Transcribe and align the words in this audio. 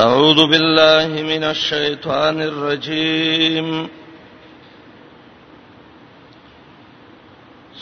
أعوذ 0.00 0.46
بالله 0.46 1.22
من 1.22 1.44
الشيطان 1.44 2.40
الرجيم 2.42 3.88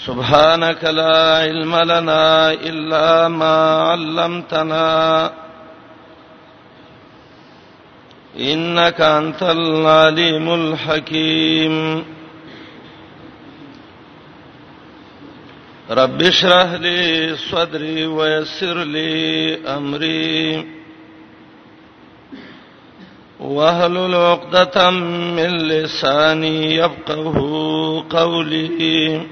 سبحانك 0.06 0.84
لا 0.84 1.36
علم 1.38 1.76
لنا 1.76 2.52
إلا 2.52 3.28
ما 3.28 3.56
علمتنا 3.82 5.32
إنك 8.38 9.00
أنت 9.00 9.42
العليم 9.42 10.54
الحكيم 10.54 12.04
رب 15.90 16.22
اشرح 16.22 16.72
لي 16.72 17.36
صدري 17.36 18.06
ويسر 18.06 18.76
لي 18.84 19.54
أمري 19.66 20.81
واحلل 23.42 24.14
عقدة 24.14 24.90
من 24.90 25.48
لساني 25.58 26.74
يفقه 26.76 28.04
قولي 28.10 29.26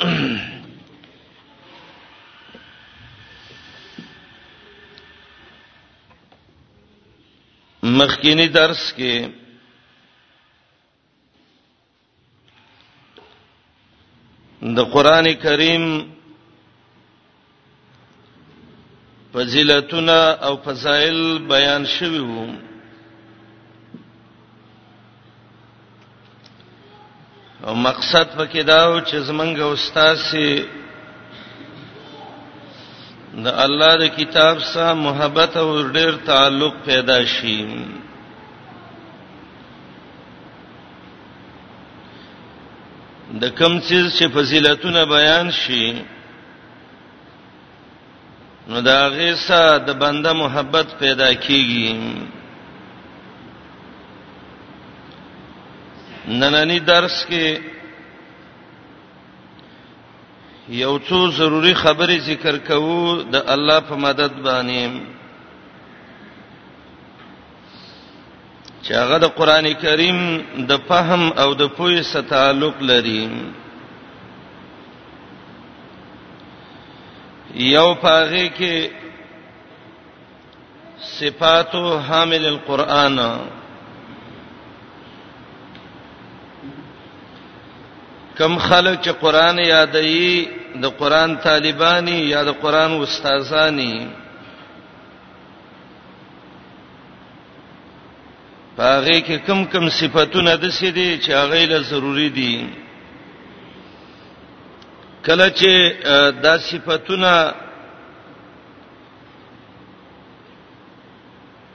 مخکینی 7.83 8.49
درس 8.49 8.93
کې 8.97 9.25
د 14.77 14.79
قران 14.93 15.33
کریم 15.43 16.07
فضیلتونه 19.35 20.21
او 20.47 20.53
فضایل 20.65 21.19
بیان 21.49 21.83
شوی 21.87 22.19
وو 22.21 22.47
او 27.67 27.75
مقصد 27.75 28.29
پکې 28.37 28.63
دا 28.67 28.89
و 28.95 29.01
چې 29.01 29.17
زمنګ 29.31 29.59
استاد 29.61 30.17
سي 30.17 30.65
د 33.45 33.47
الله 33.65 33.97
د 33.99 34.05
کتاب 34.19 34.57
سره 34.73 34.95
محبت 35.07 35.57
او 35.57 35.83
ډېر 35.97 36.13
تعلق 36.27 36.75
پیدا 36.87 37.25
شي 37.25 37.59
د 43.43 43.51
کم 43.59 43.79
څه 43.81 44.11
چې 44.17 44.25
فضیلتونه 44.37 45.05
بیان 45.19 45.51
شي 45.51 45.85
نو 48.71 48.81
دا 48.87 49.09
غیسه 49.17 49.61
د 49.87 49.91
بنده 50.03 50.33
محبت 50.43 50.87
پیدا 51.01 51.31
کیږي 51.45 51.95
نننی 56.41 56.79
درس 56.93 57.17
کې 57.31 57.47
یو 60.83 60.93
څو 61.09 61.19
ضروری 61.39 61.75
خبرې 61.83 62.19
ذکر 62.31 62.59
کوو 62.69 63.23
د 63.33 63.43
الله 63.55 63.81
په 63.89 63.95
مدد 64.05 64.33
باندې 64.45 65.01
چې 68.83 68.93
هغه 69.03 69.19
د 69.25 69.27
قران 69.39 69.73
کریم 69.85 70.21
د 70.71 70.83
فهم 70.89 71.31
او 71.33 71.49
د 71.55 71.63
پوهې 71.77 72.03
سره 72.13 72.23
تعلق 72.35 72.83
لري 72.93 73.25
یو 77.55 77.95
پاغه 78.01 78.49
کې 78.57 78.89
صفات 81.01 81.75
حامل 82.09 82.47
القرآن 82.47 83.19
کم 88.39 88.57
خلک 88.59 89.01
چې 89.03 89.11
قرآن 89.21 89.59
یادایي 89.59 90.45
د 90.83 90.87
قرآن 90.99 91.37
طالبانی 91.45 92.19
یا 92.31 92.43
د 92.45 92.49
قرآن 92.61 92.93
استادانی 93.03 93.95
پاغه 98.77 99.21
کې 99.21 99.39
کم 99.47 99.65
کم 99.65 99.89
صفاتونه 99.89 100.57
د 100.57 100.65
سې 100.71 100.87
دي 100.95 101.19
چې 101.19 101.31
هغه 101.31 101.65
له 101.67 101.79
ضروری 101.79 102.29
دي 102.29 102.80
کله 105.27 105.51
چې 105.51 105.95
دا 106.43 106.59
صفاتونه 106.59 107.53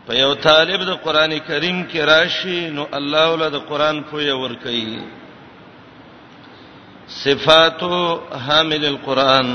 په 0.07 0.13
یو 0.16 0.33
طالب 0.33 0.81
د 0.85 0.89
قران 1.06 1.39
کریم 1.39 1.85
کې 1.89 1.97
راشي 1.97 2.69
نو 2.69 2.85
الله 2.97 3.28
ول 3.31 3.50
د 3.50 3.56
قران 3.69 4.03
په 4.09 4.17
یو 4.22 4.39
ور 4.41 4.56
کوي 4.63 4.97
صفات 7.07 7.81
حامل 8.47 8.85
القران 8.85 9.50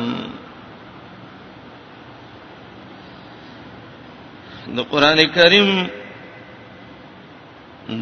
د 4.79 4.81
قران 4.91 5.27
کریم 5.29 5.89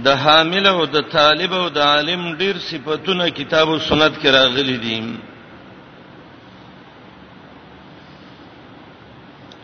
د 0.04 0.08
حامل 0.24 0.66
او 0.66 0.84
د 0.86 1.00
طالب 1.10 1.52
او 1.52 1.68
د 1.68 1.78
عالم 1.78 2.36
ډیر 2.36 2.56
صفاتونه 2.58 3.30
کتاب 3.30 3.68
او 3.68 3.78
سنت 3.78 4.12
کې 4.22 4.26
راغلي 4.30 4.76
دي 4.84 5.00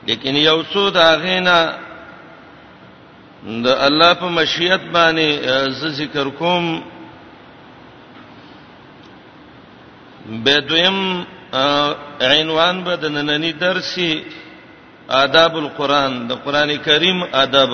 لیکن 0.06 0.36
یو 0.36 0.62
څو 0.72 0.88
دا 0.90 1.08
غینا 1.22 1.58
د 3.64 3.66
الله 3.86 4.12
په 4.20 4.28
مشیت 4.36 4.80
باندې 4.94 5.26
ز 5.78 5.86
ذکر 5.96 6.28
کوم 6.38 6.64
به 10.44 10.60
دویم 10.68 10.98
عنوان 12.30 12.76
به 12.84 12.96
د 12.96 13.04
نننی 13.16 13.52
درسي 13.52 14.24
آداب 15.08 15.56
القرآن 15.56 16.12
د 16.28 16.32
قران 16.44 16.76
کریم 16.76 17.22
آداب 17.32 17.70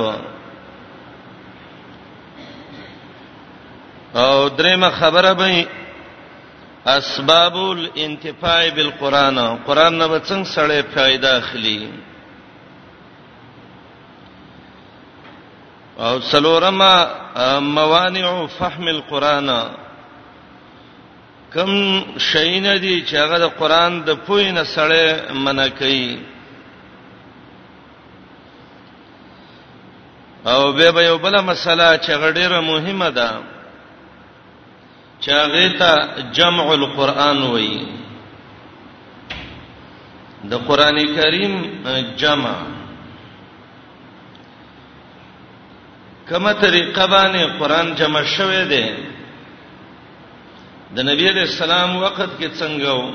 او 4.17 4.49
درېمه 4.49 4.91
خبره 4.91 5.33
به 5.35 5.67
اسباب 6.87 7.57
الانتفاع 7.57 8.71
بالقران 8.71 9.57
قران 9.57 9.99
نه 9.99 10.07
به 10.09 10.19
څنګه 10.19 10.45
سړی 10.45 10.83
فائدہ 10.95 11.27
اخلي 11.43 11.89
او 16.07 16.21
سلورما 16.21 17.09
موانع 17.61 18.47
فهم 18.47 18.89
القرآن 18.89 19.49
کم 21.55 21.73
شین 22.33 22.67
دي 22.83 23.03
چې 23.11 23.15
هغه 23.17 23.39
د 23.45 23.47
قران 23.59 23.93
د 24.09 24.17
پوی 24.27 24.51
نه 24.53 24.65
سره 24.75 25.33
منع 25.45 25.69
کوي 25.69 26.19
او 30.53 30.73
به 30.73 30.91
به 30.93 31.03
یو 31.05 31.19
بل 31.19 31.41
مسله 31.41 31.99
چې 32.03 32.11
غډیره 32.25 32.61
مهمه 32.73 33.11
ده 33.11 33.31
چې 35.23 35.29
هغه 35.29 35.79
ته 35.79 36.09
جمع 36.33 36.65
القرآن 36.81 37.43
وایي 37.43 37.87
د 40.51 40.53
قران 40.69 41.07
کریم 41.17 41.57
جمع 42.17 42.59
کومه 46.31 46.53
طریقه 46.53 47.07
باندې 47.07 47.59
قران 47.59 47.95
جمع 48.01 48.23
شوه 48.37 48.65
دی 48.73 48.85
د 50.95 50.99
نبی 51.09 51.25
عليه 51.31 51.43
السلام 51.51 51.97
وخت 52.03 52.31
کې 52.41 52.49
څنګه 52.61 52.91
و 53.01 53.11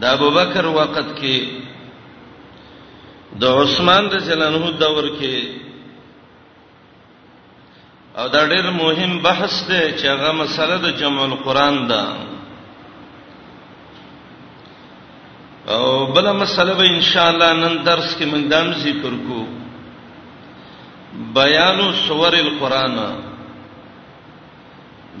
د 0.00 0.04
ابوبکر 0.16 0.66
وخت 0.80 1.08
کې 1.20 1.36
د 3.40 3.44
عثمان 3.60 4.04
رضی 4.16 4.32
الله 4.32 4.46
عنه 4.50 4.70
دور 4.84 5.04
کې 5.18 5.34
او 8.18 8.28
دا 8.28 8.48
ډېر 8.52 8.66
مهم 8.84 9.22
بحث 9.22 9.54
دی 9.70 9.82
چې 9.98 10.04
هغه 10.12 10.32
مسله 10.32 10.76
د 10.84 10.96
جمع 11.00 11.24
القرآن 11.24 11.86
ده 11.88 12.04
او 15.68 15.84
بل 16.12 16.32
مسله 16.32 16.72
به 16.74 16.86
ان 16.96 17.00
شاء 17.12 17.28
الله 17.32 17.52
نن 17.52 17.84
درس 17.84 18.16
کې 18.18 18.24
موږ 18.32 18.42
دام 18.52 18.72
ذکر 18.72 19.14
کوو 19.28 19.55
بیان 21.34 21.78
سور 22.08 22.32
القرآن 22.32 22.96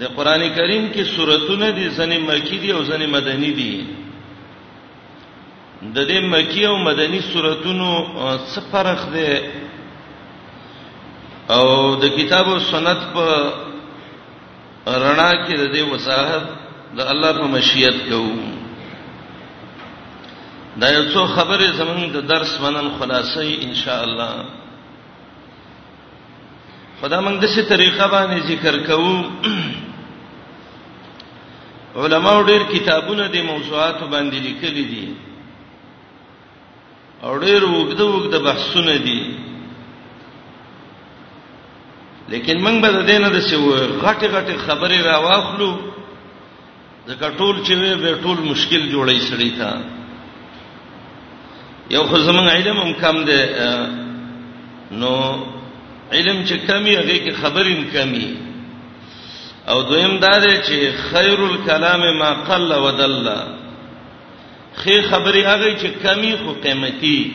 د 0.00 0.10
قران 0.16 0.42
کریم 0.56 0.88
کې 0.94 1.02
سوراتونه 1.16 1.70
دي 1.76 1.88
ځنې 1.88 2.18
مکی 2.28 2.58
دي 2.58 2.72
او 2.72 2.82
ځنې 2.82 3.06
مدني 3.08 3.50
دي 3.50 3.86
د 5.82 6.06
دې 6.08 6.20
مکی 6.32 6.66
او 6.66 6.76
مدني 6.78 7.20
سوراتونو 7.32 7.88
څه 8.52 8.60
فرق 8.72 9.12
دی 9.12 9.32
او 11.50 11.94
د 12.02 12.16
کتاب 12.16 12.48
او 12.48 12.58
سنت 12.58 12.98
په 13.14 13.24
رڼا 14.86 15.32
کې 15.46 15.56
د 15.56 15.72
دې 15.74 15.82
وساحت 15.92 16.42
د 16.96 17.00
الله 17.00 17.32
په 17.32 17.46
مشیت 17.56 17.96
کوو 18.08 18.36
دا 20.76 20.88
یو 20.88 21.04
څو 21.12 21.26
خبرې 21.26 21.78
زمونږ 21.78 22.10
د 22.12 22.20
درس 22.34 22.60
منن 22.60 22.88
خلاصې 23.00 23.64
ان 23.64 23.74
شاء 23.74 24.02
الله 24.04 24.44
خدای 27.00 27.20
موږ 27.24 27.36
د 27.40 27.46
څه 27.54 27.62
طریقه 27.72 28.04
باندې 28.08 28.40
ذکر 28.50 28.76
کوو 28.86 29.22
علما 32.02 32.30
ډېر 32.48 32.62
کتابونه 32.72 33.26
د 33.32 33.36
موضوعات 33.48 34.00
باندې 34.04 34.36
لیکلي 34.46 34.84
دي 34.84 35.06
او 37.22 37.32
ډېر 37.40 37.64
وګد 37.64 38.00
وګد 38.00 38.34
بحثونه 38.46 38.96
دي 39.06 39.20
لیکن 42.28 42.62
موږ 42.64 42.76
به 42.82 42.90
د 42.98 43.04
دینه 43.10 43.28
د 43.34 43.38
څه 43.40 43.56
غټه 44.04 44.26
غټه 44.28 44.58
خبره 44.66 45.00
راواخلو 45.08 45.70
ځکه 47.08 47.28
ټول 47.38 47.62
چې 47.62 47.72
وي 47.80 47.94
به 47.94 48.22
ټول 48.22 48.38
مشکل 48.46 48.88
جوړی 48.94 49.18
سړی 49.26 49.50
تا 49.58 49.70
یو 51.90 52.02
خو 52.04 52.16
زمونږ 52.26 52.48
علم 52.54 52.76
هم 52.76 52.92
کم 53.04 53.24
دی 53.24 53.42
نو 55.00 55.12
علم 56.12 56.42
چې 56.48 56.56
کمی 56.66 56.94
هغه 56.96 57.18
کې 57.18 57.32
خبرې 57.42 57.92
کمی 57.92 58.34
او 59.68 59.82
دویم 59.82 60.18
دا 60.20 60.38
دی 60.38 60.56
چې 60.56 60.96
خیر 61.10 61.38
الکلام 61.40 62.00
ما 62.18 62.30
قل 62.48 62.72
ودل 62.72 63.28
خې 64.76 65.10
خبرې 65.10 65.44
هغه 65.46 65.76
چې 65.78 65.88
کمی 66.02 66.34
خو 66.44 66.52
قیمتي 66.62 67.32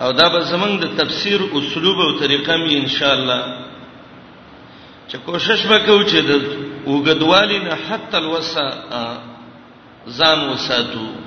او 0.00 0.12
دا 0.12 0.28
به 0.28 0.40
زمنګ 0.44 0.78
د 0.80 1.02
تفسیر 1.02 1.40
اسلوب 1.54 1.98
او 2.00 2.12
طریقه 2.18 2.56
می 2.56 2.78
ان 2.78 2.86
شاء 2.88 3.12
الله 3.12 3.56
چې 5.08 5.16
کوشش 5.26 5.66
وکړو 5.66 6.08
چې 6.08 6.16
د 6.16 6.42
وګدوالینه 6.86 7.74
حتی 7.90 8.16
الوسا 8.16 8.68
ځان 10.08 10.48
وساتو 10.52 11.25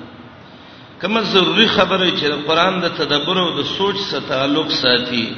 کومه 1.00 1.20
ضروری 1.32 1.66
خبره 1.76 2.06
چې 2.18 2.24
د 2.30 2.36
قران 2.48 2.74
د 2.80 2.86
تدبر 3.00 3.36
او 3.42 3.50
د 3.58 3.62
سوچ 3.76 3.96
سره 4.10 4.20
تعلق 4.32 4.68
ساتي 4.82 5.28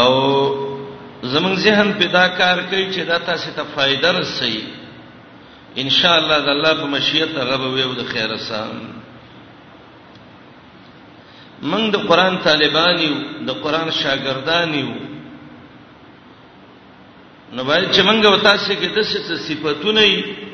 او 0.00 0.12
زمون 1.32 1.54
ذهن 1.64 1.88
پیدا 2.00 2.24
کار 2.40 2.58
کوي 2.70 2.84
چې 2.94 3.00
دا 3.10 3.18
تاسو 3.28 3.50
ته 3.56 3.62
فائدہ 3.74 4.08
رسي 4.20 4.56
ان 5.82 5.90
شاء 5.98 6.16
الله 6.20 6.38
د 6.46 6.48
الله 6.54 6.72
په 6.80 6.86
مشیت 6.94 7.36
هغه 7.40 7.56
به 7.64 7.68
وي 7.68 7.94
د 8.00 8.08
خیره 8.14 8.36
سام 8.48 8.80
موږ 11.62 11.90
د 11.94 12.08
قران 12.08 12.34
طالبان 12.48 12.98
یو 13.04 13.14
د 13.48 13.62
قران 13.62 13.88
شاګردان 14.00 14.74
یو 14.82 14.92
نو 17.52 17.64
باید 17.64 17.88
چې 17.94 18.00
موږ 18.00 18.26
وتاسو 18.32 18.72
کې 18.72 18.88
د 18.96 19.02
څه 19.08 19.42
صفاتونه 19.48 20.00
یې 20.12 20.47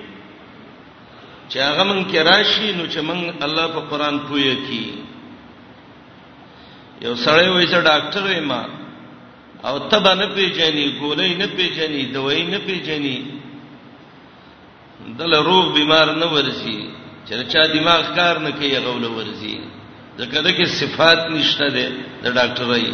چې 1.49 1.59
هغه 1.67 1.83
مونږ 1.89 2.05
کې 2.11 2.19
راشي 2.31 2.69
نو 2.79 2.85
چې 2.93 3.01
مونږ 3.09 3.23
الله 3.47 3.67
په 3.75 3.81
قران 3.91 4.17
پوهه 4.27 4.55
کی 4.67 4.85
یو 7.05 7.15
سړی 7.17 7.49
وایي 7.51 7.67
چې 7.73 7.79
ډاکټر 7.91 8.23
وایم 8.27 8.53
او 9.69 9.75
تبه 9.91 10.13
نه 10.21 10.27
پیژنې 10.35 10.87
ګولې 11.01 11.31
نه 11.41 11.47
پیژنې 11.57 12.03
دوی 12.15 12.41
نه 12.53 12.59
پیژنې 12.67 13.17
دل 15.19 15.33
روغ 15.49 15.65
بیمار 15.77 16.07
نه 16.23 16.27
ورسي 16.33 16.81
چې 17.29 17.35
چا 17.53 17.63
دماغ 17.75 18.03
کار 18.17 18.35
نه 18.47 18.51
کوي 18.59 18.77
غول 18.87 19.05
ورسي 19.05 19.57
ځکه 20.19 20.37
دغه 20.47 20.65
صفات 20.81 21.21
نشته 21.35 21.67
ده 21.77 21.87
د 22.23 22.25
ډاکټرای 22.39 22.91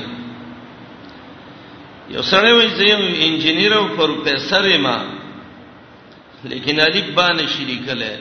یو 2.15 2.23
سړی 2.33 2.53
وایي 2.55 2.71
چې 2.77 2.83
یو 2.91 3.01
انجنیر 3.27 3.73
او 3.77 3.85
پروفیسور 3.97 4.67
ما 4.87 4.99
لیکن 6.51 6.75
الف 6.81 7.07
با 7.15 7.29
نه 7.39 7.45
شریکله 7.55 8.13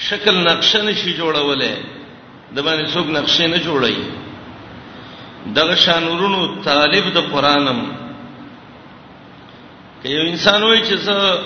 شکل 0.00 0.34
نقشه 0.50 0.82
نشي 0.82 1.14
جوړولې 1.16 1.72
د 2.54 2.58
باندې 2.64 2.92
څوک 2.94 3.06
نقشه 3.06 3.46
نه 3.46 3.58
جوړي 3.58 3.96
دغه 5.56 5.74
شانورونو 5.74 6.62
طالب 6.64 7.12
د 7.14 7.18
قرانم 7.32 7.80
که 10.02 10.08
یو 10.08 10.22
انسان 10.28 10.62
وای 10.62 10.80
چې 10.86 10.94
زه 10.94 11.40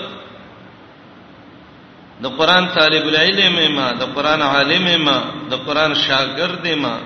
د 2.23 2.27
قران 2.37 2.67
طالب 2.75 3.07
العلم 3.07 3.75
ما 3.75 3.91
د 3.91 4.03
قران 4.15 4.41
عالم 4.41 5.03
ما 5.05 5.19
د 5.49 5.53
قران 5.65 5.93
شاګرد 5.95 6.67
ما 6.77 6.99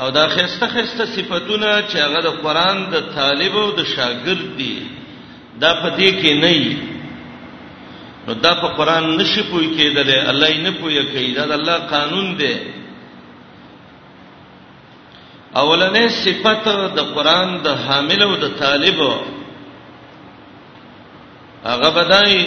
او 0.00 0.10
دا 0.10 0.28
خسته 0.28 0.66
خسته 0.68 1.04
صفاتونه 1.06 1.66
چې 1.88 1.96
هغه 1.98 2.20
د 2.22 2.26
قران 2.42 2.90
د 2.90 3.00
طالب 3.14 3.56
او 3.56 3.70
د 3.70 3.84
شاګرد 3.84 4.56
دي 4.56 4.82
دا 5.60 5.74
په 5.74 5.88
دې 5.96 6.10
کې 6.22 6.32
نه 6.42 6.52
نو 8.26 8.32
دا 8.44 8.52
په 8.60 8.68
قران 8.78 9.16
نشي 9.16 9.42
پوي 9.50 9.66
کېدل 9.76 10.10
الله 10.12 10.48
یې 10.48 10.60
نه 10.66 10.70
پوي 10.80 11.02
کوي 11.12 11.32
دا 11.34 11.44
د 11.50 11.52
الله 11.58 11.78
قانون 11.90 12.26
دی 12.38 12.56
اولنې 15.60 16.08
صفت 16.24 16.66
د 16.96 17.00
قران 17.14 17.56
د 17.66 17.78
حامل 17.86 18.22
او 18.22 18.34
د 18.42 18.48
طالب 18.58 18.98
هغه 21.64 21.88
بدای 22.00 22.44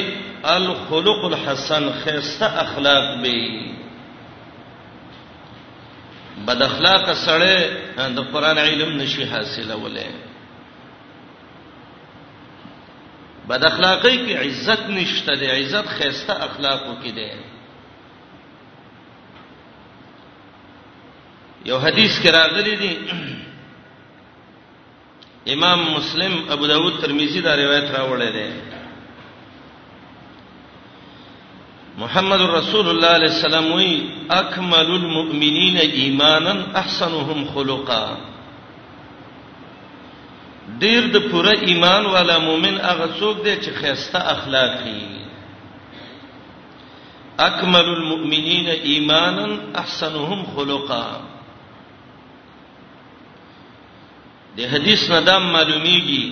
الخلق 0.51 1.25
الحسن 1.25 1.89
خسته 2.03 2.45
اخلاق 2.61 3.03
به 3.23 3.43
بد 6.47 6.61
اخلاق 6.61 7.13
سره 7.25 7.69
د 8.19 8.31
قران 8.33 8.57
علم 8.57 8.97
نشي 9.01 9.25
حاصله 9.33 9.75
ولې 9.85 10.32
بد 13.49 13.63
اخلاقی 13.65 14.09
کې 14.09 14.37
عزت 14.45 14.83
نشته 14.89 15.35
دی 15.39 15.45
عزت 15.55 15.87
خيسته 15.95 16.33
اخلاقو 16.47 16.93
کې 17.03 17.11
دی 17.15 17.27
یو 21.71 21.77
حدیث 21.87 22.13
کې 22.23 22.27
راغلی 22.35 22.75
دی 22.83 22.93
امام 25.53 25.79
مسلم 25.93 26.33
ابو 26.55 26.65
داود 26.67 26.93
ترمذی 27.01 27.41
دا 27.41 27.53
روایت 27.63 27.87
راوړی 27.99 28.31
دی 28.39 28.49
محمد 31.97 32.41
رسول 32.57 32.89
الله 32.89 33.07
علیه 33.17 33.31
السلام 33.35 33.67
وی 33.71 33.91
اکمل 34.35 34.89
المؤمنین 34.99 35.77
ایمانا 35.79 36.53
احسنهم 36.75 37.45
خلقا 37.55 38.05
ډیر 40.67 41.07
د 41.13 41.29
پوره 41.31 41.53
ایمان 41.67 42.05
والا 42.15 42.37
مؤمن 42.37 42.75
هغه 42.81 43.07
څوک 43.19 43.37
دی 43.45 43.55
چې 43.55 43.71
خیسته 43.81 44.19
اخلاقی 44.35 45.03
اکمل 47.47 47.87
المؤمنین 47.95 48.69
ایمانا 48.91 49.45
احسنهم 49.81 50.45
خلقا 50.55 51.09
د 54.57 54.73
حدیث 54.73 55.09
نه 55.11 55.19
دا 55.27 55.37
معلومیږي 55.39 56.31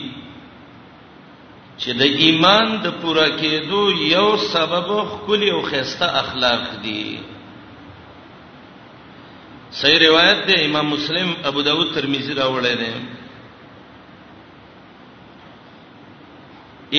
چې 1.77 1.89
د 1.99 2.03
ایمان 2.23 2.67
د 2.83 2.87
پوره 3.03 3.29
کېدو 3.37 3.83
یو 4.15 4.27
سبب 4.37 4.89
خپل 5.13 5.49
او 5.51 5.61
خیسته 5.71 6.05
اخلاق 6.25 6.67
دی 6.83 7.17
صحیح 9.79 9.99
روایت 10.09 10.47
ده 10.47 10.63
امام 10.65 10.87
مسلم 10.97 11.33
ابو 11.51 11.61
داود 11.67 11.93
ترمذی 11.95 12.33
راوړل 12.33 12.77
دي 12.83 12.93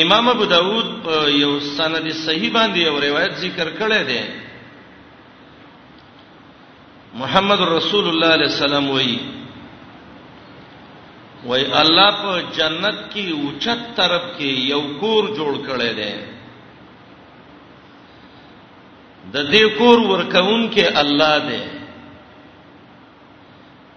امام 0.01 0.29
ابو 0.29 0.45
داود 0.51 1.07
یو 1.29 1.59
سند 1.61 2.11
صحیح 2.25 2.51
باندې 2.53 2.77
یو 2.81 2.99
روایت 3.01 3.35
ذکر 3.41 3.71
کړی 3.79 3.99
دی 4.09 4.21
محمد 7.25 7.61
رسول 7.75 8.09
الله 8.09 8.27
علیه 8.39 8.49
السلام 8.55 8.89
وایي 8.95 9.19
وای 11.47 11.61
الله 11.65 12.11
په 12.23 12.57
جنت 12.57 13.13
کې 13.15 13.33
اوچت 13.45 13.85
طرف 14.01 14.23
کې 14.33 14.67
یو 14.73 14.83
کور 15.05 15.31
جوړ 15.37 15.69
کړی 15.69 15.93
دی 15.93 16.15
د 19.33 19.53
دې 19.53 19.79
کور 19.79 19.99
ورکون 19.99 20.71
کې 20.73 20.97
الله 20.97 21.39
دی 21.49 21.63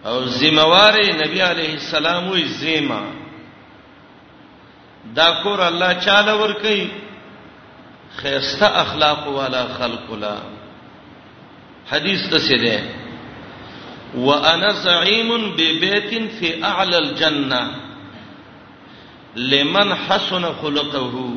او 0.09 0.23
ذمہوار 0.39 0.97
نبی 1.19 1.39
علیه 1.41 1.71
السلام 1.75 2.27
وی 2.31 2.41
زیمه 2.57 3.14
دا 5.13 5.29
کور 5.43 5.59
الله 5.67 5.93
چاله 6.05 6.33
ور 6.33 6.51
کوي 6.53 6.89
خيسته 8.17 8.65
اخلاق 8.81 9.27
والا 9.27 9.65
خلق 9.77 10.11
لا 10.19 10.35
حدیث 11.89 12.29
ته 12.29 12.39
څه 12.47 12.57
ده 12.63 12.83
وانا 14.15 14.69
زعيم 14.73 15.51
ببيت 15.57 16.29
في 16.39 16.63
اعلى 16.63 16.97
الجنه 16.97 17.71
لمن 19.35 19.91
حسن 19.95 20.45
خلقه 20.61 21.33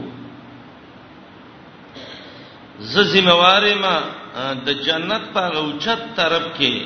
ز 2.81 2.97
ذمہواره 3.13 3.75
ما 3.75 3.97
د 4.65 4.69
جنت 4.85 5.23
په 5.35 5.57
اوچت 5.61 6.03
طرف 6.17 6.43
کې 6.59 6.83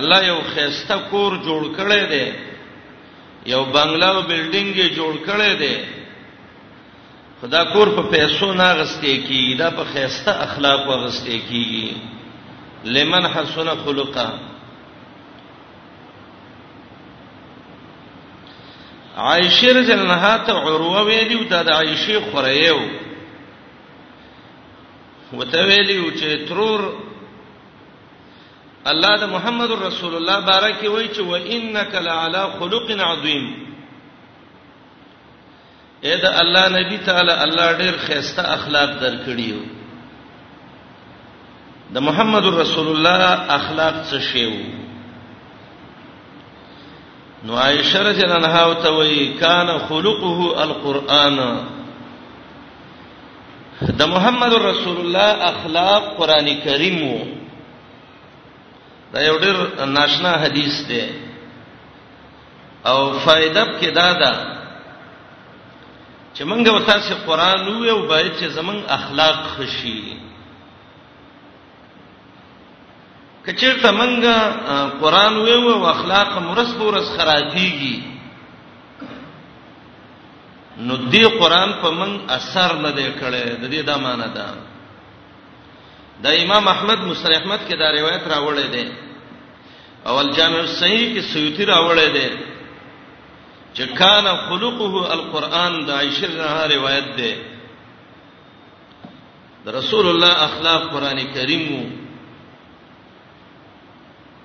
الله 0.00 0.24
یو 0.26 0.40
خيسته 0.54 0.96
کور 1.10 1.36
جوړ 1.48 1.74
کړی 1.76 2.06
دی 2.12 2.47
یو 3.46 3.64
بنگلا 3.64 4.08
او 4.16 4.22
بلډینګ 4.22 4.76
یې 4.76 4.88
جوړ 4.96 5.16
کړی 5.26 5.52
دی 5.60 5.76
خدا 7.40 7.64
کور 7.72 7.88
په 7.96 8.02
پیسو 8.12 8.52
نه 8.54 8.68
غستې 8.74 9.14
کیږي 9.28 9.54
دا 9.58 9.70
په 9.70 9.84
خیسته 9.92 10.30
اخلاق 10.46 10.80
وغستې 10.88 11.38
کیږي 11.50 11.90
لمن 12.84 13.26
حسن 13.26 13.68
خلقا 13.84 14.30
عائشه 19.16 19.66
رضی 19.68 19.92
الله 19.92 20.12
عنها 20.14 20.36
ته 20.38 20.52
عروه 20.52 21.00
ویلو 21.06 21.44
دا 21.44 21.62
د 21.62 21.70
عائشه 21.70 22.20
خورېو 22.30 22.80
وته 25.32 25.60
ویلو 25.66 26.10
چې 26.18 26.48
ترور 26.48 26.80
الله 28.90 29.14
د 29.22 29.30
محمد 29.30 29.70
رسول 29.78 30.14
الله 30.18 30.38
بارک 30.48 30.80
وی 30.94 31.08
چې 31.08 31.20
و 31.20 31.32
انک 31.56 31.94
لعلى 32.08 32.42
خلق 32.60 32.90
عظیم 33.10 33.48
اې 36.02 36.16
د 36.22 36.38
الله 36.42 36.68
نبی 36.76 36.98
تعالی 37.08 37.32
الله 37.32 37.68
ډېر 37.78 37.98
خيسته 38.06 38.52
اخلاق 38.56 38.90
درکړیو 39.00 39.58
د 41.96 42.04
محمد 42.10 42.46
رسول 42.60 42.88
الله 42.92 43.32
اخلاق 43.58 43.94
څه 44.10 44.20
شیو 44.20 44.52
نو 47.48 47.56
عائشه 47.56 48.02
رضی 48.10 48.22
الله 48.22 48.34
عنها 48.34 48.62
او 48.62 48.74
ته 48.74 48.88
وی 49.00 49.26
کان 49.40 49.78
خلقه 49.88 50.46
القرآن 50.62 51.42
د 53.98 54.02
محمد 54.12 54.54
رسول 54.62 54.96
الله 55.00 55.50
اخلاق 55.50 56.16
قران 56.16 56.48
کریم 56.62 57.02
وو 57.02 57.37
دا 59.12 59.20
یو 59.22 59.36
ډیر 59.42 59.54
ناشنا 59.96 60.32
حدیث 60.42 60.74
دی 60.88 61.00
او 62.90 62.98
فائدہ 63.24 63.64
کې 63.80 63.90
دا 63.94 64.12
ده 64.22 64.32
چې 66.34 66.42
موږ 66.50 66.68
او 66.72 66.78
تاسو 66.90 67.14
قران 67.26 67.68
وو 67.68 67.90
او 67.90 67.98
باید 68.08 68.32
چې 68.40 68.46
زمون 68.58 68.82
اخلاق 68.98 69.38
خشي 69.56 70.02
کچېرته 73.46 73.90
موږ 73.90 74.22
قران 75.00 75.36
وو 75.36 75.70
او 75.74 75.86
اخلاق 75.94 76.38
مرس 76.48 76.72
پورس 76.78 77.10
خرابيږي 77.18 77.98
نو 80.78 80.96
دې 80.96 81.24
قران 81.40 81.70
په 81.82 81.90
موږ 81.90 82.30
اثر 82.38 82.74
نه 82.84 82.90
دی 82.90 83.06
کړی 83.20 83.44
د 83.62 83.64
دې 83.72 83.80
د 83.84 83.90
معنی 84.04 84.28
ده 84.34 84.46
د 86.22 86.26
امام 86.44 86.66
احمد 86.68 87.00
مصری 87.10 87.34
احمد 87.34 87.60
کې 87.68 87.74
دا 87.80 87.90
روایت 87.98 88.22
راوړې 88.30 88.66
ده 88.74 88.92
اول 90.10 90.30
جامع 90.38 90.62
صحیح 90.80 91.04
کې 91.14 91.20
سیوطی 91.32 91.64
راوړې 91.64 92.08
ده 92.14 92.30
چې 93.74 93.94
کان 93.94 94.26
خلقه 94.48 95.12
القرآن 95.18 95.78
د 95.86 95.90
عائشہ 95.98 96.26
نه 96.34 96.66
روایت 96.74 97.14
ده 97.20 97.32
د 99.64 99.68
رسول 99.78 100.06
الله 100.10 100.32
اخلاق 100.48 100.90
قران 100.92 101.18
کریم 101.38 101.64
وو 101.74 101.82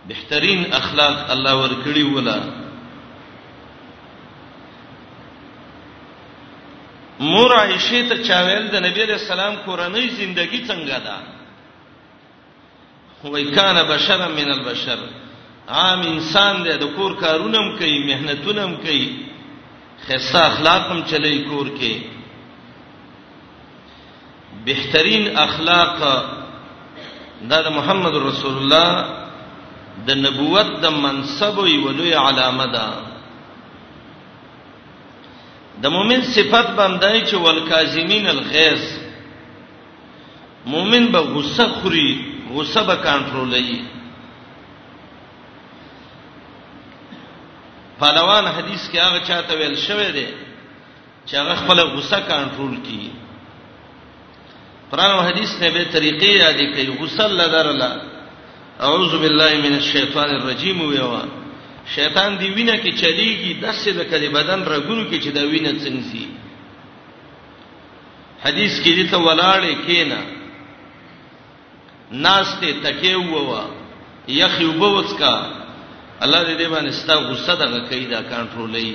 بهترین 0.07 0.65
اخلاق 0.79 1.29
الله 1.35 1.59
ورکړي 1.63 2.15
ولا 2.15 2.37
مور 7.19 7.51
عائشه 7.61 8.09
ته 8.09 8.23
چاویل 8.25 8.67
د 8.73 8.89
نبی 8.89 9.05
رسول 9.11 9.27
سلام 9.37 9.55
کورنۍ 9.65 10.07
ژوندۍ 10.07 10.65
څنګه 10.67 10.99
ده 11.07 11.21
وای 13.31 13.43
کان 13.55 13.77
بشرا 13.87 14.27
من 14.27 14.49
البشر 14.51 14.99
عام 15.79 16.01
انسان 16.05 16.63
دی 16.63 16.73
د 16.79 16.83
کور 16.95 17.11
کارونم 17.19 17.67
کوي 17.77 17.99
مهنتونم 18.07 18.75
کوي 18.85 19.05
خصه 20.07 20.39
اخلاقم 20.47 20.99
چلی 21.11 21.37
کور 21.49 21.67
کې 21.77 21.93
بهترین 24.65 25.37
اخلاق 25.43 25.95
دا 26.01 27.61
د 27.69 27.71
محمد 27.77 28.15
رسول 28.25 28.57
الله 28.63 28.91
د 30.11 30.19
نبوت 30.25 30.75
د 30.83 30.85
منصب 31.05 31.55
او 31.65 31.71
ولوی 31.85 32.13
علامه 32.23 32.65
ده 32.75 32.87
د 35.85 35.87
مؤمن 35.95 36.21
صفت 36.33 36.67
باندې 36.81 37.23
چې 37.29 37.35
ول 37.47 37.63
کاظمین 37.71 38.27
الغیظ 38.35 38.81
مؤمن 40.75 41.07
به 41.17 41.25
غصه 41.31 41.67
خوري 41.79 42.11
غصه 42.53 42.81
به 42.83 42.95
کنټرول 42.95 43.53
ای 43.53 43.69
پهلوان 47.99 48.47
حدیث 48.47 48.83
کې 48.91 48.97
هغه 48.99 49.19
چاته 49.27 49.53
ویل 49.59 49.75
شوی 49.87 50.09
دی 50.17 50.25
چې 51.25 51.35
هغه 51.35 51.55
خپل 51.61 51.79
غصه 51.95 52.19
کنټرول 52.31 52.75
کړي 52.85 53.07
قران 54.91 55.11
او 55.11 55.21
حدیث 55.27 55.53
نه 55.61 55.69
به 55.69 55.85
طریقې 55.93 56.33
یاد 56.43 56.59
کړي 56.73 56.87
غصه 57.01 57.27
لدرلا 57.27 57.91
اعوذ 58.87 59.15
بالله 59.23 59.57
من 59.65 59.73
الشیطان 59.79 60.29
الرجیم 60.35 60.81
ویوا 60.81 61.21
شیطان 61.95 62.37
دی 62.39 62.47
وینه 62.47 62.77
کې 62.83 62.95
چلیږي 63.01 63.51
دسه 63.63 63.91
د 63.91 64.01
کړي 64.11 64.29
بدن 64.37 64.63
رګونو 64.65 65.11
کې 65.11 65.23
چې 65.23 65.27
دا 65.37 65.41
وینه 65.41 65.71
څنګه 65.71 66.11
سي 66.11 66.27
حدیث 68.45 68.79
کې 68.81 68.91
دي 68.97 69.03
ته 69.11 69.17
ولاړې 69.17 69.85
کینا 69.87 70.21
ناس 72.13 72.47
ته 72.61 72.71
تکي 72.83 73.13
ووا 73.15 73.63
یخي 74.29 74.65
وبوس 74.65 75.13
کا 75.17 75.33
الله 76.23 76.43
دې 76.43 76.57
دې 76.57 76.69
باندې 76.73 76.91
ستا 76.97 77.15
غصه 77.29 77.55
دغه 77.61 77.79
کیدا 77.89 78.19
کنټرولې 78.21 78.93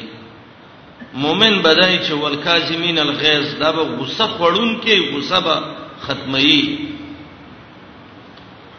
مؤمن 1.23 1.59
بدای 1.65 1.99
چې 1.99 2.13
والکاظمین 2.13 2.99
الغیظ 2.99 3.55
دا 3.61 3.71
به 3.73 3.83
غصه 3.83 4.27
خړون 4.39 4.77
کې 4.83 5.17
غصه 5.17 5.41
به 5.41 5.63
ختمي 6.01 6.79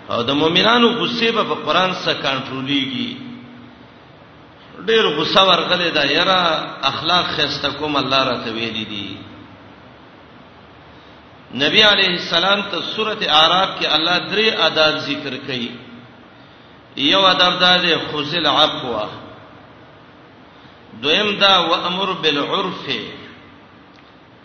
او 0.10 0.24
د 0.24 0.31
مؤمنانو 0.43 0.89
غصه 1.01 1.31
به 1.31 1.43
په 1.53 1.55
قران 1.65 1.93
سره 1.93 2.13
کنټرولېږي 2.13 3.17
ډېر 4.86 5.05
غصه 5.19 5.48
ورغله 5.48 5.89
دا 6.00 6.05
یره 6.12 6.39
اخلاق 6.91 7.27
خسته 7.38 7.69
کوم 7.72 7.96
الله 7.96 8.24
را 8.29 8.38
ته 8.46 8.51
ویلي 8.51 8.84
دي 8.93 9.08
نبی 11.58 11.82
علیہ 11.84 12.10
السلام 12.15 12.60
ته 12.72 12.79
سورته 12.96 13.25
اعراف 13.29 13.70
کې 13.79 13.88
الله 13.88 14.18
درې 14.32 14.58
آداب 14.63 14.98
ذکر 15.06 15.38
کړي 15.48 15.72
یو 16.96 17.22
آداب 17.25 17.53
دا 17.60 17.75
دی 17.82 17.96
خذل 18.12 18.46
عفوا 18.46 19.06
دویم 21.03 21.29
دا 21.39 21.51
وامر 21.70 22.12
بالعرف 22.22 22.88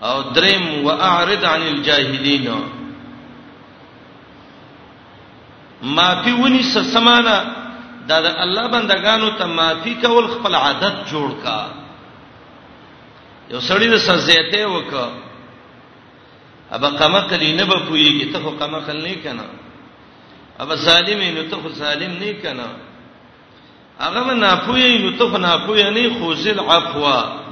او 0.02 0.20
دریم 0.23 0.64
واعرض 0.87 1.44
عن 1.44 1.62
الجاهلین 1.62 2.46
معافی 5.82 6.32
ونی 6.42 6.62
سسمانه 6.62 7.37
دا 8.08 8.20
د 8.20 8.34
الله 8.46 8.68
بندگانو 8.68 9.30
ته 9.38 9.44
معافی 9.61 9.94
کول 10.02 10.26
خپل 10.38 10.54
عادت 10.54 11.12
جوړ 11.12 11.42
کا 11.44 11.68
یو 13.50 13.61
سړی 13.61 13.87
د 13.92 13.96
سزا 13.99 14.40
ته 14.52 14.64
وکړه 14.66 15.33
ابا 16.73 16.88
قمقلی 16.90 17.52
نه 17.52 17.64
به 17.64 17.76
پویږي 17.78 18.33
ته 18.33 18.38
خو 18.40 18.50
قمقل 18.50 18.97
نه 19.04 19.14
کنه 19.23 19.44
ابا 20.59 20.75
ظالمی 20.76 21.30
نو 21.30 21.42
ته 21.42 21.56
خو 21.56 21.68
ظالم 21.68 22.12
نه 22.12 22.33
کنه 22.42 22.66
هغه 24.00 24.35
نه 24.35 24.54
پوی 24.56 24.99
نو 24.99 25.11
ته 25.18 25.38
نه 25.38 25.66
پوی 25.66 25.90
نه 25.90 26.18
خوزل 26.18 26.59
عفو 26.61 27.06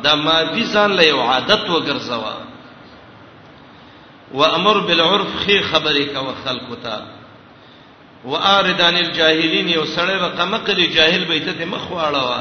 دا 0.04 0.14
ما 0.14 0.44
فی 0.54 0.64
ځان 0.64 0.90
له 0.96 1.02
یو 1.02 1.20
عادت 1.20 1.64
وګرځوا 1.68 2.36
وامر 4.34 4.78
بالعرف 4.78 5.36
خی 5.44 5.62
خبرې 5.62 6.04
کا 6.14 6.20
وخلق 6.20 6.74
تا 6.82 7.02
واردان 8.24 8.96
الجاهلین 8.96 9.68
یو 9.68 9.84
سړی 9.84 10.22
رقمقلی 10.24 10.86
جاهل 10.86 11.24
بیت 11.24 11.48
ته 11.58 11.64
مخ 11.64 11.88
واړوا 11.90 12.40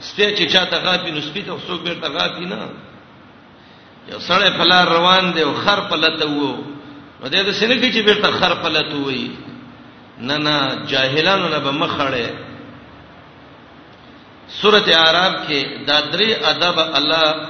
سپی 0.00 0.36
چې 0.36 0.52
چاته 0.52 0.78
غاپی 0.78 1.10
نو 1.10 1.20
سپی 1.20 1.42
ته 1.42 1.58
څوک 1.68 1.80
بیرته 1.84 2.08
غاپی 2.08 2.44
نه 2.44 2.68
یو 4.08 4.18
سړی 4.18 4.50
په 4.58 4.64
لار 4.64 4.86
روان 4.96 5.24
دی 5.34 5.42
او 5.42 5.54
خر 5.62 5.80
په 5.90 5.96
لته 6.02 6.26
وو 6.28 6.52
نو 7.22 7.26
دې 7.32 7.40
د 7.48 7.50
سینې 7.58 7.76
کې 7.80 7.88
چې 7.94 8.00
بیرته 8.08 8.30
خر 8.40 8.54
په 8.62 8.68
لته 8.74 8.96
وای 9.04 9.30
نه 10.18 10.36
نه 10.44 10.56
جاهلانو 10.90 11.48
نه 11.54 11.58
به 11.64 11.70
مخړې 11.82 12.28
سورته 14.62 14.90
اعراف 14.98 15.34
کې 15.48 15.60
دا 15.86 15.96
درې 16.12 16.30
ادب 16.52 16.76
الله 16.94 17.46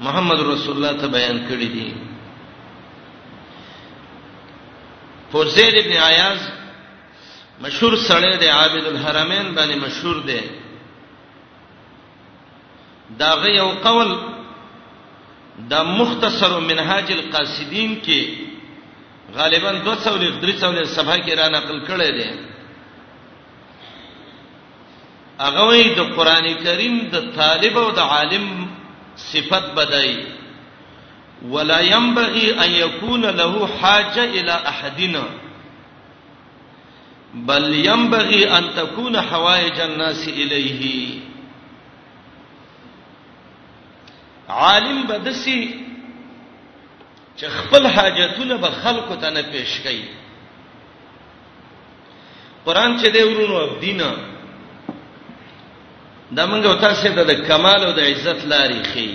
محمد 0.00 0.40
رسول 0.40 0.76
الله 0.76 0.92
ته 1.02 1.06
بیان 1.06 1.38
کړی 1.50 1.68
دي 1.76 1.94
فوزید 5.32 5.74
ابن 5.84 5.92
عیاض 6.08 6.40
مشهور 7.60 7.92
سړی 8.08 8.36
دی 8.40 8.46
عابد 8.48 8.86
الحرمین 8.86 9.54
باندې 9.54 9.84
مشهور 9.86 10.16
دی 10.26 10.40
دا 13.18 13.34
غي 13.42 13.56
یو 13.56 13.68
قول 13.82 14.18
د 15.70 15.92
مختصر 15.98 16.58
منهاج 16.60 17.12
القاصدین 17.12 17.94
کې 18.04 19.38
غالبا 19.38 19.72
200 19.86 20.16
لغ 20.22 20.40
300 20.40 20.84
صفحه 20.94 21.16
کې 21.16 21.34
را 21.40 21.48
نقل 21.48 21.80
کړی 21.88 22.10
دی 22.18 22.30
هغه 25.42 25.62
وی 25.68 25.84
د 25.98 26.12
قران 26.16 26.46
کریم 26.64 26.98
د 27.12 27.28
طالب 27.36 27.78
او 27.78 27.90
د 27.98 28.08
عالم 28.14 28.46
صفت 29.16 29.70
بدای 29.76 30.16
ولا 31.54 31.80
ينبغي 31.80 32.52
ان 32.64 32.70
يكون 32.70 33.24
له 33.26 33.66
حاجه 33.82 34.24
الى 34.24 34.52
احدنا 34.72 35.24
بل 37.34 37.74
ينبغي 37.74 38.48
ان 38.58 38.74
تكون 38.76 39.20
حوائج 39.20 39.80
الناس 39.80 40.28
اليه 40.28 40.90
عالم 44.60 45.02
بدسي 45.02 45.60
چې 47.40 47.44
خپل 47.46 47.86
حاجتونه 47.86 48.56
به 48.56 48.70
خلکو 48.82 49.14
ته 49.14 49.30
نه 49.30 49.42
پیش 49.52 49.80
کوي 49.86 50.04
قران 52.66 52.98
چې 53.00 53.06
دی 53.12 53.22
ورونو 53.22 53.78
دینه 53.80 54.10
دا 56.36 56.46
موږ 56.46 56.64
او 56.66 56.74
تاسو 56.86 57.14
ته 57.16 57.22
د 57.24 57.46
کمال 57.48 57.84
او 57.84 57.92
د 57.98 58.00
عزت 58.00 58.40
لارې 58.50 58.94
خي 58.94 59.10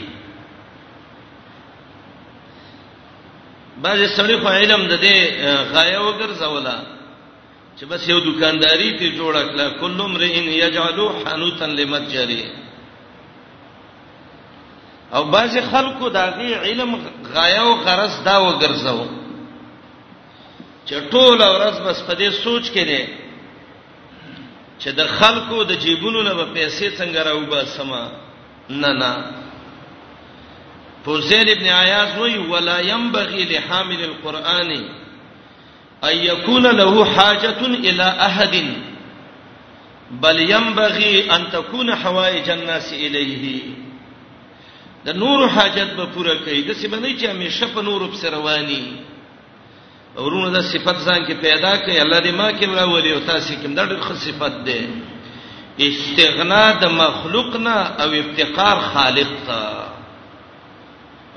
بعضې 3.84 4.14
سړي 4.18 4.38
خو 4.42 4.50
علم 4.50 4.88
د 4.88 5.00
دې 5.02 5.18
غایه 5.76 6.00
وګرځولا 6.00 6.76
چې 7.80 7.84
بس 7.90 8.10
یو 8.10 8.20
دکانداری 8.20 8.92
ته 9.00 9.18
جوړ 9.18 9.34
کړه 9.34 9.80
کله 9.82 10.08
مرئن 10.08 10.44
یجعلو 10.62 11.10
حنوتا 11.26 11.66
لمتجری 11.66 12.46
او 15.16 15.24
بعض 15.32 15.58
خلکو 15.60 16.10
داغي 16.10 16.54
علم 16.56 16.96
غایه 17.36 17.62
او 17.62 17.74
غرض 17.76 18.24
دا 18.26 18.36
وګرځاو 18.48 19.06
چټول 20.90 21.40
ورځ 21.44 21.76
بس 21.86 21.98
په 22.08 22.14
دې 22.16 22.30
سوچ 22.44 22.64
کې 22.72 22.84
دي 22.92 23.04
چې 24.80 24.88
د 24.90 25.08
خلکو 25.08 25.64
د 25.64 25.72
جیبونو 25.74 26.22
نه 26.24 26.34
به 26.34 26.46
پیسې 26.54 26.88
څنګه 26.98 27.18
راوبا 27.24 27.66
سما 27.66 28.12
نه 28.70 28.94
نه 29.00 29.26
فوزیل 31.06 31.50
ابن 31.50 31.66
عیاض 31.66 32.10
وی 32.20 32.38
ولا 32.38 32.80
ينبغي 32.80 33.44
لحامل 33.44 34.04
القرآن 34.04 34.72
ان 36.04 36.18
يكون 36.18 36.68
له 36.68 37.06
حاجه 37.06 37.60
الى 37.66 38.04
احد 38.04 38.66
بل 40.12 40.40
ينبغي 40.50 41.32
ان 41.36 41.52
تكون 41.52 41.96
حوائج 41.96 42.50
الناس 42.50 42.94
اليه 42.94 43.62
د 45.08 45.14
نور 45.24 45.40
حاجت 45.56 45.90
به 45.98 46.06
پوره 46.14 46.34
کوي 46.46 46.62
د 46.70 46.72
سیمنې 46.82 47.12
چې 47.20 47.26
همیشه 47.34 47.66
په 47.76 47.82
نور 47.88 48.02
په 48.14 48.30
رواني 48.36 48.82
ورونه 50.24 50.50
د 50.58 50.66
صفات 50.72 50.98
ځان 51.08 51.20
کې 51.28 51.36
پیدا 51.46 51.74
کړي 51.84 51.98
الله 52.06 52.20
دې 52.26 52.34
ما 52.40 52.48
کې 52.52 52.68
راولي 52.80 53.12
او 53.14 53.20
تاسو 53.32 53.54
کې 53.54 53.68
دا 53.78 53.86
ډېر 53.90 54.00
صفات 54.26 54.54
ده 54.68 54.80
استغنا 55.88 56.64
د 56.82 56.84
مخلوقنا 57.04 57.78
او 58.04 58.10
افتقار 58.24 58.78
خالق 58.92 59.32
ته 59.48 59.64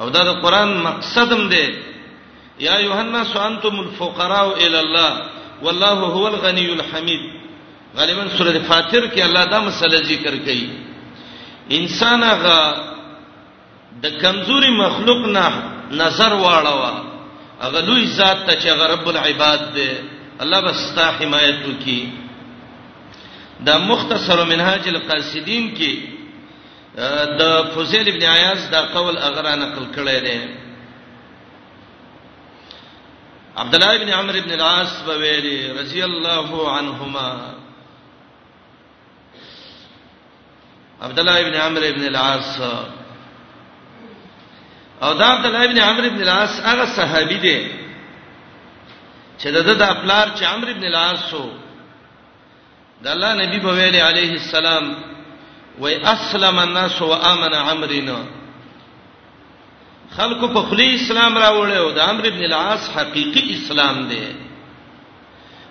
او 0.00 0.08
دا 0.10 0.22
د 0.28 0.42
قران 0.42 0.76
مقصدم 0.88 1.48
دی 1.54 1.66
یا 2.66 2.74
یوحنا 2.86 3.24
سوانتم 3.32 3.80
الفقراء 3.80 4.46
الى 4.64 4.78
الله 4.80 5.10
والله 5.64 6.14
هو 6.18 6.26
الغني 6.28 6.70
الحمید 6.72 7.22
غالبا 7.96 8.28
سوره 8.38 8.58
فاتر 8.58 9.14
کې 9.14 9.20
الله 9.22 9.44
دا 9.44 9.60
مسله 9.66 10.02
ذکر 10.12 10.34
کړي 10.44 10.62
انسان 11.78 12.22
هغه 12.32 12.56
د 14.02 14.18
کمزوري 14.22 14.70
مخلوق 14.82 15.22
نه 15.36 15.48
نظر 16.02 16.32
واړوا 16.34 16.92
هغه 17.62 17.80
لوی 17.88 18.04
ذات 18.18 18.46
ته 18.46 18.52
چې 18.60 18.92
رب 18.92 19.08
العباد 19.12 19.64
دی 19.74 19.90
الله 20.44 20.60
بستا 20.66 21.08
حمایت 21.20 21.66
وکي 21.68 22.00
دا 23.68 23.78
مختصر 23.78 24.44
منهاج 24.44 24.88
القاصدین 24.88 25.66
کې 25.76 25.96
د 27.40 27.64
فوزیل 27.74 28.08
ابن 28.12 28.22
عیاض 28.28 28.70
دا 28.70 28.80
قول 28.92 29.18
اغرا 29.28 29.54
نقل 29.64 29.84
کړی 29.94 30.24
دی 30.28 30.38
عبد 33.56 33.74
الله 33.74 33.96
ابن 33.96 34.08
عمرو 34.08 34.38
ابن 34.38 34.52
العاص 34.52 34.92
بویری 35.06 35.72
رضی 35.78 36.02
الله 36.04 36.72
عنهما 36.72 37.40
عبد 41.02 41.18
الله 41.18 41.40
ابن 41.46 41.54
عمرو 41.60 41.84
ابن 41.88 42.04
العاص 42.12 42.58
او 45.02 45.12
دا 45.14 45.24
عبد 45.24 45.46
الله 45.46 45.64
ابن 45.64 45.78
عمرو 45.88 46.06
ابن 46.06 46.20
العاص 46.22 46.60
هغه 46.60 46.84
صحابي 46.96 47.34
دی 47.44 47.60
چې 49.42 49.46
د 49.54 49.58
د 49.68 49.84
خپلار 49.94 50.26
چې 50.38 50.42
عمرو 50.42 50.70
ابن 50.70 50.84
العاص 50.88 51.32
وو 51.34 51.48
د 53.02 53.06
الله 53.14 53.32
نبی 53.42 53.58
په 53.66 53.70
ویل 53.76 53.96
علیه 54.08 54.32
السلام 54.32 54.94
و 55.78 55.86
اسلم 55.86 56.58
الناس 56.58 57.02
و 57.02 57.12
امن 57.14 57.54
عمرنا 57.54 58.18
خلکو 60.16 60.46
په 60.54 60.62
خلی 60.68 60.94
اسلام 60.94 61.38
راوړل 61.38 61.76
او 61.82 61.90
د 61.90 61.98
عمرو 62.00 62.26
ابن 62.26 62.42
العاص 62.44 62.90
حقيقي 62.96 63.42
اسلام 63.54 64.08
دی 64.08 64.24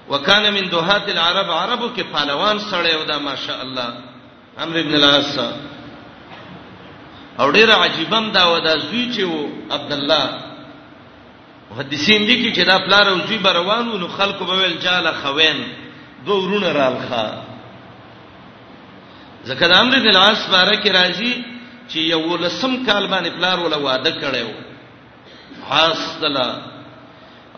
وکانه 0.10 0.50
من 0.50 0.70
دوحات 0.70 1.10
العرب 1.10 1.52
عربو 1.52 1.88
کې 1.98 2.02
پهلوان 2.14 2.60
سره 2.60 2.88
او 2.94 3.04
دا 3.04 3.18
ماشاء 3.20 3.62
الله 3.62 3.90
عمرو 4.58 4.80
ابن 4.80 4.94
العاص 4.96 5.38
او 7.40 7.52
ډیره 7.52 7.74
عجیبم 7.74 8.26
دا 8.32 8.44
ودا 8.54 8.76
زوی 8.80 9.06
چې 9.16 9.20
وو 9.24 9.50
عبد 9.72 9.92
الله 9.92 10.26
محدثین 11.72 12.26
دي 12.28 12.36
کې 12.44 12.56
چې 12.56 12.66
دا 12.68 12.78
پلار 12.80 13.08
او 13.10 13.18
زوی 13.28 13.38
بروانو 13.38 13.98
نو 13.98 14.08
خلکو 14.08 14.46
به 14.46 14.56
ویل 14.58 14.78
جاله 14.86 15.12
خوین 15.22 15.64
دوه 16.26 16.44
ورونه 16.44 16.72
رالخه 16.72 17.44
ځکه 19.46 19.68
د 19.68 19.74
امر 19.74 20.00
بن 20.00 20.08
العاص 20.10 20.50
بارک 20.52 20.88
راځي 20.88 21.34
چې 21.92 21.96
یو 21.98 22.36
لسم 22.38 22.86
کال 22.86 23.08
باندې 23.08 23.32
پلار 23.38 23.60
ولا 23.60 23.78
وعده 23.78 24.12
کړو 24.12 24.52
خاص 25.70 26.22
دلا 26.22 26.50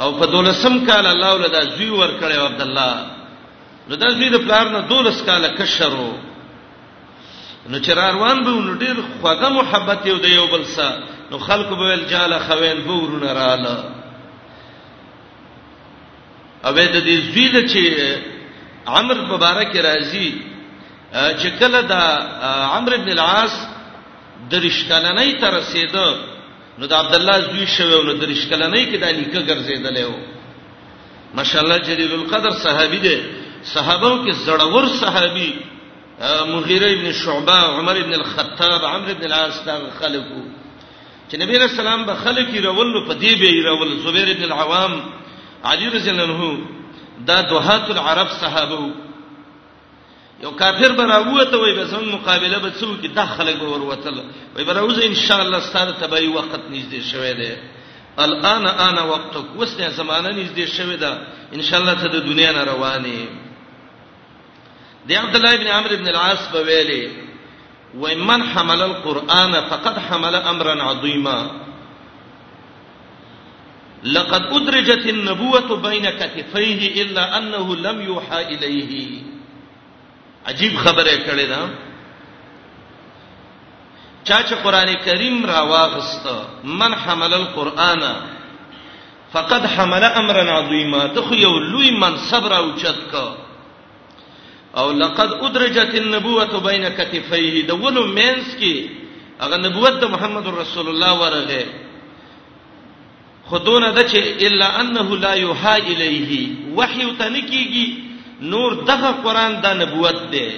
او 0.01 0.11
په 0.19 0.25
دولسم 0.25 0.85
کال 0.85 1.05
الله 1.05 1.33
ولدا 1.33 1.61
زوی 1.77 1.89
ور 1.89 2.11
کړو 2.19 2.35
عبد 2.39 2.61
الله 2.61 3.05
نو 3.89 3.95
دا 3.95 4.09
زوی 4.09 4.29
د 4.29 4.37
پلار 4.45 4.69
نه 4.71 4.79
دولس 4.89 5.21
کال 5.25 5.55
کشرو 5.55 6.11
نو 7.69 7.79
چر 7.79 7.95
روان 8.11 8.43
به 8.43 8.49
نو 8.51 8.73
ډیر 8.73 8.95
خوږه 9.21 9.49
محبت 9.59 10.05
یو 10.07 10.17
د 10.17 10.25
یو 10.25 10.45
بل 10.53 10.63
سره 10.65 11.03
نو 11.31 11.37
خلق 11.47 11.69
به 11.79 11.85
ول 11.89 12.05
جاله 12.13 12.39
خوین 12.45 12.77
به 12.87 12.93
ورونه 12.93 13.33
رااله 13.39 13.75
اوبې 16.65 16.85
د 16.93 16.97
دې 17.07 17.17
زید 17.33 17.55
چې 17.71 17.81
عمر 18.87 19.17
مبارک 19.33 19.75
راضي 19.75 20.29
چې 21.13 21.47
کله 21.59 21.81
دا 21.81 22.03
عمرو 22.77 22.95
ابن 22.99 23.09
العاص 23.11 23.53
د 24.51 24.63
رشکلنۍ 24.65 25.31
ته 25.41 25.47
رسیدو 25.57 26.09
نو 26.79 26.87
د 26.87 26.93
عبد 27.01 27.15
الله 27.15 27.37
زوی 27.47 27.65
شوو 27.77 28.03
نو 28.07 28.13
د 28.13 28.23
رشکلنۍ 28.31 28.83
کې 28.85 28.97
د 29.03 29.05
نیکه 29.19 29.39
ګرځیدلې 29.47 30.03
و 30.11 30.13
ماشاءالله 31.35 31.77
جلیل 31.89 32.11
القدر 32.13 32.51
صحابي 32.63 32.97
دی 33.05 33.17
صحابو 33.73 34.13
کې 34.25 34.31
زړور 34.45 34.85
صحابي 35.01 35.51
مغیره 36.23 36.89
ابن 36.91 37.11
شعبہ 37.11 37.57
عمر 37.77 37.95
ابن 37.95 38.13
الخطاب 38.13 38.85
عمرو 38.85 39.11
ابن 39.11 39.23
العاص 39.25 39.65
دا 39.65 39.77
خلکو 39.99 40.41
چې 41.31 41.35
نبی 41.43 41.55
رسول 41.57 41.87
الله 41.87 42.05
به 42.05 42.13
خلک 42.13 42.47
یرول 42.55 43.07
په 43.07 43.13
دی 43.13 43.35
به 43.35 43.49
یرول 43.49 43.99
زبیر 43.99 44.29
ابن 44.31 44.43
العوام 44.43 44.93
علی 45.65 45.89
رضی 45.89 46.09
الله 46.09 46.33
عنه 46.33 46.57
دا 47.27 47.41
دوحات 47.41 47.89
العرب 47.91 48.27
صحابه 48.41 48.83
یو 50.43 50.51
کافر 50.51 50.91
براوته 50.91 51.57
وای 51.57 51.73
به 51.75 51.85
څنګه 51.91 52.13
مقابله 52.13 52.57
به 52.59 52.71
څو 52.79 53.01
کې 53.03 53.07
داخله 53.15 53.51
غور 53.57 53.81
وتل 53.81 54.23
وای 54.55 54.63
براوزه 54.63 55.05
ان 55.05 55.13
شاء 55.15 55.41
الله 55.41 55.59
ستاره 55.59 55.91
تبعی 55.91 56.27
وخت 56.27 56.55
نږدې 56.71 57.01
شوه 57.11 57.31
دی 57.31 57.53
الان 58.17 58.67
انا 58.67 59.01
وقتک 59.03 59.55
وسنه 59.57 59.89
زمانہ 59.89 60.27
نږدې 60.27 60.77
شوه 60.77 60.95
ده 60.95 61.11
ان 61.53 61.61
شاء 61.61 61.79
الله 61.81 61.93
ته 61.93 62.07
د 62.07 62.25
دنیا 62.25 62.51
نه 62.51 62.63
روانه 62.63 63.27
د 65.09 65.11
عبد 65.21 65.35
الله 65.35 65.53
ابن 65.55 65.67
عمرو 65.67 65.95
ابن 65.99 66.07
العاص 66.09 66.41
په 66.53 66.59
ویلي 66.67 67.03
ومن 68.03 68.41
حمل 68.53 68.81
القرآن 68.89 69.53
فقد 69.69 69.95
حمل 70.07 70.35
امرا 70.35 70.75
عظيما 70.89 71.39
لقد 74.15 74.43
أدرجت 74.57 75.05
النبوة 75.15 75.69
بين 75.87 76.09
كتفيه 76.09 76.79
إلا 77.01 77.37
أنه 77.37 77.75
لم 77.75 78.01
يوحى 78.01 78.39
إليه 78.41 79.09
عجیب 80.47 80.73
خبره 80.77 81.15
کړې 81.27 81.47
ده 81.53 81.61
چا 84.27 84.41
چې 84.47 84.53
قران 84.63 84.93
کریم 85.05 85.45
را 85.45 85.61
واغست 85.61 86.27
من 86.63 86.93
حمل 86.95 87.33
القرآن 87.33 88.03
فقد 89.33 89.65
حمل 89.65 90.03
امرا 90.03 90.43
عظيما 90.57 91.07
ته 91.07 91.33
یو 91.35 91.59
لوی 91.59 91.91
منصب 91.91 92.47
را 92.47 92.57
اوچت 92.57 92.99
کا 93.11 93.29
او 94.77 94.91
لقد 94.91 95.31
ادرجت 95.33 95.95
النبوه 95.95 96.59
بين 96.59 96.87
كتفيه 96.87 97.55
د 97.67 97.71
ولو 97.71 98.03
مینس 98.07 98.55
کی 98.59 98.75
هغه 99.41 99.57
نبوت 99.57 99.99
د 100.01 100.05
محمد 100.13 100.47
رسول 100.57 100.87
الله 100.89 101.11
ورغه 101.21 101.63
خودونه 103.49 103.91
د 103.91 104.01
چې 104.01 104.17
الا 104.47 104.79
انه 104.79 105.17
لا 105.17 105.33
يها 105.33 105.75
الیه 105.77 106.47
وحی 106.77 107.07
تنکیږي 107.19 107.87
نور 108.41 108.73
دغه 108.91 109.11
قران 109.23 109.61
د 109.61 109.65
نبوت 109.83 110.25
دی 110.31 110.49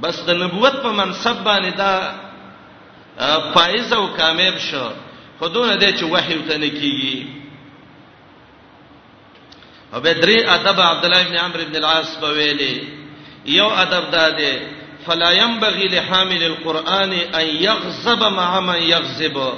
بس 0.00 0.22
د 0.26 0.30
نبوت 0.42 0.74
په 0.82 0.92
منصب 1.02 1.44
باندې 1.44 1.74
دا 1.76 2.16
فائز 3.54 3.92
او 3.92 4.06
کامیاب 4.06 4.58
شو 4.58 4.88
خودونه 5.38 5.74
د 5.76 5.96
چې 5.98 6.04
وحی 6.04 6.38
تنکیږي 6.48 7.18
او 9.94 10.00
بدري 10.00 10.44
ادب 10.46 10.80
عبد 10.80 11.04
الله 11.04 11.22
بن 11.28 11.36
عمرو 11.36 11.64
بن 11.64 11.76
العاص 11.76 12.18
په 12.20 12.28
ویلي 12.36 13.03
یو 13.46 13.64
ادب 13.66 14.10
دا 14.10 14.28
دی 14.30 14.58
فلا 15.06 15.30
ينبغي 15.32 15.88
لحامل 15.88 16.42
القرآن 16.44 17.12
ان 17.12 17.46
يغضب 17.64 18.22
مع 18.32 18.60
من 18.60 18.82
يغضب 18.82 19.52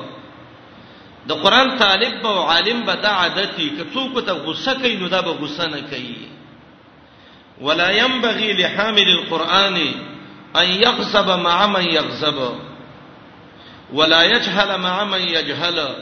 د 1.26 1.32
قران 1.32 1.76
طالب 1.78 2.26
او 2.26 2.42
عالم 2.42 2.82
به 2.86 2.94
دا 2.94 3.08
عادتي 3.08 3.70
کڅوک 3.78 4.20
ته 4.26 4.32
غصه 4.32 4.74
کوي 4.74 4.96
نو 4.96 5.08
دا 5.08 5.20
به 5.20 5.30
غصه 5.30 5.66
نه 5.66 5.80
کوي 5.80 6.16
ولا 7.60 7.90
ينبغي 7.90 8.52
لحامل 8.52 9.08
القرآن 9.08 9.76
ان 10.56 10.68
يغضب 10.68 11.30
مع 11.38 11.66
من 11.66 11.84
يغضب 11.84 12.52
ولا 13.92 14.22
يجهل 14.22 14.78
مع 14.80 15.04
من 15.04 15.20
يجهل 15.22 15.94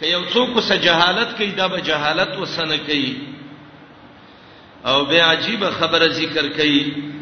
که 0.00 0.06
یو 0.06 0.22
څوک 0.24 0.60
سه 0.60 0.76
جهالت 0.76 1.36
کوي 1.36 1.50
دا 1.50 1.66
به 1.66 1.80
جهالت 1.80 2.38
وسنه 2.38 2.76
کوي 2.76 3.16
او 4.86 5.04
به 5.04 5.22
عجیب 5.22 5.70
خبره 5.70 6.08
ذکر 6.08 6.48
کوي 6.48 7.14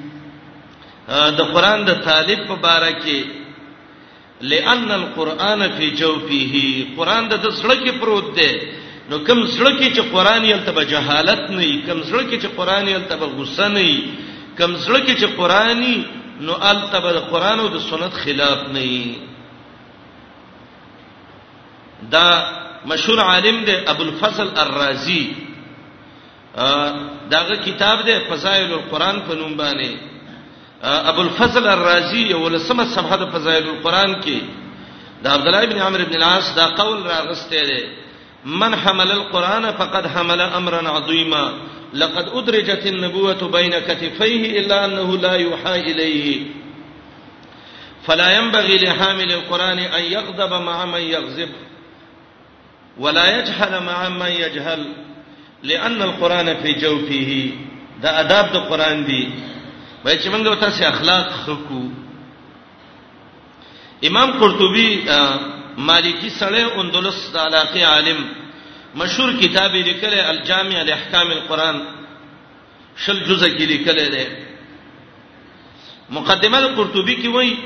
د 1.39 1.41
قران 1.55 1.81
د 1.85 1.93
طالب 2.09 2.41
په 2.49 2.57
باره 2.65 2.93
کې 3.03 3.21
لئن 4.53 4.91
القرآن 5.01 5.61
فی 5.77 5.87
جوفه 5.91 6.87
قران 6.97 7.29
د 7.29 7.35
سړک 7.61 7.79
کې 7.85 7.93
پروت 8.01 8.29
دی 8.37 8.53
نو 9.11 9.19
کوم 9.27 9.41
سړک 9.47 9.75
کې 9.81 9.89
چې 9.95 10.03
قران 10.15 10.45
یلته 10.45 10.73
به 10.73 10.85
جهالت 10.85 11.51
نه 11.51 11.65
کوم 11.87 12.03
سړک 12.03 12.27
کې 12.31 12.37
چې 12.43 12.47
قران 12.57 12.89
یلته 12.89 13.17
به 13.17 13.27
غصه 13.27 13.69
نه 13.69 13.91
کوم 14.59 14.77
سړک 14.77 15.03
کې 15.07 15.15
چې 15.21 15.27
قرآنی 15.37 16.05
نو 16.41 16.53
الته 16.61 17.01
به 17.01 17.21
قران 17.33 17.61
او 17.61 17.69
د 17.69 17.79
سنت 17.81 18.13
خلاف 18.13 18.59
نه 18.69 19.17
دا 22.11 22.27
مشهور 22.87 23.19
عالم 23.21 23.65
دی 23.65 23.75
ابو 23.87 24.03
الفضل 24.03 24.49
الرازی 24.59 25.35
داغه 27.31 27.55
کتاب 27.65 28.05
دی 28.07 28.17
فضائل 28.31 28.73
القرآن 28.73 29.21
په 29.27 29.35
نوم 29.35 29.57
باندې 29.57 30.12
ابو 30.83 31.21
الفضل 31.21 31.67
الرازی 31.67 32.21
یو 32.31 32.49
لسمه 32.49 32.85
صفحه 32.85 33.17
د 33.17 33.31
فضائل 33.35 33.67
القرآن 33.69 34.15
کې 34.23 34.39
د 35.23 35.27
عبد 35.27 35.47
الله 35.47 35.63
ابن 35.63 35.79
عمرو 35.79 36.03
ابن 36.03 36.15
العاص 36.17 36.55
دا 36.57 36.67
قول 36.67 37.07
راغسته 37.07 37.63
دی 37.69 37.83
من 38.45 38.75
حمل 38.75 39.11
القرآن 39.11 39.71
فقد 39.73 40.07
حمل 40.15 40.41
امرا 40.41 40.81
عظیما 40.99 41.45
لقد 41.95 42.29
ادرجت 42.29 42.87
النبوة 42.87 43.49
بين 43.53 43.79
كتفيه 43.79 44.45
الا 44.61 44.85
انه 44.85 45.17
لا 45.19 45.35
يوحى 45.35 45.81
اليه 45.81 46.41
فلا 48.07 48.31
ينبغي 48.39 48.77
لحامل 48.85 49.33
القرآن 49.33 49.79
ان 49.79 50.03
يغضب 50.05 50.53
مع 50.63 50.85
من 50.85 51.01
يغضب 51.01 51.49
ولا 52.99 53.39
يجهل 53.39 53.83
مع 53.83 54.09
من 54.09 54.27
يجهل 54.31 54.83
لان 55.63 56.03
القرآن 56.03 56.57
في 56.63 56.73
جوفه 56.73 57.51
دا 58.03 58.21
آداب 58.21 58.47
د 58.53 58.57
قرآن 58.71 59.05
دی 59.07 59.23
وای 60.05 60.19
چې 60.19 60.29
موږ 60.31 60.59
تاسو 60.61 60.85
اخلاق 60.87 61.27
خکو 61.47 61.81
امام 64.11 64.31
قرطبي 64.39 64.89
مالکی 65.89 66.31
سره 66.39 66.65
اندلس 66.83 67.19
د 67.35 67.43
علاقه 67.43 67.85
عالم 67.91 68.23
مشهور 69.03 69.35
کتاب 69.43 69.75
لیکل 69.91 70.15
الجامع 70.15 70.83
لاحکام 70.89 71.31
القرآن 71.37 71.79
شل 73.05 73.19
جزء 73.29 73.49
کې 73.49 73.65
لیکل 73.73 74.11
دی 74.17 74.25
مقدمه 76.17 76.61
قرطبي 76.81 77.17
کې 77.23 77.27
وای 77.27 77.57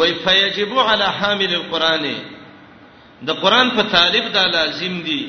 وای 0.00 0.14
فیجب 0.24 0.78
علی 0.80 1.10
حامل 1.20 1.54
القرآن 1.60 2.10
د 3.28 3.40
قرآن 3.44 3.70
په 3.76 3.82
طالب 3.98 4.32
دا 4.40 4.46
لازم 4.56 4.98
دی 5.04 5.22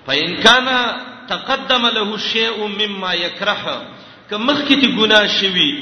فإن 0.06 0.36
كان 0.42 0.68
تقدم 1.28 1.86
له 1.86 2.16
شيء 2.18 2.66
مما 2.66 3.14
يكره 3.14 3.82
کمخ 4.30 4.58
کی 4.68 4.76
تی 4.76 4.86
ګناه 4.86 5.26
شوی 5.40 5.72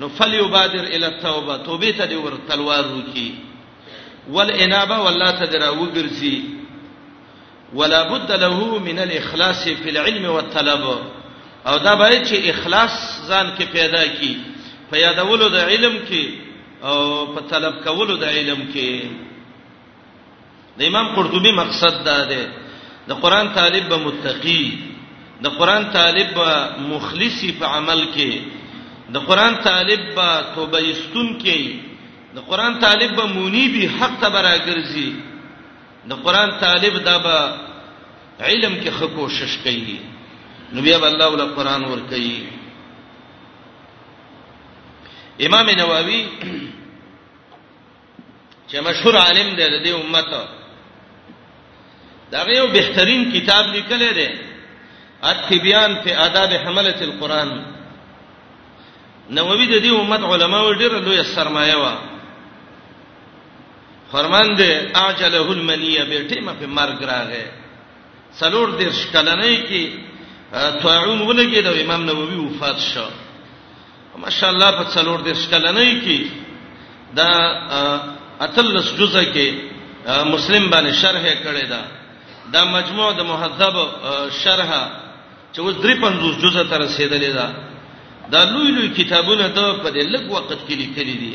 نو 0.00 0.08
فليبادر 0.08 0.84
الى 0.84 1.06
التوبه 1.06 1.56
توبه 1.56 1.90
ته 1.90 2.04
دی 2.04 2.14
ور 2.16 2.38
تلوار 2.48 2.84
وکي 2.88 3.34
والانابه 4.30 5.00
ولا 5.02 5.30
تدرا 5.30 5.70
وګرځي 5.70 6.36
ولا 7.74 8.02
بد 8.12 8.32
له 8.32 8.78
من 8.78 8.98
الاخلاص 8.98 9.68
في 9.68 9.90
العلم 9.90 10.24
والطلب 10.30 10.98
او 11.66 11.76
دا 11.78 11.94
باید 11.94 12.24
چې 12.26 12.48
اخلاص 12.50 13.20
ځان 13.28 13.56
کې 13.58 13.62
پیدا 13.72 14.06
کی 14.06 14.40
په 14.92 14.96
یادولو 14.96 15.48
د 15.48 15.56
علم 15.56 15.98
کې 16.08 16.43
او 16.88 16.96
په 17.34 17.40
طلب 17.50 17.74
کولو 17.84 18.14
د 18.16 18.24
علم 18.38 18.60
کې 18.72 18.90
د 20.78 20.80
امام 20.90 21.06
قرطبي 21.16 21.52
مقصد 21.58 21.94
دا 22.08 22.20
دی 22.32 22.44
د 23.08 23.10
قران 23.22 23.46
طالب 23.58 23.84
به 23.92 23.96
متقی 24.06 24.64
د 25.44 25.46
قران 25.58 25.84
طالب 25.96 26.28
به 26.38 26.48
مخلصي 26.92 27.50
په 27.60 27.66
عمل 27.76 28.00
کې 28.16 28.32
د 29.14 29.16
قران 29.28 29.54
طالب 29.68 30.00
به 30.16 30.28
توبه 30.56 30.78
استون 30.90 31.28
کې 31.42 31.60
د 32.36 32.38
قران 32.48 32.72
طالب 32.84 33.10
به 33.18 33.24
مونیبي 33.36 33.84
حق 33.96 34.12
ته 34.24 34.28
برابرږي 34.36 35.10
د 36.10 36.12
قران 36.24 36.50
طالب 36.64 36.94
دا 37.04 37.16
به 37.26 37.36
علم 38.44 38.84
کې 38.84 38.88
خو 38.98 39.06
کوشش 39.18 39.52
کوي 39.64 39.96
نبي 40.76 40.92
الله 40.94 41.28
ول 41.32 41.46
قران 41.58 41.82
ور 41.90 42.00
کوي 42.12 42.40
امام 45.40 45.70
نووي 45.70 46.26
چې 48.72 48.76
مشهور 48.80 49.14
عالم 49.18 49.48
دی 49.56 49.66
د 49.68 49.84
دې 49.84 49.92
امت 50.02 50.30
دا 52.32 52.44
یو 52.50 52.66
بهترین 52.66 53.30
کتاب 53.32 53.64
لیکلی 53.72 54.10
دی 54.14 54.26
اتبیان 55.24 55.94
فی 56.04 56.12
آداب 56.14 56.50
حملۃ 56.66 57.02
القرآن 57.02 57.50
نووي 59.30 59.66
د 59.66 59.82
دې 59.84 60.00
امت 60.00 60.20
علماو 60.22 60.74
ډېر 60.74 60.92
لوی 61.04 61.22
سرمایه 61.34 61.76
و 61.76 61.86
فرمان 64.12 64.48
دی 64.58 64.72
اعجله 64.94 65.50
المنیه 65.52 66.04
بیٹه 66.04 66.40
ما 66.44 66.52
په 66.52 66.66
مرګ 66.66 66.98
راغې 67.04 67.46
څلور 68.40 68.68
دیر 68.78 68.90
شکلنې 68.92 69.68
کې 69.68 69.86
طاعون 70.82 71.20
ولګید 71.22 71.66
او 71.66 71.74
امام 71.84 72.04
نووي 72.04 72.36
وفات 72.38 72.76
شو 72.94 73.08
ماشاءالله 74.22 74.70
په 74.78 74.84
څلور 74.94 75.18
دې 75.26 75.34
شکل 75.34 75.64
نه 75.74 75.86
کی 76.04 76.28
دا 77.18 77.30
اتلس 78.46 78.86
جزء 78.98 79.24
کې 79.34 79.48
مسلم 80.34 80.70
باندې 80.70 80.92
شرح 81.02 81.24
کړی 81.44 81.64
دا 81.68 81.82
دا 82.52 82.64
مجموع 82.64 83.12
د 83.12 83.20
مهذب 83.30 83.74
شرح 84.42 84.70
چې 85.52 85.58
اوس 85.60 85.74
درې 85.76 85.94
پنځوس 86.04 86.34
جزء 86.44 86.64
ته 86.70 86.76
رسیدلې 86.84 87.30
ده 87.38 87.46
دا 88.30 88.44
لوی 88.50 88.70
لوی 88.76 88.88
کتابونه 88.88 89.48
ته 89.48 89.72
په 89.82 89.88
دې 89.90 90.06
لږ 90.14 90.24
وخت 90.30 90.52
کې 90.68 90.74
لیکلي 90.82 91.14
دي 91.22 91.34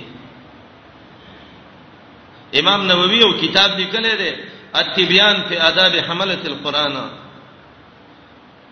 امام 2.60 2.86
نووي 2.88 3.18
یو 3.20 3.32
کتاب 3.42 3.80
لیکلی 3.80 4.16
دی 4.18 4.32
التبیان 4.74 5.36
فی 5.50 5.58
آداب 5.58 5.94
حملۃ 6.08 6.44
القرآن 6.46 6.96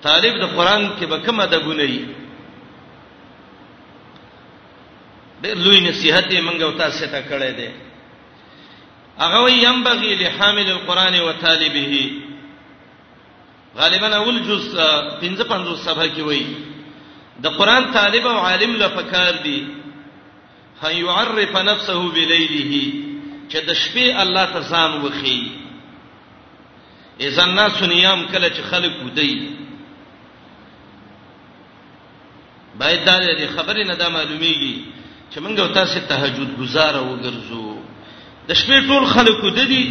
طالب 0.04 0.39
د 0.41 0.46
قرآن 0.56 0.86
کې 1.00 1.06
به 1.06 1.17
کوم 1.20 1.39
ادبونه 1.39 1.84
یې 1.84 2.02
ډېر 5.41 5.56
لوی 5.63 5.80
نصيحت 5.89 6.26
یې 6.34 6.39
مونږ 6.41 6.60
او 6.62 6.71
تاسو 6.78 7.06
ته 7.13 7.19
کړې 7.30 7.52
ده 7.60 7.73
هغه 9.23 9.39
ویم 9.45 9.84
بغي 9.84 10.15
لحامل 10.21 10.69
القرآن 10.71 11.19
وطالبه 11.21 12.12
غالبا 13.82 14.15
اول 14.17 14.39
جز 14.43 14.65
55 14.76 15.76
صفحه 15.76 16.08
کې 16.15 16.19
وایي 16.19 16.56
د 17.45 17.58
قرآن 17.60 17.91
طالب 17.93 18.28
او 18.28 18.38
عالم 18.39 18.76
له 18.82 18.88
فکار 18.88 19.32
دي 19.43 19.63
هي 20.84 21.00
يعرف 21.02 21.56
نفسه 21.58 22.00
بليله 22.12 22.93
چې 23.52 23.58
د 23.58 23.73
شپې 23.73 24.21
الله 24.26 24.45
ته 24.45 24.62
ځان 24.71 25.00
وخی 25.06 25.39
اذا 27.30 27.43
الناس 27.43 27.82
نيام 27.84 28.26
کله 28.28 28.50
چې 28.50 28.62
خلق 28.71 29.06
ودی 29.06 29.52
باید 32.80 33.06
دا 33.06 33.47
خبره 33.47 33.84
نه 33.84 33.95
دا 33.95 34.08
معلومیږي 34.10 34.96
چې 35.32 35.40
موږ 35.40 35.74
تاسو 35.74 36.00
تهجد 36.10 36.58
گزار 36.60 36.96
وګرځو 37.04 37.68
د 38.50 38.56
شپې 38.60 38.78
ټول 38.88 39.06
خلکو 39.16 39.50
د 39.50 39.60
دې 39.60 39.86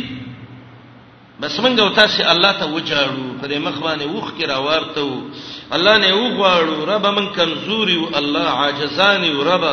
بس 1.41 1.59
موږ 1.61 1.81
او 1.81 1.89
تاسو 2.01 2.25
الله 2.31 2.53
ته 2.61 2.67
وجاړو 2.75 3.27
پرې 3.41 3.59
مخ 3.67 3.77
باندې 3.83 4.05
وښ 4.09 4.29
کې 4.39 4.45
راوارته 4.53 5.73
الله 5.79 5.97
نه 5.99 6.15
وغواړو 6.21 6.85
رب 6.93 7.07
من 7.19 7.27
کمزوري 7.39 7.97
او 7.97 8.09
الله 8.19 8.47
عاجزاني 8.61 9.31
رب 9.53 9.65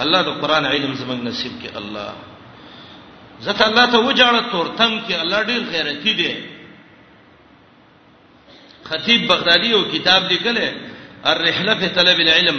الله 0.00 0.22
د 0.22 0.28
قران 0.40 0.66
علم 0.72 0.94
زمنګ 0.94 1.22
نصیب 1.28 1.52
کې 1.62 1.76
الله 1.76 2.12
زته 3.46 3.66
الله 3.70 3.86
ته 3.86 3.98
وجاړه 3.98 4.50
تورتم 4.52 4.98
کې 5.08 5.14
الله 5.14 5.42
ډیر 5.42 5.60
غیرتی 5.74 6.14
دی 6.22 6.34
خطیب 8.88 9.28
بغدادي 9.28 9.72
او 9.74 9.82
کتاب 9.90 10.24
لیکل 10.30 10.58
الرحله 11.24 11.74
فی 11.74 11.88
طلب 11.98 12.18
العلم 12.24 12.58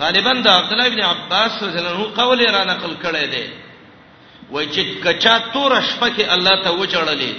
غالبا 0.00 0.32
د 0.44 0.48
عبد 0.58 0.72
الله 0.72 0.86
ابن 0.86 1.00
عباس 1.00 1.62
رضی 1.62 1.78
الله 1.78 1.90
عنه 1.90 2.16
قول 2.22 2.40
را 2.54 2.64
نقل 2.72 2.94
کړی 3.04 3.26
دی 3.34 3.46
وای 4.50 4.66
چې 4.74 4.82
کچا 5.04 5.38
تور 5.52 5.72
شپه 5.90 6.08
کې 6.08 6.24
الله 6.32 6.56
ته 6.64 6.70
وچړلې 6.70 7.32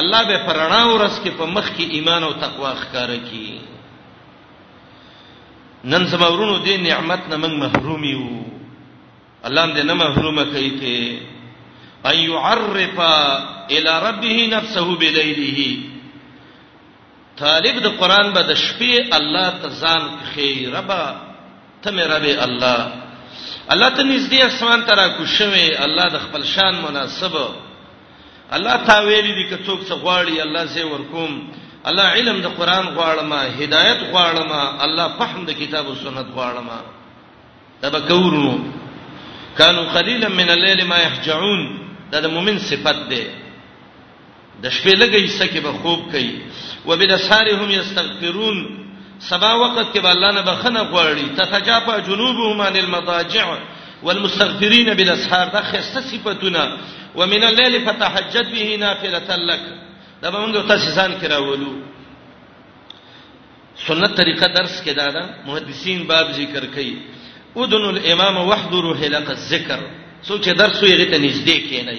الله 0.00 0.22
به 0.28 0.38
پرانا 0.46 0.80
ورس 0.86 1.18
کې 1.24 1.28
په 1.38 1.44
مخ 1.56 1.66
کې 1.76 1.84
ایمان 1.96 2.22
او 2.24 2.32
تقوا 2.32 2.74
ښکارا 2.82 3.16
کی 3.30 3.58
نن 5.84 6.06
سمورونو 6.10 6.56
دې 6.64 6.78
نعمت 6.88 7.20
نه 7.30 7.36
موږ 7.36 7.58
محروم 7.64 8.04
یو 8.04 8.28
الله 9.44 9.66
دې 9.74 9.82
نه 9.86 9.94
محرومه 9.94 10.44
کوي 10.44 10.70
ته 10.70 11.20
ان 12.12 12.16
يعرف 12.30 12.98
الى 13.70 13.92
ربه 14.08 14.46
نفسه 14.56 14.84
بليله 14.96 15.80
طالب 17.38 17.78
د 17.86 17.96
قران 18.02 18.32
به 18.32 18.42
د 18.42 18.54
شپې 18.64 19.16
الله 19.16 19.50
تزان 19.62 20.08
خیربا 20.34 21.04
ته 21.84 21.90
مې 21.90 22.04
رب 22.14 22.26
الله 22.46 22.78
الله 23.72 23.88
ته 23.96 24.02
نږدې 24.10 24.38
اسمان 24.42 24.80
ترا 24.88 25.08
کو 25.16 25.26
شوه 25.26 25.84
الله 25.86 26.04
د 26.16 26.16
خپل 26.24 26.42
شان 26.54 26.74
مناسب 26.86 27.36
الله 28.56 28.76
تا 28.88 28.96
ویلي 29.06 29.32
دي 29.38 29.44
که 29.50 29.58
څوک 29.66 29.80
څه 29.88 29.94
غواړي 30.02 30.40
الله 30.46 30.64
زه 30.64 30.84
ورکوم 30.86 31.32
الله 31.88 32.04
علم 32.16 32.40
د 32.40 32.46
قران 32.58 32.86
غواړم 32.96 33.32
هدایت 33.60 34.00
غواړم 34.12 34.50
الله 34.86 35.08
فهم 35.18 35.44
د 35.46 35.50
کتاب 35.60 35.86
او 35.86 35.94
سنت 36.04 36.26
غواړم 36.34 36.68
تبکورونو 37.82 38.58
کانوا 39.58 39.84
قليلا 39.96 40.28
من 40.28 40.50
الليل 40.50 40.84
ما 40.92 40.98
يهجعون 40.98 41.60
دا 42.12 42.20
د 42.20 42.26
مؤمن 42.36 42.58
صفت 42.58 42.98
ده 43.12 43.28
د 44.62 44.70
شپې 44.70 44.94
لګي 45.02 45.28
سکه 45.36 45.60
به 45.60 45.72
خوب 45.82 46.10
کوي 46.12 46.32
وبالاسحار 46.88 47.54
هم 47.60 47.70
یستغفرون 47.70 48.64
سبا 49.20 49.52
وخت 49.54 49.92
کې 49.92 49.98
الله 50.04 50.32
نه 50.32 50.40
بخنه 50.40 50.82
غواړي 50.82 51.26
تتجافا 51.38 51.98
جنوبهم 51.98 52.60
عن 52.60 52.76
المضاجع 52.76 53.58
والمستغفرين 54.02 54.94
بالاسحار 54.94 55.48
دا 55.48 55.62
خسته 55.62 56.00
صفاتونه 56.00 56.78
ومن 57.14 57.44
الليل 57.44 57.84
فتهجد 57.86 58.46
به 58.54 58.68
نافله 58.76 59.28
لك 59.48 59.62
دا 60.22 60.30
به 60.30 60.38
موږ 60.46 60.54
تاسو 60.68 60.88
ځان 60.96 61.12
کراولو 61.22 61.72
سنت 63.86 64.16
طریقه 64.16 64.46
درس 64.54 64.82
کې 64.84 64.90
دا 64.94 65.08
دا 65.10 65.24
محدثین 65.46 66.04
باب 66.06 66.32
ذکر 66.32 66.64
کوي 66.74 66.96
ودن 67.56 67.84
الامام 67.84 68.36
وحضروا 68.48 68.94
حلق 68.94 69.30
الذکر 69.30 69.78
سوچ 70.22 70.48
درس 70.48 70.82
یې 70.82 70.94
غته 71.00 71.18
نږدې 71.18 71.56
کې 71.70 71.80
نه 71.86 71.94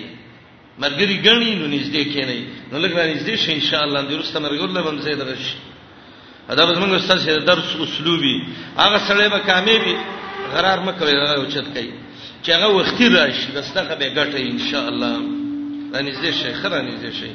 مرګري 0.84 1.18
غنی 1.26 1.56
نو 1.56 1.66
نږدې 1.78 2.04
کې 2.14 2.24
نه 2.30 2.36
نو 2.72 2.78
لکه 2.80 3.14
نږدې 3.14 3.36
شي 3.38 3.54
ان 3.54 3.62
شاء 3.62 3.84
الله 3.84 4.02
درسته 4.02 4.40
مرګ 4.40 4.60
الله 4.62 4.82
باندې 4.82 5.16
درش 5.16 5.44
ادب 6.50 6.74
زمونږ 6.76 6.94
استاد 6.94 7.20
شه 7.20 7.40
درس 7.40 7.70
اسلوبي 7.84 8.36
هغه 8.78 8.98
سره 9.08 9.30
به 9.30 9.40
کامیابی 9.40 9.96
غرار 10.54 10.80
مکوي 10.80 11.16
او 11.18 11.46
چت 11.46 11.68
کوي 11.76 11.94
چې 12.44 12.50
هغه 12.50 12.68
وختي 12.68 13.08
راشي 13.10 13.52
دستغه 13.58 13.96
به 13.96 14.10
ګټه 14.16 14.38
ان 14.52 14.60
شاء 14.72 14.88
الله 14.88 15.16
انځې 15.96 16.32
شي 16.40 16.54
خرانې 16.62 16.94
دې 17.02 17.12
شي 17.20 17.32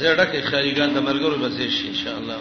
زه 0.00 0.14
ډکه 0.16 0.40
خاريګان 0.50 0.90
د 0.96 0.98
مرګرو 1.08 1.36
به 1.42 1.68
شي 1.78 1.88
ان 1.88 1.94
شاء 2.04 2.16
الله 2.18 2.38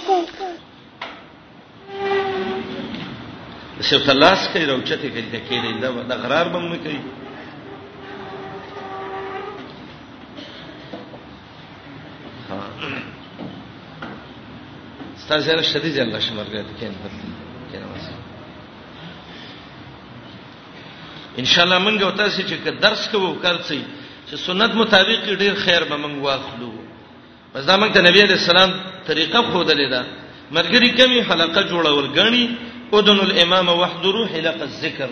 صرف 3.90 4.08
لاس 4.22 4.40
کوي 4.52 4.64
روچته 4.66 5.08
کوي 5.14 5.22
دا 5.34 5.40
کېدې 5.48 5.80
دا 5.82 5.90
د 6.10 6.22
غرار 6.22 6.48
بم 6.54 6.64
نه 6.72 6.78
کوي 6.84 7.00
ها 12.48 12.60
ستاسو 15.26 15.58
شدي 15.62 15.90
جل 15.98 16.12
شمرګه 16.20 16.64
کې 16.80 16.92
نه 16.96 17.12
کې 17.70 17.78
نه 17.78 17.86
وځي 17.92 18.14
ان 21.44 21.50
شاء 21.52 21.64
الله 21.64 21.78
مونږ 21.78 22.02
او 22.02 22.10
تاسو 22.24 22.42
چې 22.42 22.80
درس 22.80 23.08
کوو 23.14 23.32
کړئ 23.42 23.80
چې 24.30 24.36
سنت 24.46 24.74
مطابق 24.82 25.24
ډیر 25.44 25.54
خیر 25.64 25.84
به 25.90 25.96
مونږ 25.96 26.18
واخلو 26.22 26.72
پس 27.56 27.64
دا 27.66 27.76
مونږ 27.76 27.92
ته 27.96 28.00
نبی 28.10 28.20
عليه 28.22 28.34
السلام 28.44 28.70
طریقه 29.10 29.42
خو 29.50 29.62
دلیدا 29.72 30.04
مرګري 30.52 30.96
کمی 31.02 31.22
حلقه 31.28 31.68
جوړول 31.74 32.16
غني 32.18 32.46
اذن 32.94 33.18
الامام 33.20 33.68
وحضروا 33.68 34.26
حلق 34.26 34.60
الذکر 34.62 35.08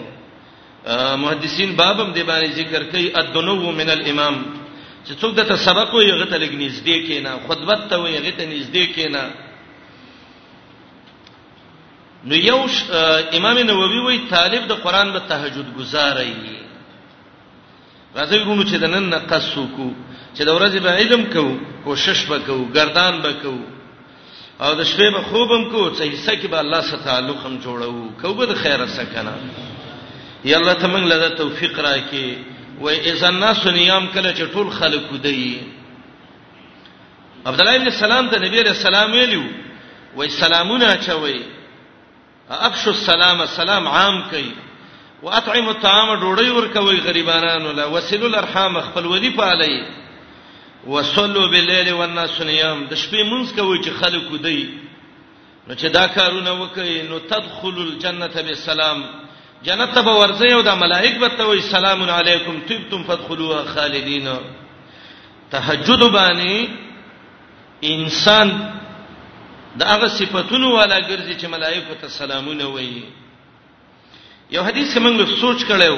محدثین 1.21 1.75
بابم 1.77 2.13
دی 2.13 2.23
باندې 2.23 2.53
ذکر 2.57 2.83
کوي 2.83 3.11
ادنو 3.15 3.73
من 3.73 3.91
الامام 3.91 4.43
چې 5.07 5.13
څوک 5.21 5.35
دته 5.35 5.57
سبق 5.57 5.95
وي 5.95 6.11
هغه 6.13 6.25
ته 6.25 6.39
لګ 6.39 6.53
نږدې 6.53 7.07
کینا 7.07 7.37
خطبت 7.49 7.89
ته 7.91 7.99
وي 7.99 8.17
هغه 8.19 8.31
ته 8.31 8.45
نږدې 8.47 8.95
کینا 8.95 9.29
نو 12.25 12.35
یو 12.35 12.65
امام 13.39 13.59
نووي 13.59 13.99
وای 13.99 14.19
طالب 14.31 14.67
د 14.69 14.73
قران 14.73 15.13
به 15.13 15.19
تهجد 15.19 15.75
گزاري 15.79 16.35
راځي 18.15 18.37
ورونو 18.41 18.63
چې 18.65 18.77
د 18.81 18.85
نن 18.87 19.03
نقص 19.09 19.57
وکړو 19.57 19.91
چې 20.35 20.43
د 20.43 20.49
ورځې 20.57 20.79
به 20.79 20.91
علم 20.91 21.25
کوو 21.27 21.57
کوشش 21.85 22.29
وکړو 22.29 22.73
ګردان 22.75 23.15
وکړو 23.25 23.74
او 24.61 24.73
د 24.79 24.83
شپې 24.91 25.09
به 25.15 25.21
خوبم 25.31 25.63
کو 25.71 25.81
چې 25.97 26.03
حصہ 26.15 26.31
کې 26.31 26.47
به 26.51 26.61
الله 26.61 26.81
سره 26.89 27.01
تعلق 27.05 27.39
هم 27.47 27.55
جوړو 27.63 28.23
کوبه 28.23 28.45
د 28.51 28.55
خیره 28.65 28.87
سکنه 28.87 29.35
یا 30.51 30.59
الله 30.59 30.73
ته 30.83 30.87
موږ 30.93 31.05
له 31.13 31.29
توفیق 31.41 31.79
راکې 31.79 32.37
و 32.81 32.89
اذا 33.13 33.29
الناس 33.29 33.65
نیام 33.79 34.07
کله 34.17 34.31
چې 34.35 34.55
ټول 34.55 34.71
خلق 34.77 35.11
ودی 35.13 35.61
عبد 37.49 37.61
الله 37.61 37.75
ابن 37.81 37.91
سلام 38.03 38.29
ته 38.35 38.39
نبی 38.45 38.63
رسول 38.69 38.95
الله 38.95 39.15
ویلو 39.15 39.45
و 40.17 40.29
سلامونه 40.37 40.95
چوي 41.07 41.41
ابشو 42.69 42.91
السلام 42.91 43.41
السلام 43.41 43.89
عام 43.89 44.23
کوي 44.31 44.53
واطعم 45.23 45.69
الطعام 45.69 46.15
ډوډۍ 46.21 46.43
ورکوي 46.57 47.01
غریبانو 47.09 47.73
لا 47.73 47.85
وسلو 47.97 48.27
الارحام 48.27 48.81
خپل 48.89 49.07
ودی 49.07 49.31
پالي 49.37 49.75
وصلوا 50.87 51.47
بالليل 51.53 51.93
والناس 51.93 52.41
نيام 52.43 52.79
د 52.91 52.95
شپې 53.03 53.21
مونږ 53.25 53.57
کوي 53.57 53.79
چې 53.85 53.91
خلک 54.01 54.33
ودی 54.33 54.79
نو 55.69 55.75
چې 55.75 55.87
دا 55.97 56.07
کارونه 56.17 56.53
وکړي 56.53 57.09
نو 57.11 57.19
تدخل 57.31 57.77
الجنه 57.87 58.27
بالسلام 58.47 58.99
جنت 59.67 59.95
ته 59.99 60.03
ورځي 60.21 60.53
او 60.57 60.61
د 60.63 60.69
ملائک 60.81 61.15
به 61.23 61.29
ته 61.39 61.47
وي 61.51 61.61
سلام 61.61 62.03
علیکم 62.17 62.59
طبتم 62.69 63.03
فادخلوها 63.05 63.65
خالدین 63.75 64.29
تهجد 65.55 66.01
باندې 66.13 66.69
انسان 67.93 68.53
د 69.77 69.83
هغه 69.93 70.09
صفاتونو 70.19 70.75
والا 70.77 70.99
ګرځي 71.01 71.41
چې 71.41 71.47
ملائکه 71.57 71.95
ته 72.03 72.09
سلامونه 72.09 72.69
وایي 72.75 73.05
یو 74.51 74.63
حدیث 74.65 74.97
موږ 75.07 75.17
له 75.25 75.41
سوچ 75.41 75.65
کړو 75.65 75.97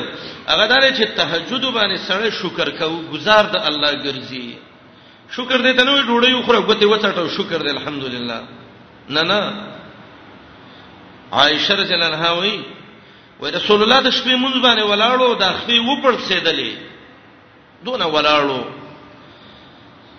هغه 0.48 0.66
دا 0.66 0.90
چې 0.90 1.08
تهجد 1.20 1.68
باندې 1.72 2.08
سره 2.08 2.30
شکر 2.40 2.70
کوو 2.78 3.02
گزار 3.16 3.44
د 3.56 3.66
الله 3.72 3.92
ګرځي 4.04 4.48
شکر 5.34 5.58
دې 5.62 5.76
ته 5.76 5.84
نو 5.84 6.02
ډوډۍ 6.08 6.42
خوره 6.46 6.58
غوته 6.58 6.86
وڅټو 6.86 7.28
شکر 7.36 7.62
دې 7.62 7.70
الحمدلله 7.70 8.42
نه 9.08 9.22
نه 9.22 9.40
عائشه 11.32 11.74
رضی 11.74 11.94
الله 11.94 12.06
عنها 12.06 12.32
وی 12.32 12.60
وای 13.40 13.50
رسول 13.52 13.82
الله 13.82 14.00
د 14.02 14.10
شپې 14.10 14.34
مونږ 14.44 14.56
باندې 14.64 14.82
ولاړو 14.90 15.34
د 15.42 15.44
خپې 15.58 15.76
وپړسېدلې 15.82 16.72
دونه 17.84 18.06
ولاړو 18.06 18.62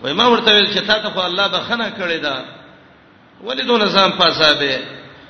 وای 0.02 0.14
ما 0.14 0.28
ورته 0.28 0.52
ویل 0.54 0.74
چې 0.76 0.80
تا 0.88 1.00
ته 1.04 1.10
خو 1.10 1.20
الله 1.22 1.48
بخنه 1.48 1.90
کړې 1.98 2.18
ده 2.26 2.46
ولې 3.46 3.64
دونه 3.66 3.86
ځان 3.96 4.12
پاسابه 4.20 4.80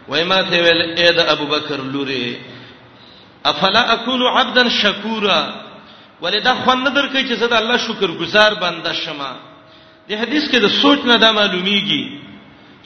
وای 0.08 0.24
ما 0.24 0.42
ته 0.44 0.58
ویل 0.64 0.82
اې 0.98 1.10
د 1.18 1.20
ابو 1.20 1.46
بکر 1.46 1.78
لوري 1.82 2.38
افلا 3.46 3.94
اكون 3.94 4.22
عبدا 4.28 4.70
شکورا 4.70 5.56
ولې 6.24 6.42
دا 6.44 6.54
خو 6.56 6.74
نه 6.76 6.90
درکې 6.90 7.22
چې 7.30 7.34
زه 7.34 7.48
د 7.48 7.54
الله 7.54 7.78
شکر 7.78 8.12
گزار 8.12 8.54
بنده 8.64 8.94
شمه 8.94 9.32
د 10.10 10.12
حدیث 10.22 10.44
کې 10.52 10.58
د 10.62 10.68
سوچ 10.82 11.00
نه 11.10 11.16
دا 11.24 11.30
معلومیږي 11.40 12.04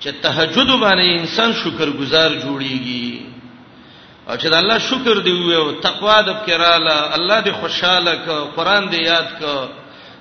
چې 0.03 0.09
تهجد 0.21 0.69
باندې 0.83 1.17
انسان 1.19 1.49
شکرګزار 1.63 2.29
جوړیږي 2.45 3.09
او 4.29 4.33
چې 4.35 4.45
الله 4.61 4.77
شکر 4.87 5.15
دی 5.25 5.35
او 5.55 5.65
تقوا 5.87 6.17
د 6.27 6.29
کړهاله 6.47 6.95
الله 7.17 7.39
دې 7.41 7.49
خوشاله 7.61 8.13
ک 8.25 8.27
قرآن 8.55 8.83
دې 8.93 8.99
یاد 9.11 9.27
ک 9.39 9.41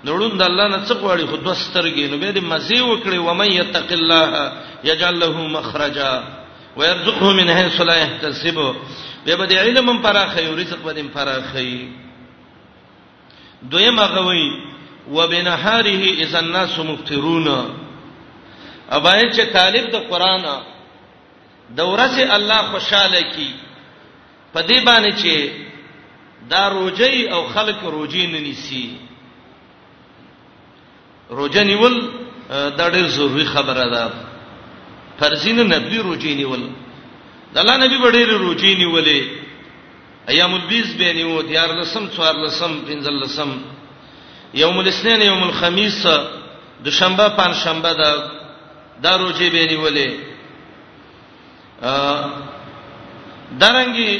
نړوند 0.04 0.34
د 0.38 0.42
الله 0.50 0.66
نه 0.72 0.78
څه 0.86 0.94
غواړي 1.02 1.24
خو 1.30 1.36
دوسترګې 1.36 2.04
نو 2.10 2.16
به 2.18 2.30
دې 2.36 2.40
مزي 2.52 2.80
وکړي 2.82 3.18
و 3.18 3.30
مې 3.38 3.48
یتق 3.60 3.88
الله 4.00 4.26
یجعل 4.90 5.14
له 5.24 5.36
مخرجا 5.56 6.12
ويرزقه 6.76 7.28
من 7.40 7.48
حيث 7.56 7.76
لا 7.90 7.96
يحتسب 8.04 8.58
به 9.26 9.32
به 9.36 9.56
علم 9.64 9.86
پراخې 10.04 10.40
او 10.48 10.52
رزق 10.60 10.78
به 10.84 11.00
پراخې 11.16 11.66
دویم 13.70 13.96
غوي 14.00 14.48
وبنهاره 15.16 16.02
اذا 16.22 16.38
الناس 16.40 16.78
مفطرون 16.78 17.48
ابای 18.96 19.30
چې 19.36 19.42
طالب 19.52 19.84
د 19.94 19.96
قران 20.10 20.44
دوره 21.76 22.06
سي 22.14 22.22
الله 22.36 22.56
خوشاله 22.72 23.20
کی 23.34 23.50
په 24.54 24.60
دې 24.62 24.78
باندې 24.86 25.12
چې 25.22 25.34
دا 26.50 26.68
روجي 26.68 27.28
او 27.32 27.46
خلق 27.54 27.84
روجي 27.96 28.26
نه 28.26 28.38
نيسي 28.40 28.90
روجه 31.30 31.62
نیول 31.64 32.08
دا 32.50 32.84
ډېر 32.94 33.06
ضروری 33.16 33.44
خبره 33.44 33.84
ده 33.94 34.04
فرضین 35.20 35.58
نبی 35.74 35.98
روجي 35.98 36.34
نیول 36.34 36.62
د 37.54 37.58
الله 37.58 37.76
نبی 37.76 37.96
ډېر 37.98 38.28
روجي 38.28 38.74
نیولې 38.76 39.22
ایام 40.32 40.54
البیز 40.54 40.94
به 40.98 41.12
نیو 41.12 41.42
دیار 41.42 41.70
لسم 41.80 42.08
څوار 42.16 42.34
لسم 42.36 42.72
پنځل 42.88 43.22
لسم 43.24 43.50
یوم 44.54 44.78
الاثنين 44.78 45.20
یوم 45.22 45.42
الخميس 45.42 46.06
د 46.84 46.88
شنبه 46.90 47.28
پن 47.28 47.52
شنبه 47.52 47.92
دا 47.94 48.10
د 49.02 49.06
روزي 49.06 49.50
به 49.50 49.66
نیولې 49.66 50.08
درنګي 53.60 54.12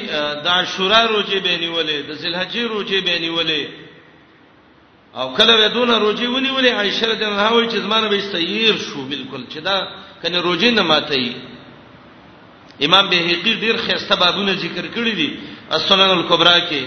د 0.44 0.46
عاشورا 0.46 1.00
روزي 1.06 1.38
به 1.40 1.56
نیولې 1.56 1.98
د 2.08 2.12
ذلحجې 2.20 2.58
روزي 2.62 3.00
به 3.00 3.18
نیولې 3.18 3.64
او 5.14 5.34
کله 5.36 5.54
ودونه 5.66 5.98
روزي 5.98 6.26
ونیولې 6.26 6.68
عائشه 6.72 7.06
رضی 7.06 7.24
الله 7.24 7.42
عنها 7.60 7.72
چې 7.72 7.76
زمانه 7.76 8.08
به 8.08 8.20
سیر 8.20 8.76
شو 8.76 9.04
بالکل 9.08 9.44
چې 9.52 9.58
دا 9.58 9.88
کنه 10.22 10.40
روزي 10.40 10.70
نه 10.70 10.82
ماتي 10.82 11.36
امام 12.84 13.08
بهقي 13.10 13.54
ډیر 13.60 13.76
خسته 13.76 14.16
بابونه 14.16 14.52
ذکر 14.54 14.84
کړی 14.94 15.14
دي 15.16 15.38
السنن 15.70 16.00
الکبرى 16.10 16.60
کې 16.70 16.86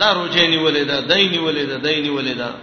دا 0.00 0.12
روجه 0.12 0.46
نیولې 0.54 0.84
ده 0.86 1.00
دای 1.00 1.28
نیولې 1.34 1.64
ده 1.68 1.76
دای 1.76 2.02
نیولې 2.06 2.34
ده 2.40 2.54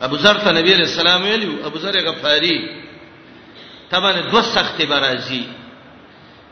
ابو 0.00 0.16
ذر 0.16 0.34
ته 0.44 0.50
نبی 0.52 0.72
علیہ 0.72 0.86
السلام 0.88 1.22
ویلو 1.22 1.64
ابو 1.66 1.78
ذر 1.78 1.96
غفاری 2.06 2.68
تبانه 3.90 4.20
دوه 4.20 4.42
سختي 4.42 4.84
برازي 4.86 5.42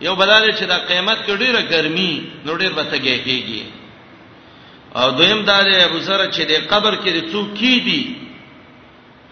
یو 0.00 0.16
بلاله 0.16 0.50
چې 0.58 0.64
دا 0.64 0.78
قیامت 0.78 1.18
کې 1.26 1.30
ډیره 1.42 1.60
ګرمي 1.72 2.12
نو 2.44 2.56
ډیر 2.58 2.72
به 2.72 2.82
تګي 2.84 3.16
کېږي 3.26 3.62
او 4.96 5.10
دویم 5.10 5.44
دا 5.44 5.62
دی 5.62 5.76
ابو 5.76 5.98
ذر 5.98 6.30
چې 6.30 6.42
د 6.50 6.52
قبر 6.68 6.94
کې 6.96 7.08
د 7.10 7.32
څوک 7.32 7.54
کی 7.58 7.80
دي 7.80 8.16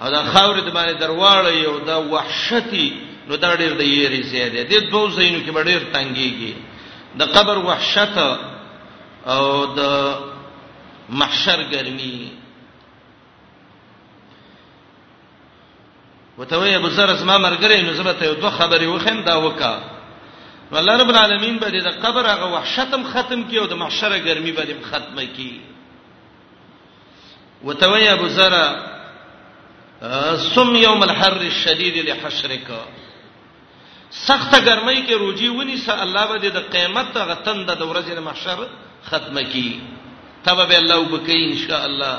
دا 0.01 0.23
خاورې 0.33 0.61
د 0.61 0.71
باندې 0.77 0.95
درواړې 1.01 1.55
یو 1.65 1.79
دا 1.79 1.97
وحشتي 1.99 2.93
نو 3.29 3.37
دا 3.37 3.57
ډیر 3.57 3.73
د 3.75 3.81
یری 3.83 4.23
زیاده 4.23 4.63
دي 4.63 4.81
دوه 4.81 5.11
زینو 5.11 5.39
کې 5.39 5.65
ډیر 5.65 5.81
تنګيږي 5.95 6.53
د 7.19 7.23
قبر 7.25 7.57
وحشت 7.59 8.19
او 9.35 9.47
د 9.79 9.81
محشر 11.21 11.61
ګرمي 11.73 12.19
وتوی 16.39 16.75
ابو 16.77 16.89
ذر 16.97 17.09
اسما 17.15 17.37
مرګره 17.47 17.77
نو 17.87 17.93
زبته 17.99 18.25
یو 18.27 18.35
دوه 18.41 18.51
خبرې 18.59 18.85
وخم 18.87 19.21
دا 19.29 19.37
وکا 19.47 19.75
والله 20.73 20.95
رب 21.01 21.11
العالمین 21.15 21.59
به 21.63 21.69
د 21.71 21.87
قبر 22.05 22.25
هغه 22.35 22.47
وحشتم 22.55 23.05
ختم 23.13 23.45
کیو 23.49 23.67
د 23.67 23.73
محشر 23.83 24.19
ګرمي 24.19 24.53
به 24.53 24.75
ختمه 24.91 25.25
کی 25.37 25.61
وتوی 27.65 28.09
ابو 28.09 28.29
ذر 28.29 28.55
سم 30.55 30.77
یوم 30.77 31.01
الحر 31.03 31.33
الشدید 31.55 31.97
لحشرک 32.09 32.67
سخت 34.27 34.53
ګرمۍ 34.55 35.07
کې 35.07 35.13
روجي 35.25 35.49
ونی 35.49 35.77
سه 35.77 36.03
الله 36.03 36.27
به 36.33 36.49
د 36.61 36.61
قیامت 36.75 37.17
غتند 37.17 37.67
د 37.71 37.83
ورځې 37.83 38.19
محشر 38.29 38.69
ختم 39.09 39.39
کی 39.53 39.69
تب 40.45 40.69
به 40.69 40.77
الله 40.77 40.95
وبکی 40.99 41.37
ان 41.51 41.57
شاء 41.67 41.83
الله 41.83 42.19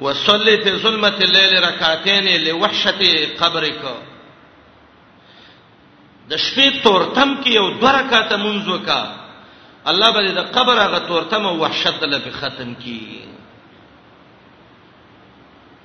وصلی 0.00 0.56
فی 0.64 0.70
ظلمت 0.82 1.22
الليل 1.22 1.58
رکعتین 1.64 2.28
لوحشت 2.44 3.02
قبرک 3.42 3.78
د 6.30 6.36
شپې 6.36 6.82
تورتم 6.82 7.30
کې 7.42 7.48
یو 7.48 7.70
دوه 7.80 7.92
رکعاته 7.96 8.36
مونږ 8.36 8.68
وکا 8.68 9.16
الله 9.92 10.10
به 10.16 10.32
د 10.34 10.38
قبر 10.56 10.78
هغه 10.82 10.98
تورتم 11.08 11.46
او 11.46 11.58
وحشت 11.62 12.02
له 12.02 12.18
په 12.18 12.30
ختم 12.40 12.74
کی 12.84 13.24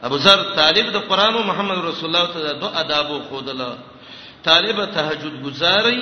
ابو 0.04 0.18
ذر 0.18 0.44
طالب 0.56 0.92
د 0.94 0.98
قران 1.10 1.36
او 1.36 1.44
محمد 1.44 1.86
رسول 1.86 2.10
الله 2.16 2.34
ته 2.34 2.60
دو 2.62 2.66
آداب 2.68 3.22
خودله 3.30 3.78
طالب 4.44 4.86
تهجد 4.86 5.44
گزاري 5.44 6.02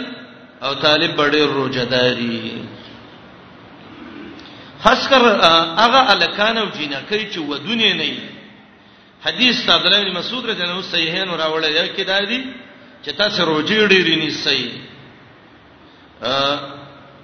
او 0.64 0.74
طالب 0.74 1.28
ډېر 1.32 1.48
روزداري 1.54 2.66
فشکر 4.84 5.24
هغه 5.84 6.12
الکان 6.14 6.58
او 6.58 6.66
جنکې 6.70 7.34
چې 7.34 7.38
ودونه 7.38 7.94
نه 7.94 8.04
وي 8.04 8.18
حدیث 9.26 9.66
صاحب 9.66 9.86
ابن 9.86 10.14
مسعود 10.18 10.50
رضی 10.50 10.62
الله 10.62 10.74
عنه 10.76 10.82
صحیحین 10.96 11.28
راوړل 11.28 11.66
یو 11.66 11.88
کې 11.96 12.02
دا 12.08 12.20
دی 12.30 12.42
چې 13.06 13.10
تاسو 13.18 13.46
روزي 13.46 13.78
ډېرې 13.88 14.24
نه 14.24 14.30
صحیح 14.30 14.72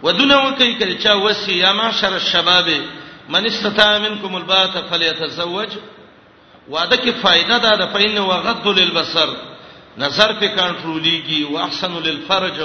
ودونه 0.03 0.45
وکي 0.45 0.79
کړي 0.79 1.03
چې 1.03 1.09
وسی 1.09 1.51
یا 1.53 1.73
معاشر 1.73 2.13
الشباب 2.13 2.65
من 3.29 3.45
استطاع 3.45 3.97
منکم 3.99 4.35
البات 4.35 4.73
فليتزوج 4.89 5.69
وعده 6.69 6.97
کې 6.97 7.13
فائدہ 7.23 7.57
ده 7.63 7.75
د 7.75 7.93
پین 7.95 8.17
وغض 8.17 8.67
للبصر 8.79 9.29
نظر 9.97 10.33
په 10.41 10.47
کنټروليږي 10.55 11.51
واحسن 11.51 12.01
للفرج 12.03 12.59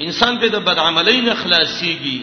انسان 0.00 0.38
په 0.38 0.46
د 0.48 0.56
بد 0.56 0.78
عملین 0.88 1.34
خلاصيږي 1.34 2.20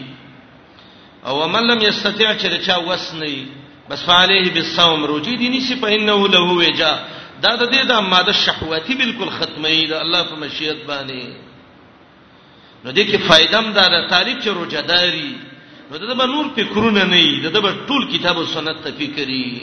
او 1.25 1.47
من 1.47 1.67
لم 1.71 1.81
یستطيع 1.81 2.33
چې 2.37 2.65
چا 2.67 2.77
وس 2.77 3.13
نه 3.13 3.45
بس 3.89 4.03
فعليه 4.05 4.51
بالصوم 4.53 5.03
روجي 5.05 5.35
دي 5.35 5.49
نشي 5.49 5.75
په 5.75 5.85
انه 5.87 6.27
له 6.27 6.39
وجا 6.41 6.93
دا 7.41 7.55
د 7.55 7.71
دې 7.73 7.85
د 7.87 7.91
ماده 7.99 8.31
شهوتی 8.31 8.95
بالکل 8.95 9.29
ختمه 9.29 9.69
ده 9.87 10.01
الله 10.01 10.23
په 10.23 10.35
مشیت 10.41 10.77
باندې 10.87 11.27
نو 12.85 12.91
دې 12.93 13.03
کې 13.09 13.17
فائدم 13.27 13.71
دا 13.73 13.87
ده 13.87 14.07
طالب 14.09 14.41
چې 14.41 14.47
روجا 14.47 14.81
داري 14.81 15.35
نو 15.91 15.97
دا 15.97 16.13
به 16.13 16.25
نور 16.25 16.45
فکرونه 16.57 17.03
نه 17.03 17.15
وي 17.17 17.49
دا 17.49 17.59
به 17.59 17.71
ټول 17.87 18.11
کتاب 18.13 18.37
او 18.37 18.45
سنت 18.45 18.83
ته 18.83 18.91
فکرې 18.99 19.61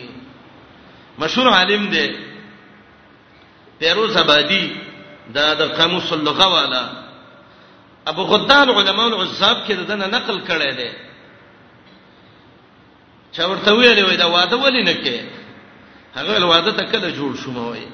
مشهور 1.19 1.49
عالم 1.53 1.87
دی 1.91 2.07
پیروز 3.81 4.17
آبادی 4.17 4.71
دا 5.35 5.55
د 5.55 5.63
قاموس 5.77 6.13
اللغه 6.13 6.47
والا 6.55 6.83
ابو 8.07 8.23
غدال 8.23 8.71
علماء 8.71 9.07
العذاب 9.07 9.67
کې 9.69 9.73
دا 9.73 9.95
نه 9.95 10.07
نقل 10.07 10.41
کړي 10.49 10.77
دي 10.83 11.10
چا 13.33 13.47
ورته 13.49 13.71
ویلې 13.73 14.05
وای 14.05 14.17
دا 14.17 14.27
واده 14.29 14.57
ولې 14.59 14.83
نه 14.85 14.93
کې 15.03 15.19
هغه 16.15 16.45
واده 16.47 16.71
ته 16.73 16.85
کله 16.93 17.11
جوړ 17.15 17.37
شوم 17.43 17.57
وای 17.59 17.87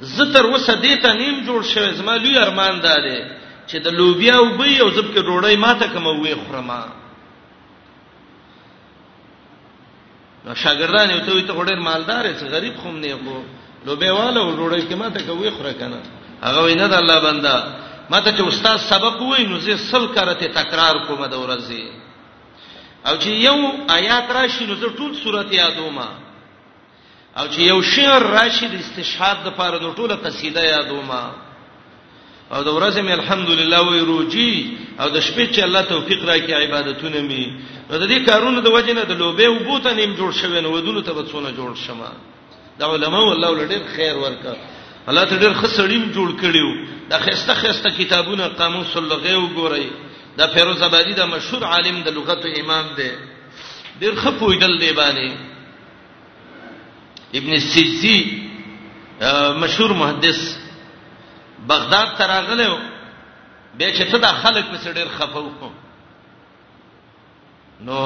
زه 0.00 0.24
تر 0.32 0.44
اوسه 0.46 0.74
دې 0.82 1.02
ته 1.02 1.12
نیم 1.12 1.44
جوړ 1.46 1.62
شوی 1.62 1.94
زما 1.94 2.14
لوی 2.16 2.38
ارمان 2.38 2.80
ده 2.80 2.96
دې 2.96 3.20
چې 3.70 3.76
د 3.82 3.88
لوبیا 3.98 4.34
او 4.34 4.46
بې 4.58 4.80
او 4.82 4.90
زب 4.90 5.06
کې 5.14 5.20
ډوړې 5.26 5.56
ماته 5.56 5.86
کوم 5.92 6.06
وې 6.06 6.34
خورما 6.46 6.80
نو 10.44 10.54
شاګردان 10.54 11.10
یو 11.10 11.20
ته 11.26 11.32
وي 11.32 11.42
ته 11.42 11.54
ډېر 11.64 11.78
مالدار 11.80 12.24
یې 12.26 12.50
غریب 12.50 12.76
خوم 12.82 12.96
نه 12.98 13.06
یو 13.06 13.44
لوبیا 13.86 14.12
والا 14.14 14.40
او 14.40 14.54
ډوړې 14.56 14.82
کې 14.88 14.94
ماته 14.94 15.22
کوم 15.26 15.38
وې 15.42 15.50
خوره 15.56 15.72
کنه 15.72 16.00
هغه 16.42 16.60
وینه 16.62 16.86
د 16.88 16.94
الله 16.94 17.18
بندا 17.26 17.56
ماته 18.10 18.30
چې 18.36 18.48
استاد 18.48 18.76
سبق 18.78 19.22
وای 19.22 19.46
نو 19.46 19.58
زه 19.58 19.76
سل 19.76 20.06
کارته 20.14 20.46
تکرار 20.46 21.06
کوم 21.06 21.26
د 21.26 21.34
ورځې 21.34 22.01
او 23.06 23.16
چې 23.22 23.26
یو 23.28 23.58
آیات 23.90 24.30
راشي 24.30 24.64
نو 24.66 24.74
زه 24.80 24.88
ټول 24.96 25.14
سورته 25.22 25.54
یادوم 25.54 25.98
او 26.00 27.46
چې 27.48 27.58
یو 27.60 27.82
شعر 27.94 28.22
راشي 28.34 28.66
د 28.74 28.74
استشهاد 28.84 29.46
لپاره 29.46 29.78
نو 29.84 29.94
ټوله 29.94 30.16
قصیده 30.26 30.62
یادوم 30.64 31.10
او 32.52 32.60
د 32.62 32.68
ورځې 32.68 32.98
مې 33.06 33.12
الحمدلله 33.20 33.78
وې 33.78 34.02
روجي 34.10 34.52
او 35.00 35.08
د 35.08 35.20
شپې 35.20 35.54
چې 35.54 35.60
الله 35.66 35.82
توفیق 35.92 36.20
راکړي 36.24 36.52
عبادتونه 36.62 37.18
مې 37.28 37.44
نو 37.90 37.98
د 37.98 38.04
دې 38.12 38.18
کارونو 38.28 38.60
د 38.60 38.68
وجنه 38.76 39.02
د 39.04 39.12
لوبې 39.22 39.44
او 39.44 39.58
بوته 39.66 39.92
نیم 40.00 40.14
جوړ 40.20 40.30
شوی 40.42 40.60
نو 40.60 40.70
ودونو 40.72 41.00
ته 41.00 41.12
بڅونه 41.18 41.48
جوړ 41.58 41.74
شمه 41.86 42.12
دا 42.78 42.86
علما 42.86 43.18
والله 43.24 43.48
ولډیر 43.50 43.82
خیر 43.96 44.14
ورکړه 44.14 44.56
الله 45.08 45.24
ته 45.24 45.36
ډیر 45.42 45.52
خسړیم 45.60 46.04
جوړ 46.14 46.42
کړیو 46.42 46.70
دا 47.08 47.18
خسته 47.18 47.54
خسته 47.54 47.90
کتابونه 48.00 48.48
قاموس 48.48 48.96
لغې 48.96 49.34
وګورئ 49.42 49.86
دا 50.38 50.46
فیروز 50.46 50.82
آبادی 50.82 51.12
دا 51.14 51.26
مشهور 51.26 51.62
عالم 51.64 51.96
د 52.02 52.08
لغت 52.16 52.44
امام 52.58 52.86
دی 52.96 53.10
ډیر 54.00 54.14
خپوی 54.22 54.56
دل 54.58 54.78
دی 54.80 54.92
باندې 54.92 55.34
ابن 57.38 57.56
سیسی 57.72 58.18
مشهور 59.62 59.90
محدث 59.92 60.40
بغداد 61.68 62.16
تراغله 62.18 62.78
به 63.78 63.94
چې 63.94 64.02
ته 64.12 64.18
د 64.18 64.26
خلک 64.42 64.64
په 64.70 64.92
ډیر 64.92 65.08
خپو 65.18 65.50
نو 67.86 68.00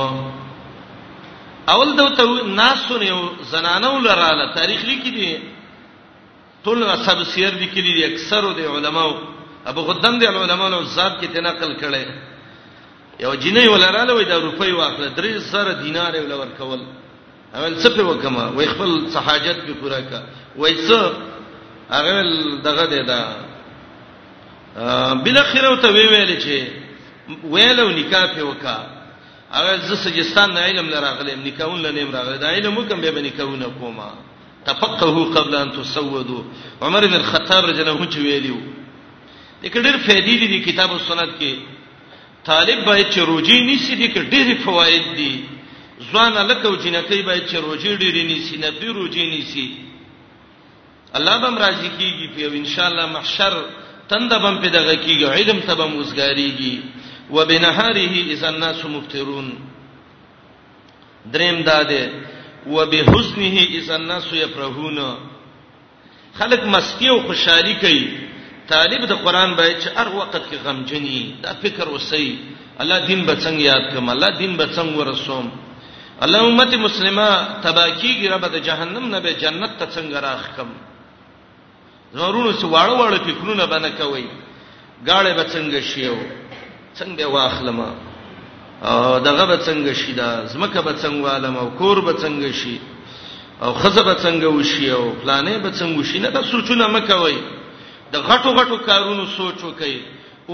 اول 1.69 1.97
دوته 1.97 2.45
ناسونه 2.47 3.31
زنانو 3.53 3.99
لراله 3.99 4.55
تاریخ 4.59 4.85
لیکي 4.91 5.11
دي 5.11 5.39
ټول 6.65 6.83
اصحاب 6.83 7.23
سیر 7.25 7.51
لیکلي 7.55 7.95
دي 7.97 8.05
اکثرو 8.15 8.53
د 8.53 8.61
علماو 8.75 9.17
ابو 9.67 9.81
غدام 9.81 10.19
دی 10.19 10.27
علماء 10.27 10.69
له 10.69 10.83
زاد 10.83 11.13
کې 11.21 11.27
تنقل 11.35 11.73
کړي 11.83 12.05
یو 13.21 13.35
جنې 13.35 13.69
ولراله 13.69 14.13
وې 14.15 14.25
دا 14.31 14.37
روپۍ 14.39 14.73
واخله 14.75 15.09
درې 15.17 15.39
سره 15.53 15.73
دینار 15.73 16.13
یې 16.15 16.21
ولور 16.23 16.47
کول 16.59 16.81
اول 17.55 17.75
څه 17.83 17.89
په 17.89 18.03
وکما 18.03 18.51
وې 18.57 18.67
خپل 18.75 19.11
صحاجت 19.15 19.59
په 19.67 19.73
پورا 19.81 20.01
کا 20.01 20.23
وې 20.59 20.73
څه 20.89 21.13
هغه 21.91 22.23
دغه 22.63 22.87
دی 22.87 23.03
دا 23.07 23.29
بل 25.25 25.39
خیره 25.43 25.77
ته 25.83 25.89
وی 25.89 26.07
ویل 26.09 26.33
چې 26.45 26.59
ویلو 27.45 27.91
نکاح 27.91 28.27
په 28.35 28.43
وکا 28.43 28.79
هغه 29.53 29.77
ز 29.87 29.93
سجستان 30.05 30.51
نه 30.55 30.61
علم 30.61 30.89
لراغلم 30.89 31.47
نکاحون 31.47 31.83
لنیم 31.83 32.11
راغله 32.17 32.37
دا 32.37 32.51
علم 32.51 32.79
وکم 32.79 33.01
به 33.01 33.21
نکاحونه 33.23 33.67
کوما 33.81 34.11
تفقهوا 34.67 35.25
قبل 35.37 35.55
ان 35.55 35.73
تسودوا 35.73 36.43
عمر 36.83 37.07
بن 37.07 37.15
الخطاب 37.15 37.65
رجله 37.65 37.93
وچ 37.93 38.17
ویلیو 38.17 38.76
دغه 39.63 39.79
ډېر 39.87 39.97
فائدې 40.07 40.35
دي 40.53 40.59
کتاب 40.73 40.91
او 40.93 40.99
سنت 41.11 41.31
کې 41.41 41.55
طالب 42.49 42.79
باید 42.89 43.09
چې 43.15 43.19
روجي 43.31 43.57
نیسی 43.69 43.95
دي 44.01 44.07
کې 44.13 44.21
ډېری 44.33 44.55
فواید 44.65 45.05
دي 45.17 45.35
ځوان 46.11 46.33
لکه 46.51 46.67
او 46.69 46.77
جنکې 46.83 47.21
باید 47.29 47.45
چې 47.51 47.57
روجي 47.57 47.91
ډېری 48.03 48.23
نیسی 48.31 48.57
نه 48.63 48.71
دی 48.81 48.89
روجي 48.89 49.25
نیسی 49.33 49.69
الله 51.17 51.35
بم 51.43 51.59
راضي 51.65 51.91
کیږي 51.99 52.27
په 52.37 52.57
ان 52.61 52.67
شاء 52.73 52.87
الله 52.91 53.07
محشر 53.13 53.53
تندبم 54.09 54.57
په 54.63 54.69
دغه 54.77 54.95
کیږي 55.05 55.25
علم 55.25 55.59
تبم 55.69 55.93
وزګاریږي 56.01 56.77
وبنهاره 57.31 58.33
اذا 58.33 58.49
الناس 58.49 58.85
مفطرون 58.85 59.49
دریم 61.33 61.63
داده 61.63 62.05
وبحزنه 62.67 63.57
اذا 63.79 63.97
الناس 63.97 64.33
يفرحون 64.33 64.99
خلق 66.39 66.63
مستی 66.75 67.09
او 67.09 67.21
خوشحالي 67.27 67.75
کوي 67.75 68.26
طالب 68.73 69.03
د 69.11 69.13
قران 69.25 69.51
به 69.59 69.65
چې 69.83 69.89
هر 69.99 70.09
وخت 70.19 70.35
کې 70.49 70.57
غمجنی 70.65 71.19
دا 71.43 71.53
فکر 71.63 71.87
وسی 71.89 72.39
الله 72.83 72.99
دین 73.09 73.21
به 73.27 73.35
څنګه 73.35 73.63
یاد 73.73 73.85
کوم 73.95 74.09
الله 74.15 74.31
دین 74.39 74.57
به 74.57 74.67
څنګه 74.77 74.97
ورسوم 75.01 75.47
الله 76.25 76.41
امت 76.49 76.73
مسلمه 76.87 77.29
تباکیږي 77.67 78.27
رب 78.35 78.45
د 78.55 78.59
جهنم 78.69 79.05
نه 79.15 79.21
به 79.21 79.31
جنت 79.43 79.73
ته 79.79 79.87
څنګه 79.95 80.17
راخکم 80.27 80.69
زورونو 82.15 82.53
څو 82.53 82.67
واړو 82.75 82.95
واړو 82.99 83.19
فکرونه 83.27 83.65
باندې 83.67 83.91
کوي 84.01 84.27
گاړې 85.09 85.33
به 85.39 85.45
څنګه 85.55 85.81
شیو 85.91 86.19
څنګه 86.99 87.25
واخلمه 87.35 87.91
او 88.89 89.19
دغه 89.19 89.45
به 89.51 89.57
څنګه 89.67 89.93
شي 90.01 90.13
دا 90.13 90.47
زمکه 90.47 90.81
به 90.83 90.93
څنګه 91.03 91.27
عالم 91.35 91.57
او 91.57 91.71
کور 91.79 92.01
به 92.07 92.13
څنګه 92.13 92.53
شي 92.61 92.79
او 93.63 93.75
خزه 93.75 94.03
به 94.03 94.15
څنګه 94.15 94.47
وشي 94.57 94.91
او 94.91 95.13
پلانې 95.25 95.55
به 95.65 95.71
څنګه 95.81 95.99
وشي 95.99 96.19
نه 96.19 96.29
دا 96.31 96.43
سوچونه 96.53 96.87
مکوي 96.89 97.39
د 98.13 98.19
غټو 98.29 98.51
غټو 98.59 98.77
کارونو 98.89 99.25
سوچ 99.37 99.59
وکي 99.67 99.97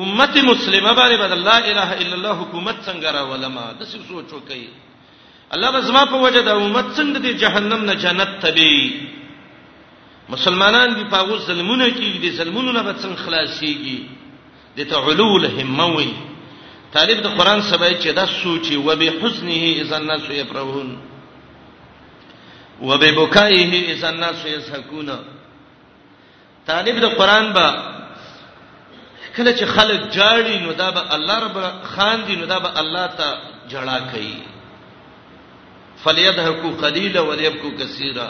امت 0.02 0.34
مسلمه 0.50 0.92
باندې 1.00 1.16
بد 1.22 1.32
الله 1.38 1.58
اله 1.70 1.88
الا 2.02 2.14
الله 2.16 2.32
حکومت 2.42 2.76
څنګه 2.84 3.10
را 3.16 3.22
ولما 3.32 3.66
د 3.80 3.82
څه 3.82 3.98
سوچ 4.10 4.28
وکي 4.36 4.64
الله 5.54 5.70
بزما 5.76 6.04
په 6.12 6.16
وجه 6.24 6.40
د 6.46 6.50
امت 6.62 6.86
څنګه 6.98 7.18
د 7.18 7.26
جهنم 7.42 7.80
نه 7.88 7.94
جنت 8.04 8.30
تبي 8.46 8.74
مسلمانان 10.34 10.94
دی 10.96 11.04
پاغو 11.14 11.36
ظلمونه 11.46 11.90
کوي 11.98 12.12
د 12.24 12.36
ظلمونو 12.38 12.72
نه 12.78 12.82
به 12.86 12.94
څنګه 13.02 13.20
خلاصيږي 13.24 13.98
د 14.76 14.80
ته 14.80 14.96
علول 15.06 15.46
هموي 15.60 16.10
طالب 16.96 17.18
د 17.24 17.36
قران 17.38 17.62
سبای 17.68 17.94
چې 18.02 18.10
دا 18.20 18.26
سوچي 18.36 18.76
وبحزنه 18.76 19.58
اذا 19.82 19.96
الناس 19.96 20.30
يفرحون 20.30 20.90
وببكائه 22.88 23.92
اذا 23.92 24.08
الناس 24.10 24.44
يضحكون 24.46 25.08
طالب 26.66 26.96
د 27.04 27.06
قران 27.18 27.46
به 27.52 27.66
کله 29.36 29.52
چې 29.58 29.64
خلک 29.76 30.00
جاړي 30.18 30.56
نو 30.64 30.72
دا 30.72 30.90
به 30.96 31.14
الله 31.14 31.38
رب 31.44 31.84
خان 31.94 32.24
دي 32.26 32.36
نو 32.36 32.46
دا 32.46 32.58
به 32.58 32.80
الله 32.80 33.06
ته 33.18 33.28
جړا 33.72 33.98
کوي 34.12 34.36
فلیدهکو 36.04 36.70
قلیلا 36.82 37.20
ولیبکو 37.24 37.70
کثیرا 37.78 38.28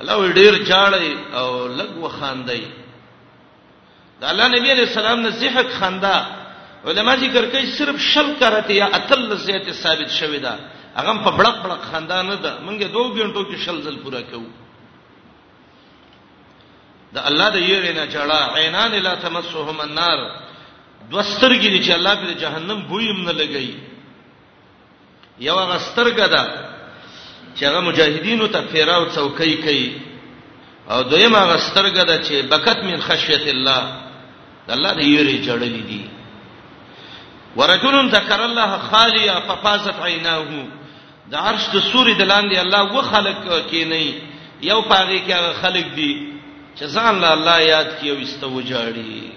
الله 0.00 0.32
ډیر 0.32 0.54
جاړي 0.64 1.36
او 1.36 1.48
لګ 1.80 1.90
وخاندي 2.02 2.64
د 4.20 4.24
الله 4.32 4.46
نبی 4.56 4.70
علیہ 4.72 4.86
السلام 4.88 5.20
نه 5.20 5.30
زیحک 5.40 5.68
خندا 5.78 6.16
علما 6.86 7.16
ذکر 7.24 7.44
کوي 7.56 7.64
صرف 7.78 8.00
شل 8.10 8.32
کرته 8.40 8.74
یا 8.80 8.86
اتل 9.00 9.36
زیت 9.48 9.72
ثابت 9.82 10.10
شوی 10.20 10.38
دا 10.44 10.54
هغه 11.00 11.16
په 11.24 11.30
بڑک 11.40 11.56
بڑک 11.64 11.82
خندا 11.92 12.22
نه 12.22 12.34
ده 12.44 12.52
مونږه 12.66 12.90
دوه 12.94 13.08
غنټو 13.18 13.48
کې 13.52 13.58
شل 13.64 13.82
زل 13.88 13.96
پورا 14.04 14.20
کوو 14.30 14.46
د 17.14 17.16
الله 17.28 17.48
د 17.56 17.58
یری 17.70 17.92
نه 17.98 18.06
جړه 18.14 18.38
عینان 18.58 18.92
لا 19.06 19.14
تمسهم 19.14 19.80
النار 19.80 20.18
دوسترګی 21.10 21.68
دي 21.70 21.86
چې 21.86 21.92
الله 21.92 22.14
په 22.14 22.32
جهنم 22.42 22.80
بویم 22.90 23.20
نه 23.28 23.32
لګی 23.32 23.78
یو 25.38 25.56
غسترګه 25.70 26.26
ده 26.34 26.42
چې 27.56 27.64
هغه 27.64 27.80
مجاهدینو 27.80 28.46
ته 28.46 28.60
فیراو 28.72 29.06
څوکۍ 29.14 29.54
کوي 29.64 29.92
او 30.90 31.02
دویمه 31.02 31.38
غسترګه 31.50 32.02
ده 32.04 32.22
چې 32.22 32.46
بکت 32.50 32.84
من 32.84 33.00
خشیت 33.00 33.48
الله 33.54 33.80
د 34.68 34.72
الله 34.72 34.92
د 35.00 35.02
یری 35.04 35.38
جړلې 35.46 35.82
دي 35.90 36.04
ورجل 37.56 38.08
ذکر 38.10 38.40
الله 38.44 38.78
خالیا 38.78 39.40
ففازت 39.40 40.00
عیناه 40.02 40.46
د 41.30 41.34
عرش 41.36 41.68
د 41.74 41.78
سوري 41.92 42.14
د 42.14 42.22
لاندې 42.22 42.58
الله 42.58 42.82
و 42.82 43.02
خلق 43.02 43.66
کینی 43.70 44.18
یو 44.62 44.80
پاږی 44.82 45.18
کې 45.28 45.32
هغه 45.38 45.52
خلق 45.62 45.86
دي 45.94 46.35
چې 46.78 46.84
ځان 46.96 47.14
له 47.20 47.28
الله 47.36 47.58
یاد 47.68 47.88
کیو 48.00 48.14
استو 48.24 48.60
جاړي 48.60 49.32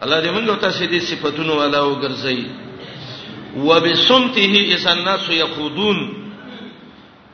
الله 0.00 0.22
دې 0.22 0.30
موږ 0.36 0.58
ته 0.64 0.70
سې 0.78 0.86
دې 0.86 1.00
صفاتونو 1.10 1.56
والا 1.60 1.80
وګرځي 1.80 2.46
وبصمته 3.56 4.74
اس 4.74 4.86
الناس 4.96 5.28
يقودون 5.30 6.00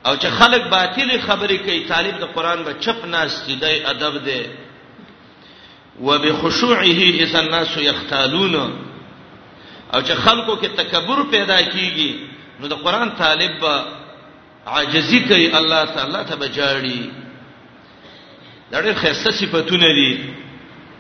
او 0.07 0.15
چې 0.17 0.29
خلک 0.41 0.63
باطل 0.75 1.11
خبرې 1.21 1.59
کوي 1.67 1.81
طالب 1.93 2.21
د 2.21 2.25
قران 2.35 2.63
به 2.67 2.73
چپ 2.87 3.07
ناس 3.15 3.43
دي 3.47 3.55
د 3.65 3.87
ادب 3.95 4.19
دي 4.29 4.41
وبخشوعه 6.01 7.23
اس 7.23 7.35
الناس 7.43 7.77
يختالون 7.77 8.55
او 9.95 10.03
چې 10.03 10.15
خلکو 10.25 10.57
کې 10.57 10.69
تکبر 10.83 11.23
پیدا 11.31 11.59
کیږي 11.61 12.15
نو 12.61 12.67
د 12.75 12.85
قران 12.85 13.11
طالب 13.23 13.59
به 13.61 13.85
عاجزی 14.67 15.21
کوي 15.21 15.53
الله 15.57 15.85
تعالی 15.97 16.25
ته 16.31 16.37
بجاړي 16.37 17.20
دا 18.73 18.81
ډېر 18.83 18.95
خسته 19.03 19.31
صفاتونه 19.31 19.89
دي 19.99 20.25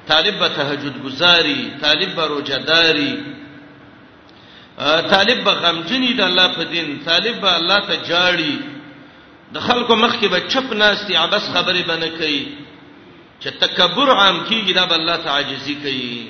طالب 0.08 0.38
به 0.38 0.48
تهجد 0.48 1.02
گزاري 1.04 1.70
طالب 1.82 2.14
به 2.16 2.26
روزداري 2.26 3.18
طالب 5.10 5.44
به 5.44 5.50
غمجنی 5.52 6.12
د 6.12 6.20
الله 6.20 6.48
په 6.56 6.64
دین 6.64 6.88
طالب 7.04 7.40
به 7.40 7.54
الله 7.56 7.80
ته 7.86 7.96
جاړي 8.08 8.54
د 9.54 9.60
خلکو 9.60 9.96
مخ 9.96 10.16
کې 10.20 10.26
به 10.28 10.40
چپ 10.40 10.72
ناشتي 10.72 11.14
عبس 11.16 11.44
خبرې 11.54 11.82
بنه 11.88 12.08
کوي 12.08 12.46
چې 13.42 13.48
تکبر 13.60 14.08
عام 14.10 14.44
کیږي 14.48 14.72
دا 14.74 14.86
به 14.86 14.94
الله 14.94 15.16
تعجزي 15.16 15.74
کوي 15.74 16.28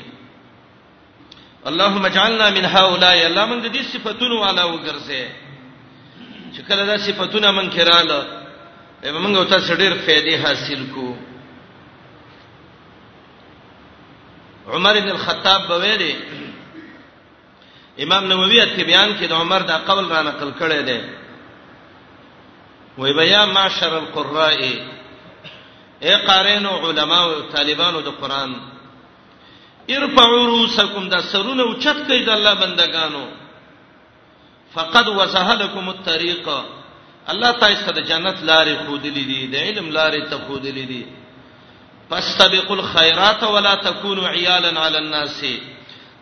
اللهم 1.67 2.05
اجعلنا 2.05 2.51
من 2.51 2.65
هؤلاء 2.65 3.17
الله 3.27 3.47
موږ 3.47 3.73
دې 3.75 3.83
صفاتونو 3.93 4.41
والا 4.41 4.65
وګرځي 4.67 5.25
چې 6.57 6.61
کله 6.69 6.85
دا 6.87 6.97
صفاتونه 6.99 7.51
منکراله 7.51 8.21
به 9.03 9.13
موږ 9.25 9.37
او 9.37 9.45
تاسو 9.45 9.75
ډېر 9.75 9.93
فائدې 10.07 10.35
حاصل 10.45 10.81
کوو 10.95 11.17
عمر 14.71 14.95
ابن 14.99 15.09
الخطاب 15.11 15.61
بویلې 15.69 16.15
امام 18.05 18.23
نووي 18.29 18.61
ات 18.63 18.75
بیان 18.91 19.11
کې 19.19 19.25
د 19.29 19.33
عمر 19.33 19.61
دا 19.71 19.77
قول 19.89 20.05
را 20.13 20.21
نقل 20.23 20.51
کړی 20.61 20.81
دی 20.89 21.01
وای 22.99 23.13
بیا 23.19 23.43
معشر 23.55 23.95
القراء 23.97 24.61
اے 26.05 26.13
قارینو 26.27 26.73
علما 26.91 27.19
او 27.25 27.41
طالبانو 27.55 28.01
د 28.01 28.09
قران 28.21 28.53
ارفعوا 29.97 30.47
رؤسکم 30.51 31.05
دا 31.09 31.21
سرونه 31.31 31.63
اوچت 31.63 31.97
کړئ 32.09 32.21
د 32.25 32.29
الله 32.29 32.55
بندگانو 32.65 33.25
فقد 34.75 35.07
وسهلکم 35.19 35.89
الطریقه 35.89 36.59
الله 37.33 37.51
تعالی 37.61 37.77
ستاسو 37.77 37.93
د 37.99 38.05
جنت 38.11 38.37
لارې 38.51 38.75
خودلې 38.87 39.25
دي 39.31 39.41
د 39.47 39.57
علم 39.65 39.91
لارې 39.97 40.23
ته 40.31 40.37
خودلې 40.49 40.85
دي 40.91 41.05
فاستبقوا 42.11 42.77
الخيرات 42.77 43.43
ولا 43.45 43.75
تكونوا 43.75 44.29
عيالا 44.29 44.81
على 44.81 44.99
الناس 44.99 45.45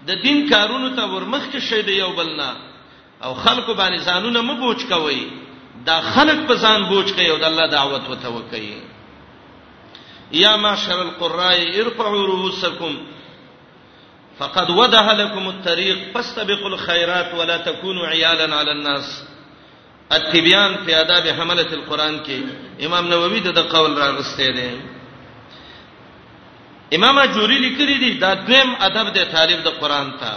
د 0.09 0.11
دین 0.25 0.39
کارونو 0.49 0.89
ته 0.97 1.05
ورمخکې 1.07 1.59
شي 1.69 1.81
د 1.87 1.89
یو 1.95 2.11
بلنا 2.17 2.51
او 3.29 3.33
خلکو 3.45 3.75
باندې 3.81 4.05
ځانونه 4.09 4.41
مو 4.49 4.55
بوج 4.61 4.81
کوي 4.91 5.23
دا 5.87 5.97
خلک 6.15 6.39
په 6.51 6.55
ځان 6.65 6.81
بوج 6.91 7.09
کوي 7.17 7.29
او 7.31 7.37
د 7.43 7.45
الله 7.51 7.67
دعوت 7.73 8.05
وتوکي 8.11 8.71
یا 10.33 10.57
معشر 10.57 11.03
القراء 11.03 11.59
ارفعوا 11.83 12.27
رؤوسکم 12.33 12.93
فقد 14.39 14.69
وضح 14.81 15.05
لكم 15.11 15.45
الطريق 15.49 15.99
فاستبقوا 16.15 16.69
الخيرات 16.69 17.35
ولا 17.39 17.57
تكونوا 17.57 18.07
عيالا 18.07 18.57
على 18.57 18.73
الناس 18.73 19.25
التبيان 20.13 20.77
في 20.87 21.01
آداب 21.01 21.29
حملة 21.41 21.73
القرآن 21.79 22.21
کې 22.27 22.41
امام 22.85 23.07
نووي 23.09 23.41
د 23.41 23.59
قول 23.59 23.99
را 23.99 24.11
غسته 24.11 24.47
دي 24.61 24.71
امام 26.97 27.25
جوری 27.35 27.59
لیکلی 27.59 27.97
دی 28.03 28.11
دا 28.23 28.35
دویم 28.35 28.71
ادب 28.89 29.13
دی 29.15 29.25
طالب 29.35 29.59
د 29.65 29.69
قران 29.81 30.09
ته 30.21 30.31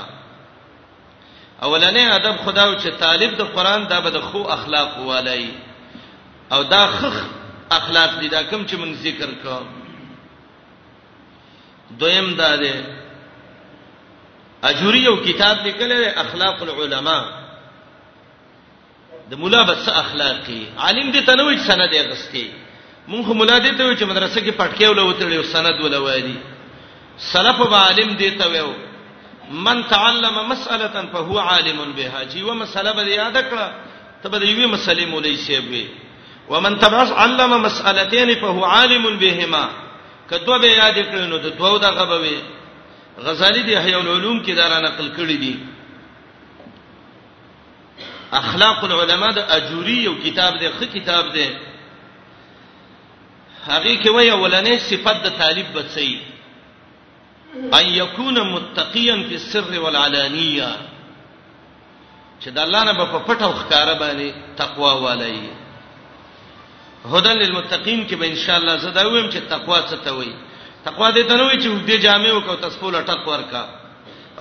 اولنې 1.63 2.11
ادب 2.15 2.35
خداو 2.45 2.75
چې 2.79 2.89
طالب 2.99 3.37
د 3.37 3.41
قران 3.55 3.83
دا 3.89 3.99
به 4.01 4.09
د 4.09 4.19
خو 4.21 4.37
اخلاق 4.57 4.99
والي 4.99 5.47
او 6.51 6.63
دا 6.63 6.87
خخ 6.87 7.15
اخلاق 7.71 8.19
دي 8.19 8.27
دا 8.27 8.43
کوم 8.43 8.65
چې 8.67 8.73
مونږ 8.75 8.93
ذکر 9.03 9.29
کوو 9.43 9.65
دویم 11.99 12.33
دا 12.35 12.55
دی 12.55 12.73
اجوری 14.63 14.99
یو 14.99 15.15
کتاب 15.15 15.61
لیکل 15.65 15.93
اخلاق 16.15 16.61
العلماء 16.61 17.23
د 19.29 19.33
مولا 19.35 19.61
بس 19.63 19.89
اخلاقی 19.89 20.65
عالم 20.77 21.11
دې 21.13 21.25
تنوي 21.25 21.57
سند 21.57 21.93
یې 21.93 22.07
غستی 22.11 22.47
مونږ 23.07 23.25
مولادې 23.33 23.71
ته 23.77 23.95
چې 23.95 24.03
مدرسې 24.05 24.39
کې 24.41 24.51
پټکی 24.57 24.85
ولوتړي 24.85 25.37
او 25.37 25.43
سند 25.43 25.81
ولوالي 25.81 26.35
سلف 27.17 27.61
عالم 27.73 28.15
دی 28.21 28.29
ته 28.41 28.47
ویو 28.49 28.73
من 29.65 29.83
تعلم 29.89 30.35
مسأله 30.49 31.07
فهو 31.13 31.39
عالم 31.39 31.79
بها 31.91 32.25
چې 32.29 32.41
و 32.45 32.53
مسله 32.53 32.93
به 32.93 33.03
یاد 33.03 33.35
کړه 33.37 33.71
ته 34.23 34.29
به 34.29 34.37
یوې 34.37 34.67
مسلې 34.77 35.05
مولای 35.05 35.37
شي 35.37 35.57
وي 35.69 35.87
ومن 36.49 36.79
تعلم 36.79 37.63
مسالتين 37.63 38.35
فهو 38.35 38.65
عالم 38.65 39.17
بهما 39.17 39.69
کدو 40.29 40.59
به 40.59 40.67
یاد 40.67 40.95
کړو 41.11 41.25
نو 41.33 41.37
د 41.37 41.49
دوو 41.57 41.77
دغه 41.77 42.05
به 42.19 42.31
غزالی 43.25 43.61
دی 43.63 43.75
احیاء 43.75 43.99
العلوم 44.01 44.43
کې 44.43 44.49
دارا 44.55 44.79
نقل 44.79 45.11
کړی 45.17 45.37
دی 45.41 45.55
اخلاق 48.31 48.83
العلماء 48.83 49.31
د 49.35 49.39
اجوری 49.49 49.97
یو 50.03 50.13
کتاب 50.23 50.59
دی 50.59 50.69
خو 50.79 50.85
کتاب 50.93 51.33
دی 51.33 51.47
هغه 53.69 53.93
کې 54.03 54.09
وای 54.15 54.29
اولنې 54.31 54.75
صفت 54.89 55.17
د 55.23 55.27
طالب 55.39 55.65
بچي 55.75 56.19
ان 57.79 57.85
یکون 58.01 58.37
متقیا 58.53 59.15
فی 59.29 59.35
السر 59.35 59.79
والعلانیه 59.79 60.69
چې 62.41 62.49
د 62.55 62.59
الله 62.65 62.83
نه 62.83 62.93
په 62.93 63.17
پټه 63.27 63.43
او 63.45 63.53
ښکارا 63.53 63.93
باندې 64.03 64.33
تقوا 64.57 64.91
ولای 64.93 65.39
هدل 67.05 67.37
للمتقین 67.37 68.07
کې 68.07 68.15
به 68.15 68.25
ان 68.25 68.35
شاء 68.35 68.57
الله 68.57 68.77
زدا 68.77 69.07
ویم 69.07 69.29
چې 69.29 69.39
تقوا 69.49 69.79
څه 69.89 69.95
ته 70.05 70.11
وایي 70.15 70.33
تقوا 70.85 71.11
دې 71.11 71.23
ته 71.27 71.37
نه 71.37 71.43
وایي 71.43 71.59
چې 71.61 71.85
دې 71.85 71.95
جامع 72.01 72.31
وکاو 72.33 72.55
تاسو 72.65 72.89
له 72.89 73.01
ټک 73.05 73.27
ورکا 73.27 73.65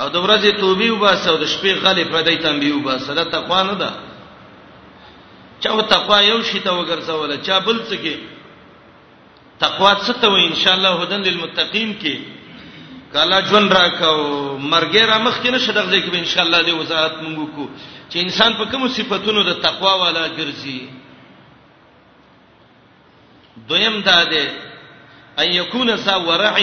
او 0.01 0.09
د 0.09 0.17
ورځې 0.17 0.53
توبې 0.61 0.89
وباسه 0.91 1.31
او 1.31 1.37
د 1.39 1.45
شپې 1.47 1.73
غلې 1.85 2.05
پردای 2.13 2.37
تنبیه 2.37 2.75
وباسه 2.75 3.15
دا 3.15 3.25
تقوا 3.25 3.63
نه 3.63 3.73
ده 3.75 3.91
چا 5.61 5.81
تقوا 5.81 6.21
یو 6.21 6.43
شی 6.43 6.61
ته 6.61 6.71
وګرځول 6.71 7.41
چا 7.47 7.59
بل 7.59 7.81
څه 7.87 7.95
کې 8.03 8.17
تقوا 9.61 9.95
څه 9.95 10.13
ته 10.21 10.29
وای 10.33 10.45
ان 10.51 10.55
شاء 10.59 10.75
الله 10.75 11.03
هدن 11.03 11.21
للمتقین 11.29 11.91
کې 11.99 12.19
کالا 13.13 13.41
جون 13.49 13.67
راکاو 13.77 14.21
مرګې 14.59 15.05
را 15.09 15.19
مخ 15.25 15.41
کې 15.43 15.51
نشه 15.57 15.73
دغه 15.79 16.01
کې 16.01 16.19
ان 16.23 16.29
شاء 16.35 16.45
الله 16.45 16.61
دې 16.63 16.73
وضاحت 16.73 17.15
مونږ 17.23 17.55
کو 17.57 17.69
چې 18.11 18.17
انسان 18.25 18.53
په 18.53 18.65
کوم 18.71 18.89
صفاتونو 18.99 19.43
د 19.49 19.59
تقوا 19.65 19.93
والا 20.03 20.23
ګرځي 20.29 20.81
دویم 23.73 24.01
دا 24.07 24.25
ده 24.31 24.47
ان 25.39 25.53
یکون 25.53 25.95
ذا 26.05 26.17
ورع 26.29 26.55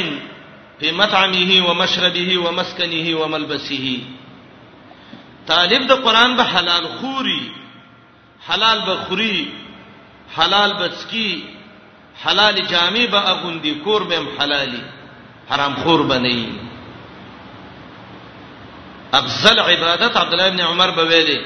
فی 0.79 0.91
مطعمه 0.91 1.69
ومشربه 1.69 2.37
ومسکنه 2.37 3.15
وملبسه 3.15 4.01
طالب 5.51 5.87
د 5.91 6.01
قران 6.07 6.35
به 6.37 6.43
حلال 6.55 6.87
خوري 6.97 7.45
حلال 8.49 8.79
به 8.89 8.95
خوري 9.05 9.51
حلال 10.37 10.73
بچکی 10.81 11.29
حلال 12.25 12.55
جامې 12.67 13.05
به 13.13 13.29
اغوندي 13.31 13.73
کور 13.83 14.03
بهم 14.03 14.27
حلالي 14.39 14.81
حرام 15.49 15.75
خور 15.83 16.01
بنئ 16.11 16.39
افضل 19.19 19.59
عبادت 19.59 20.17
عبد 20.17 20.33
الله 20.33 20.49
بن 20.49 20.59
عمر 20.61 20.89
به 20.95 21.03
ویلي 21.03 21.41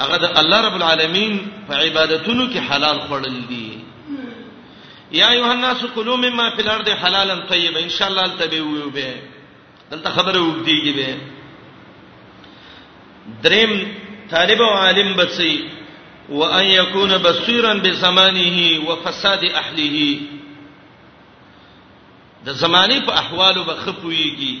هغه 0.00 0.16
د 0.18 0.38
الله 0.42 0.60
رب 0.66 0.76
العالمین 0.80 1.40
په 1.68 1.74
عبادتونو 1.74 2.46
کې 2.52 2.56
حلال 2.70 3.00
خورل 3.08 3.40
دي 3.48 3.68
یا 5.12 5.28
ایها 5.30 5.52
الناس 5.52 5.82
مما 5.96 6.50
فی 6.56 6.62
الارض 6.62 6.88
حلالا 6.88 7.34
طیبا 7.48 7.80
ان 7.80 7.88
شاء 7.90 8.08
الله 8.08 8.22
التبیو 8.24 8.90
به 8.90 9.14
دلته 9.90 10.10
خبره 10.10 10.40
وګدیږي 10.42 10.96
به 10.96 11.16
دریم 13.42 13.94
طالب 14.30 14.62
او 14.62 14.68
عالم 14.76 15.14
بچي 15.16 15.81
وان 16.32 16.64
يكون 16.64 17.18
بصيرا 17.18 17.74
بزمانه 17.74 18.88
وفساد 18.90 19.44
اهله 19.44 20.18
د 22.44 22.50
زمانه 22.50 23.00
په 23.06 23.12
احوالو 23.14 23.64
به 23.64 23.74
خپويږي 23.84 24.56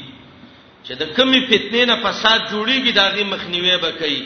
چې 0.86 0.92
د 1.00 1.14
کمی 1.16 1.40
فتنې 1.48 1.82
نه 1.90 1.96
فساد 2.04 2.40
جوړيږي 2.52 2.90
داغي 2.92 3.24
مخنیوي 3.24 3.76
به 3.76 3.90
کوي 3.90 4.22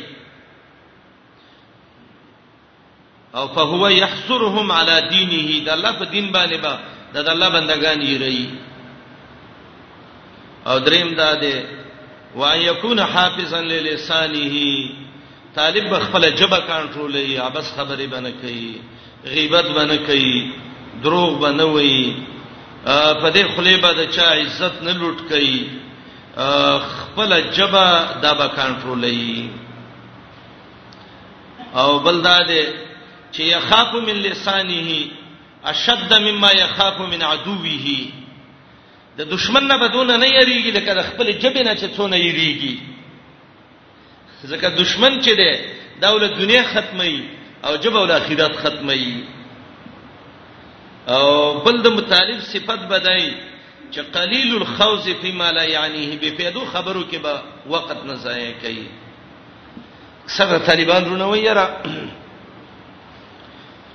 او 3.34 3.48
فهو 3.48 3.88
يحصرهم 3.88 4.72
على 4.72 4.96
دينه 5.10 5.64
د 5.64 5.68
الله 5.68 5.92
په 5.92 6.04
دین 6.04 6.32
باندې 6.32 6.56
با 6.62 6.78
د 7.14 7.28
الله 7.28 7.48
بندگان 7.50 8.00
یې 8.02 8.18
رہی 8.20 8.44
او 10.66 10.78
دریم 10.78 11.14
دا 11.14 11.34
ده 11.34 11.64
وان 12.34 12.58
يكون 12.60 13.00
حافظا 13.00 13.60
للسانه 13.60 14.76
طالب 15.56 15.90
به 15.90 15.98
خپل 15.98 16.30
جبه 16.30 16.58
کنټرولي 16.68 17.38
ابس 17.38 17.72
خبرې 17.76 18.06
بنه 18.12 18.30
کوي 18.30 18.74
غیبت 19.24 19.64
بنه 19.64 19.96
کوي 19.96 20.52
دروغ 21.02 21.38
بنه 21.40 21.64
وي 21.64 22.16
په 23.20 23.28
دې 23.34 23.44
خلیبه 23.56 23.92
د 23.92 24.10
چا 24.16 24.22
عزت 24.40 24.82
نه 24.82 24.92
لوټ 25.00 25.28
کوي 25.32 25.68
خپل 26.96 27.40
جبه 27.56 28.04
دا 28.22 28.32
به 28.34 28.50
کنټرولي 28.56 29.48
او 31.76 31.98
بل 31.98 32.20
دا 32.22 32.38
دې 32.46 32.64
چې 33.36 33.40
يخاف 33.40 33.94
من 33.94 34.16
لسانه 34.16 35.00
اشد 35.64 36.12
مما 36.26 36.50
يخاف 36.52 37.00
من 37.12 37.22
عدوه 37.22 37.96
د 39.18 39.24
دشمن 39.34 39.64
نه 39.72 39.76
بدون 39.88 40.10
نه 40.20 40.26
یریږي 40.28 40.76
لکه 40.78 40.94
د 40.94 41.02
خپل 41.08 41.32
جبه 41.32 41.62
نه 41.62 41.74
چې 41.80 41.86
څونه 41.96 42.16
یریږي 42.16 42.76
ځکه 44.44 44.68
دشمن 44.68 45.20
چې 45.22 45.34
دی 45.36 45.50
دولت 46.00 46.34
دنیا 46.38 46.62
ختمي 46.62 47.22
او 47.64 47.76
جب 47.76 47.94
ول 47.94 48.10
اخرت 48.10 48.56
ختمي 48.56 49.24
او 51.08 51.58
بل 51.64 51.82
د 51.82 51.88
مطالب 51.88 52.40
صفت 52.40 52.80
بدای 52.90 53.32
چې 53.92 53.98
قلیل 54.12 54.56
الخوز 54.56 55.08
فيما 55.08 55.50
لا 55.52 55.64
يعنيه 55.64 56.16
بفیدو 56.22 56.64
خبرو 56.72 57.02
کې 57.10 57.16
به 57.16 57.42
وخت 57.68 58.04
نه 58.04 58.14
ضایع 58.14 58.52
کوي 58.62 58.86
څنګه 60.28 60.66
طالبان 60.68 61.04
رونه 61.04 61.26
ویرا 61.30 61.68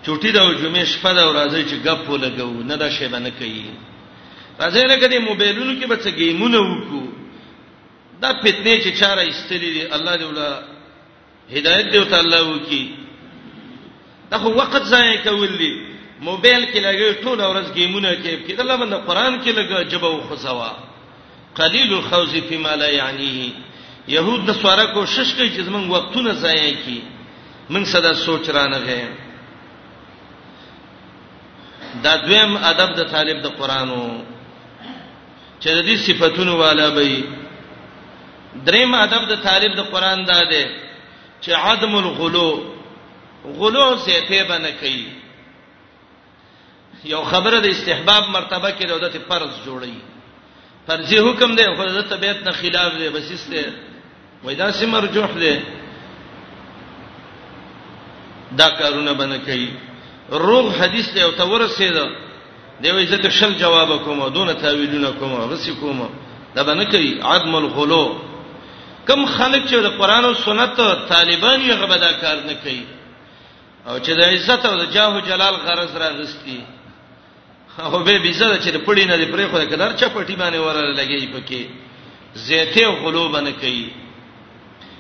چوټي 0.06 0.32
دا 0.32 0.54
جمعې 0.56 0.86
شپه 0.86 1.14
دا 1.14 1.34
راځي 1.34 1.64
چې 1.70 1.76
غپ 1.88 2.10
ولګو 2.10 2.64
نه 2.64 2.76
دا 2.76 2.90
شی 2.90 3.08
باندې 3.08 3.32
کوي 3.40 3.66
راځي 4.60 4.88
نه 4.88 4.96
کدي 4.98 5.18
موبایلونو 5.20 5.82
کې 5.82 5.86
به 5.88 5.96
څه 5.96 6.10
گیمونه 6.10 6.60
وکړو 6.60 7.21
دا 8.22 8.34
فتنه 8.42 8.74
چې 8.84 8.92
چاره 9.00 9.22
استلې 9.30 9.72
دي 9.76 9.96
الله 9.96 10.16
دې 10.18 10.24
ولا 10.24 10.64
هدایت 11.56 11.88
دې 11.94 12.10
ته 12.12 12.20
الله 12.20 12.42
وکي 12.50 12.96
دا 14.32 14.38
خو 14.44 14.50
وخت 14.60 14.84
ضایع 14.94 15.16
کول 15.24 15.58
دي 15.62 15.74
موبایل 16.28 16.66
کې 16.66 16.78
لګي 16.78 17.24
ټول 17.24 17.40
ورځ 17.42 17.74
گیمونه 17.78 18.12
کې 18.14 18.48
کې 18.48 18.62
الله 18.66 18.76
باندې 18.78 19.08
قران 19.08 19.42
کې 19.44 19.50
لګي 19.50 19.86
جبه 19.86 20.08
او 20.08 20.22
خزوا 20.22 20.78
قلیل 21.56 21.94
الخوز 21.94 22.36
فيما 22.50 22.76
لا 22.82 22.90
يعنيه 22.90 23.50
يهود 24.08 24.50
نصارا 24.50 24.86
کوشش 24.94 25.34
کوي 25.38 25.50
چې 25.50 25.62
زمونږ 25.62 25.90
وختونه 25.92 26.32
ضایع 26.46 26.72
کړي 26.86 27.02
من 27.74 27.86
صدا 27.96 28.14
سوچ 28.14 28.50
رانه 28.50 28.78
غیم 28.88 29.12
دا 32.04 32.16
دویم 32.26 32.58
ادب 32.72 32.96
د 32.98 33.12
طالب 33.12 33.42
د 33.44 33.48
قرانو 33.60 34.02
چې 35.60 35.68
د 35.68 35.86
دې 35.86 35.96
صفاتونو 36.08 36.58
والا 36.58 36.90
به 36.90 37.24
دریم 38.66 38.94
ادب 38.94 39.24
د 39.30 39.36
طالب 39.48 39.76
د 39.76 39.82
قران 39.92 40.26
دا 40.26 40.40
دی 40.52 40.66
چې 41.42 41.52
عدم 41.54 41.96
الغلو 41.96 42.52
غلو 43.46 43.88
سے 44.06 44.20
ته 44.28 44.44
بنه 44.44 44.70
کوي 44.80 45.06
یو 47.06 47.22
خبره 47.24 47.60
د 47.60 47.66
استحباب 47.68 48.24
مرتبه 48.30 48.72
کې 48.72 48.86
د 48.88 48.92
عادت 48.92 49.16
فرض 49.30 49.52
جوړي 49.66 49.94
فرضي 50.88 51.20
حکم 51.28 51.56
دی 51.56 51.64
خو 51.76 51.86
د 51.86 52.02
طبيعت 52.10 52.44
نه 52.46 52.52
خلاف 52.52 52.92
دی 52.98 53.10
بس 53.10 53.32
استه 53.32 53.74
وای 54.44 54.56
دا 54.56 54.72
سم 54.72 54.90
مرجوح 54.90 55.28
دی 55.40 55.60
دا 58.58 58.70
کارونه 58.70 59.14
بنه 59.14 59.38
کوي 59.38 59.68
روغ 60.32 60.72
حدیث 60.82 61.14
دی 61.14 61.22
او 61.22 61.32
تورسه 61.32 61.90
دی 61.90 62.08
دی 62.84 62.92
وای 62.92 63.06
زه 63.06 63.30
شل 63.30 63.54
جواب 63.54 64.04
کوم 64.04 64.28
دون 64.30 64.54
تاویلونه 64.54 65.12
کوم 65.20 65.50
بس 65.50 65.70
کوم 65.70 66.10
دا 66.56 66.64
بنه 66.64 66.86
کوي 66.86 67.22
عدم 67.22 67.56
الغلو 67.56 68.31
کم 69.08 69.26
خلک 69.38 69.62
چې 69.70 69.76
د 69.86 69.88
قران 70.00 70.24
او 70.26 70.34
سنت 70.46 70.76
طالبان 71.14 71.58
یې 71.62 71.74
غبدا 71.82 72.12
کار 72.22 72.38
نه 72.50 72.54
کوي 72.64 72.84
او 73.88 73.96
چې 74.00 74.12
د 74.20 74.22
عزت 74.34 74.66
او 74.66 74.76
د 74.82 74.86
جاه 74.96 75.20
جلال 75.30 75.56
غرض 75.66 75.98
راغستی 76.04 76.60
خو 77.78 78.00
به 78.06 78.18
بيزه 78.26 78.48
چې 78.60 78.86
پړی 78.88 79.06
نه 79.12 79.16
دی 79.20 79.26
پرې 79.34 79.46
خو 79.52 79.58
کدار 79.72 79.92
چا 80.00 80.08
پټی 80.16 80.36
باندې 80.42 80.60
وراله 80.60 80.94
لګي 81.00 81.32
پکې 81.34 81.62
زيته 82.48 82.88
غلوب 83.04 83.36
نه 83.38 83.52
کوي 83.62 83.88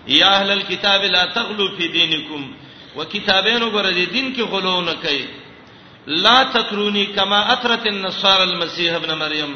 یا 0.07 0.27
اهل 0.37 0.51
الكتاب 0.51 1.01
لا 1.03 1.25
تغلو 1.25 1.67
في 1.77 1.87
دينكم 1.87 2.53
وكتابين 2.95 3.63
غره 3.63 3.89
دي 3.91 4.05
دین 4.05 4.35
کې 4.35 4.39
غلو 4.53 4.81
نه 4.81 4.93
کوي 5.03 5.25
لا 6.07 6.43
تتروني 6.43 7.05
كما 7.05 7.53
اثرت 7.53 7.87
النصارى 7.87 8.43
المسيح 8.43 8.95
ابن 8.95 9.13
مريم 9.13 9.55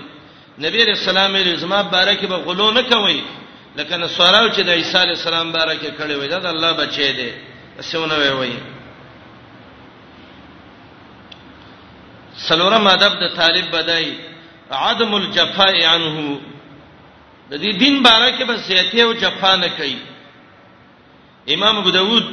نبی 0.60 0.84
رسول 0.84 1.18
الله 1.18 1.40
علیه 1.42 1.54
وسلم 1.56 1.82
بارک 1.92 2.26
به 2.26 2.36
غلو 2.36 2.72
نه 2.72 2.82
کوي 2.82 3.22
لکه 3.78 3.96
نو 3.98 4.08
سوالو 4.08 4.50
چې 4.54 4.62
د 4.68 4.70
عیسی 4.80 4.98
علی 5.02 5.12
السلام 5.18 5.52
باره 5.54 5.74
کې 5.80 5.98
کړي 6.00 6.16
وي 6.20 6.28
دا 6.34 6.40
د 6.40 6.46
الله 6.56 6.72
بچی 6.82 7.12
دی 7.20 7.32
سونه 7.92 8.16
وی 8.20 8.30
وي 8.38 8.54
سلورم 12.48 12.88
ادب 12.88 13.12
د 13.24 13.34
طالب 13.40 13.66
بدای 13.72 14.18
عدم 14.84 15.14
الجفاء 15.16 15.74
عنه 15.84 16.40
د 17.50 17.54
دې 17.54 17.60
دی 17.64 17.72
دین 17.84 17.96
باره 18.04 18.30
کې 18.38 18.44
بس 18.50 18.70
یته 18.70 19.02
او 19.04 19.14
جفا 19.24 19.56
نه 19.56 19.68
کوي 19.80 19.98
امام 21.56 21.78
ابو 21.78 21.90
داود 22.00 22.24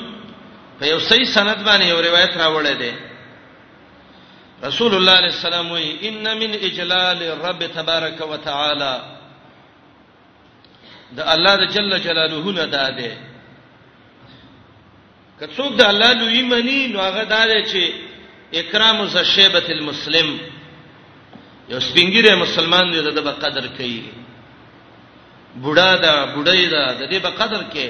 په 0.80 0.84
یو 0.92 1.00
صحیح 1.08 1.24
سند 1.24 1.56
باندې 1.66 1.84
یو 1.86 2.00
روایت 2.02 2.36
راوړی 2.42 2.74
دی 2.82 2.92
رسول 4.66 4.94
الله 4.94 5.12
صلی 5.18 5.18
الله 5.18 5.18
علیه 5.20 5.34
وسلم 5.38 5.72
وی 5.72 6.08
ان 6.08 6.38
من 6.40 6.52
اجلال 6.66 7.22
رب 7.46 7.66
تبارک 7.76 8.18
وتعالى 8.32 9.11
د 11.16 11.20
الله 11.34 11.54
د 11.62 11.64
جل 11.74 11.90
جلاله 12.06 12.44
نه 12.58 12.66
دا 12.76 12.86
ده 12.98 13.10
کڅوک 15.40 15.72
د 15.80 15.82
الله 15.90 16.10
لوی 16.20 16.42
منی 16.52 16.80
نو 16.92 16.98
هغه 17.06 17.22
دا 17.34 17.42
ده 17.50 17.58
چې 17.70 17.82
اکرام 18.60 18.96
ز 19.14 19.24
شیبه 19.34 19.64
المسلم 19.76 20.28
یو 21.72 21.80
سپینګیره 21.88 22.32
مسلمان 22.44 22.92
دی 22.92 23.00
د 23.02 23.30
قدر 23.44 23.68
کوي 23.78 24.02
بوډا 25.62 25.90
دا 26.04 26.14
بډای 26.34 26.66
دا 26.74 26.84
د 26.92 27.02
دې 27.10 27.18
په 27.24 27.30
قدر 27.40 27.60
کې 27.72 27.88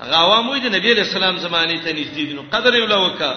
هغه 0.00 0.14
عوامو 0.24 0.56
دي 0.62 0.68
نبی 0.76 0.92
رسول 0.94 1.24
الله 1.24 1.40
زمانه 1.48 1.80
ته 1.84 1.90
نږدې 1.98 2.22
دي 2.28 2.32
نو 2.38 2.42
قدر 2.54 2.72
یې 2.74 2.86
لوکا 2.94 3.32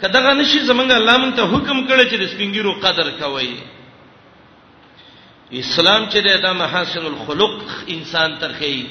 کداغه 0.00 0.32
نشي 0.34 0.58
زمنګ 0.70 0.90
الله 0.92 1.16
مون 1.18 1.32
ته 1.38 1.42
حکم 1.52 1.78
کړی 1.88 2.04
چې 2.10 2.16
د 2.18 2.24
سپینګیرو 2.32 2.80
قدر 2.86 3.06
کوي 3.20 3.54
اسلام 5.52 6.04
چې 6.12 6.38
د 6.42 6.46
محاسن 6.58 7.06
الخلق 7.06 7.50
انسان 7.88 8.36
ترخی 8.40 8.86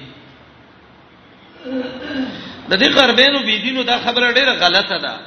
د 2.70 2.74
دې 2.76 2.90
قربینو 2.96 3.40
بي 3.44 3.58
دینو 3.62 3.84
دا 3.84 3.98
خبره 4.00 4.32
ډیره 4.32 4.54
غلطه 4.54 4.98
ده 5.02 5.18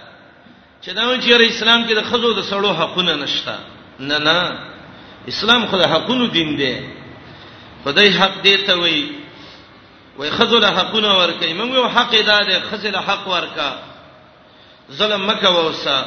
چې 0.85 0.89
دا 0.93 1.07
وایي 1.07 1.21
چې 1.23 1.49
اسلام 1.49 1.89
کې 1.89 1.93
د 1.95 2.03
خزو 2.11 2.33
د 2.33 2.41
سړو 2.43 2.75
حقونه 2.75 3.15
نشته 3.15 3.59
نه 4.01 4.19
نه 4.19 4.59
اسلام 5.29 5.67
خو 5.67 5.79
د 5.79 5.87
حقونو 5.87 6.27
دین 6.27 6.57
دی 6.57 6.81
خدای 7.85 8.09
حق 8.11 8.43
دی 8.43 8.57
ته 8.57 8.75
وایي 8.79 9.15
وای 10.19 10.31
خزو 10.31 10.59
له 10.59 10.69
حقونه 10.79 11.09
ورکې 11.09 11.53
موږ 11.61 11.75
یو 11.75 11.89
حق 11.89 12.15
ادا 12.15 12.39
ده 12.43 12.61
خزو 12.71 12.89
له 12.91 13.01
حق 13.01 13.29
ورکا 13.29 13.77
ظلم 14.93 15.27
مکه 15.27 15.49
ووسا 15.49 16.05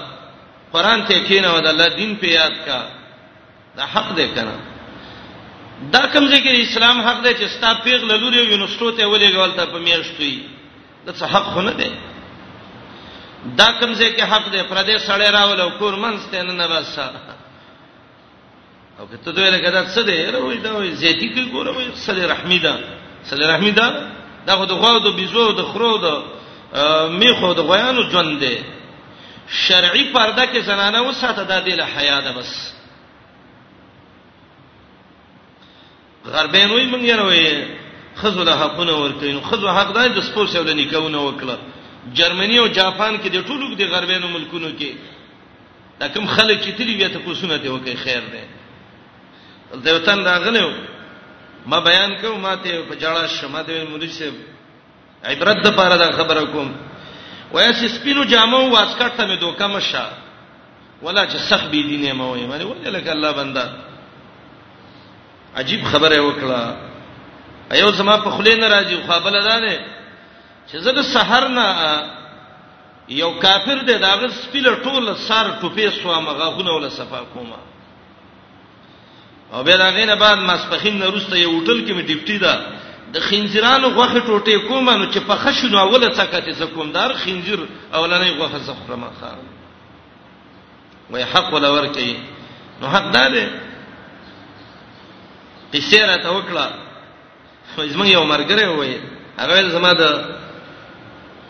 قران 0.73 1.05
ته 1.05 1.19
کینه 1.23 1.53
ود 1.55 1.67
الله 1.67 1.89
دین 1.95 2.15
په 2.17 2.27
یاد 2.27 2.65
کا 2.65 2.81
دا 3.75 3.85
حق 3.85 4.15
دی 4.15 4.27
کنه 4.27 4.70
دا 5.93 6.03
کوم 6.13 6.25
ځای 6.29 6.41
کې 6.41 6.51
اسلام 6.61 6.97
حق 7.07 7.23
دی 7.23 7.33
چې 7.33 7.47
ستا 7.57 7.73
پیغله 7.83 8.15
لوري 8.17 8.37
یو 8.37 8.51
یونستو 8.53 8.91
ته 8.91 9.05
ولې 9.07 9.33
غلطه 9.35 9.65
په 9.65 9.77
میاشتوي 9.79 10.39
دا 11.05 11.11
څه 11.13 11.25
حق 11.33 11.43
خونه 11.53 11.71
دی 11.79 11.91
دا 13.59 13.69
کوم 13.79 13.93
ځای 13.95 14.09
کې 14.15 14.21
حق 14.31 14.45
دی 14.53 14.61
پر 14.69 14.77
دې 14.87 14.95
سړی 15.09 15.29
راول 15.37 15.61
او 15.61 15.69
کور 15.79 15.93
منځ 15.95 16.19
ته 16.31 16.41
نه 16.43 16.53
نه 16.53 16.67
بس 16.67 16.99
او 18.99 19.07
کته 19.07 19.31
دوی 19.31 19.49
له 19.51 19.57
کده 19.59 19.87
څه 19.95 20.01
دی 20.09 20.25
روي 20.25 20.57
دا 20.57 20.71
وي 20.77 20.91
زيتي 20.91 21.27
کې 21.33 21.51
ګوره 21.53 21.77
وي 21.77 21.91
صلی 21.95 22.25
رحمی 22.27 22.59
دا 22.59 22.77
صلی 23.25 23.45
رحمی 23.47 23.71
دا 23.71 23.87
دا 24.45 24.55
خو 24.55 24.65
د 24.65 24.71
غو 24.73 24.99
د 24.99 25.15
بيزو 25.15 25.51
د 25.51 25.61
خرو 25.63 25.97
د 25.97 26.23
میخو 27.09 27.53
د 27.53 27.59
غیانو 27.59 28.01
ژوند 28.11 28.39
دی 28.39 28.57
شرعي 29.67 30.03
پرده 30.13 30.45
کې 30.51 30.57
زنانه 30.59 31.01
وساته 31.01 31.43
د 31.43 31.65
دې 31.65 31.73
له 31.77 31.85
حیا 31.95 32.19
ده 32.21 32.31
بس 32.31 32.80
غربین 36.25 36.69
وای 36.71 36.85
مونږ 36.85 37.03
یره 37.03 37.23
وای 37.23 37.65
خزو 38.15 38.43
له 38.43 38.53
حقونه 38.55 38.93
ورکین 38.93 39.41
خزو 39.41 39.69
حق 39.69 39.93
دای 39.93 40.09
د 40.09 40.19
سپوس 40.21 40.55
یو 40.55 40.63
د 40.63 40.69
نکونه 40.69 41.17
وکړه 41.17 41.55
جرمنی 42.13 42.57
او 42.59 42.67
جاپان 42.67 43.17
کې 43.17 43.27
د 43.29 43.37
ټولو 43.47 43.75
د 43.75 43.81
غربینو 43.93 44.27
ملکونو 44.27 44.69
کې 44.79 44.91
دا 45.99 46.07
کوم 46.13 46.25
خلک 46.27 46.61
چې 46.61 46.71
تلی 46.77 46.95
بیا 46.95 47.07
ته 47.09 47.19
پوسونه 47.19 47.57
دی 47.57 47.67
وکي 47.69 47.95
خیر 47.95 48.21
دی 48.31 48.43
دیوتن 49.83 50.19
راغلو 50.25 50.69
ما 51.65 51.79
بیان 51.79 52.15
کوم 52.21 52.39
ماته 52.41 52.81
په 52.89 52.95
جړه 53.01 53.25
شمه 53.41 53.61
دی 53.63 53.83
مولوی 53.89 54.09
صاحب 54.09 54.33
عبرت 55.23 55.63
د 55.65 55.75
پاره 55.77 55.97
دا 55.97 56.11
خبره 56.11 56.45
کوم 56.45 56.73
وای 57.53 57.73
چې 57.73 57.87
سپینو 57.95 58.23
جامو 58.25 58.71
واسکټ 58.75 59.11
ته 59.17 59.27
مې 59.35 59.39
دوکه 59.39 59.67
مشه 59.67 60.05
ولا 61.01 61.27
چې 61.27 61.37
سخ 61.49 61.63
بي 61.71 61.83
دینه 61.83 62.13
مو 62.13 62.31
وي 62.33 62.45
مله 62.45 62.65
ولکه 62.65 63.11
الله 63.11 63.31
بنده 63.31 63.90
عجیب 65.57 65.83
خبره 65.85 66.21
وکړه 66.21 66.77
ایو 67.71 67.91
زما 67.91 68.17
په 68.17 68.29
خله 68.29 68.55
نه 68.55 68.67
راځي 68.67 68.95
خو 69.07 69.19
بل 69.23 69.41
ده 69.43 69.59
نه 69.59 69.79
چې 70.71 70.77
زه 70.77 70.91
د 70.91 71.01
سحر 71.13 71.47
نه 71.47 71.65
یو 73.09 73.31
کافر 73.31 73.77
دی 73.87 73.93
دا 73.97 74.15
غ 74.15 74.31
سپیل 74.31 74.65
ټول 74.83 75.15
سر 75.27 75.45
ټوپې 75.61 76.03
سو 76.03 76.21
مغه 76.21 76.45
غونه 76.55 76.71
ولا 76.71 76.89
صفه 76.89 77.21
کومه 77.33 77.57
او 79.53 79.63
به 79.63 79.77
دا 79.77 79.91
غینه 79.91 80.15
بعد 80.15 80.37
مسپخین 80.39 80.97
نه 80.99 81.05
روسته 81.05 81.35
یو 81.39 81.49
هوټل 81.49 81.79
کې 81.87 81.91
می 81.93 82.03
ډیپټی 82.03 82.37
ده 82.39 82.65
د 83.13 83.19
خنزیرانو 83.19 83.87
غوخه 83.89 84.19
ټوټه 84.19 84.67
کومه 84.67 84.95
نو 84.95 85.05
چې 85.13 85.17
په 85.19 85.35
خښونو 85.35 85.75
اوله 85.77 86.09
څکته 86.19 86.51
زکومدار 86.51 87.13
خنزیر 87.13 87.59
اولنې 87.93 88.37
غوخه 88.39 88.57
زخرمه 88.57 89.09
خار 89.21 89.37
وای 91.09 91.23
حق 91.23 91.53
ولا 91.53 91.71
ورکی 91.73 92.15
نو 92.81 92.87
حق 92.87 93.11
ده 93.11 93.27
قصه 95.73 95.99
را 96.09 96.17
ته 96.23 96.29
وکړه 96.29 96.67
خو 97.75 97.85
زما 97.87 98.05
یو 98.07 98.23
مرګره 98.23 98.65
وای 98.75 98.95
هغه 99.39 99.69
زما 99.69 99.93
د 99.93 100.01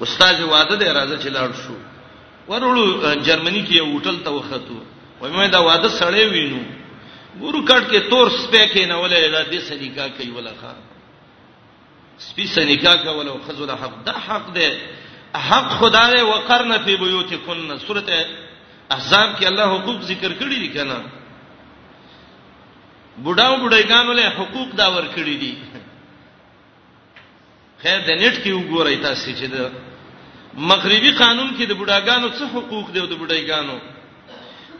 استاد 0.03 0.39
واده 0.41 0.75
دی 0.75 0.85
راځه 0.85 1.15
چې 1.23 1.29
لاړ 1.37 1.49
شو 1.61 1.75
ورولو 2.49 3.15
جرمني 3.27 3.63
کې 3.67 3.73
یو 3.75 3.85
هوټل 3.93 4.17
ته 4.25 4.29
وختو 4.31 4.79
وای 5.21 5.31
مې 5.31 5.51
دا 5.51 5.59
واده 5.61 5.89
سړې 5.99 6.23
وینو 6.33 6.61
ګورو 7.41 7.65
کټ 7.65 7.81
کې 7.91 7.99
تور 8.09 8.29
سپې 8.29 8.63
کې 8.73 8.83
نه 8.91 8.95
ولې 9.01 9.29
دا 9.31 9.43
دې 9.51 9.59
سلیقا 9.69 10.07
کوي 10.17 10.31
ولا 10.31 10.51
ښا 10.61 10.73
سپې 12.25 12.45
سلیقا 12.55 12.95
کول 13.03 13.27
او 13.27 13.37
خذل 13.47 13.69
حق 13.71 13.95
دا 14.05 14.13
حق 14.27 14.53
دی 14.55 14.69
حق 15.49 15.67
خدای 15.79 16.21
وقرن 16.23 16.71
فی 16.85 16.95
بیوتکن 16.97 17.77
سورته 17.87 18.25
احزاب 18.95 19.29
کې 19.39 19.45
الله 19.45 19.67
حقوق 19.79 20.01
ذکر 20.01 20.31
کړی 20.39 20.53
دي 20.63 20.69
کنه 20.77 21.01
بډاو 23.23 23.55
بډایګانو 23.63 24.11
له 24.19 24.25
حقوق 24.37 24.69
دا 24.79 24.87
ورکړي 24.97 25.35
دي 25.43 25.53
خیر 27.83 27.99
د 28.07 28.09
نت 28.21 28.35
کې 28.43 28.51
وګورئ 28.53 28.95
تاسو 29.07 29.29
چې 29.39 29.45
د 29.55 29.57
مغربي 30.71 31.11
قانون 31.23 31.49
کې 31.57 31.65
د 31.67 31.73
بډاګانو 31.79 32.27
څه 32.37 32.43
حقوق 32.53 32.85
دي 32.91 32.99
او 32.99 33.07
د 33.11 33.15
بډایګانو 33.21 33.75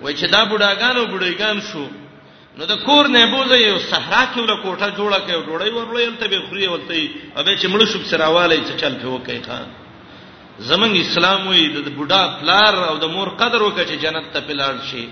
وای 0.02 0.14
چې 0.20 0.26
دا 0.36 0.42
بډاګانو 0.52 1.02
بډایګان 1.14 1.58
شو 1.70 1.86
نو 2.58 2.64
د 2.72 2.74
کور 2.86 3.06
نه 3.16 3.20
بوزه 3.32 3.56
یو 3.60 3.80
صحرا 3.92 4.24
کې 4.32 4.40
ولا 4.44 4.56
کوټه 4.64 4.88
جوړه 5.00 5.20
کړي 5.26 5.34
او 5.36 5.42
ډوړی 5.50 5.70
ورولې 5.72 6.08
ان 6.08 6.16
ته 6.22 6.26
به 6.32 6.40
خوري 6.48 6.68
ولته 6.68 6.94
یې 7.00 7.08
ابه 7.36 7.52
چې 7.62 7.66
مړ 7.72 7.80
شوب 7.92 8.04
سراواله 8.12 8.56
چې 8.68 8.74
چل 8.82 8.94
په 9.02 9.08
وکي 9.16 9.40
خان 9.48 9.68
زمنګ 10.70 10.94
اسلام 11.06 11.42
وې 11.50 11.64
د 11.88 11.90
بډا 11.98 12.22
پلار 12.40 12.74
او 12.90 12.96
د 13.04 13.06
مور 13.16 13.28
قدر 13.42 13.60
وکړي 13.64 13.86
چې 13.92 13.96
جنت 14.04 14.26
ته 14.34 14.40
پلار 14.48 14.76
شي 14.90 15.04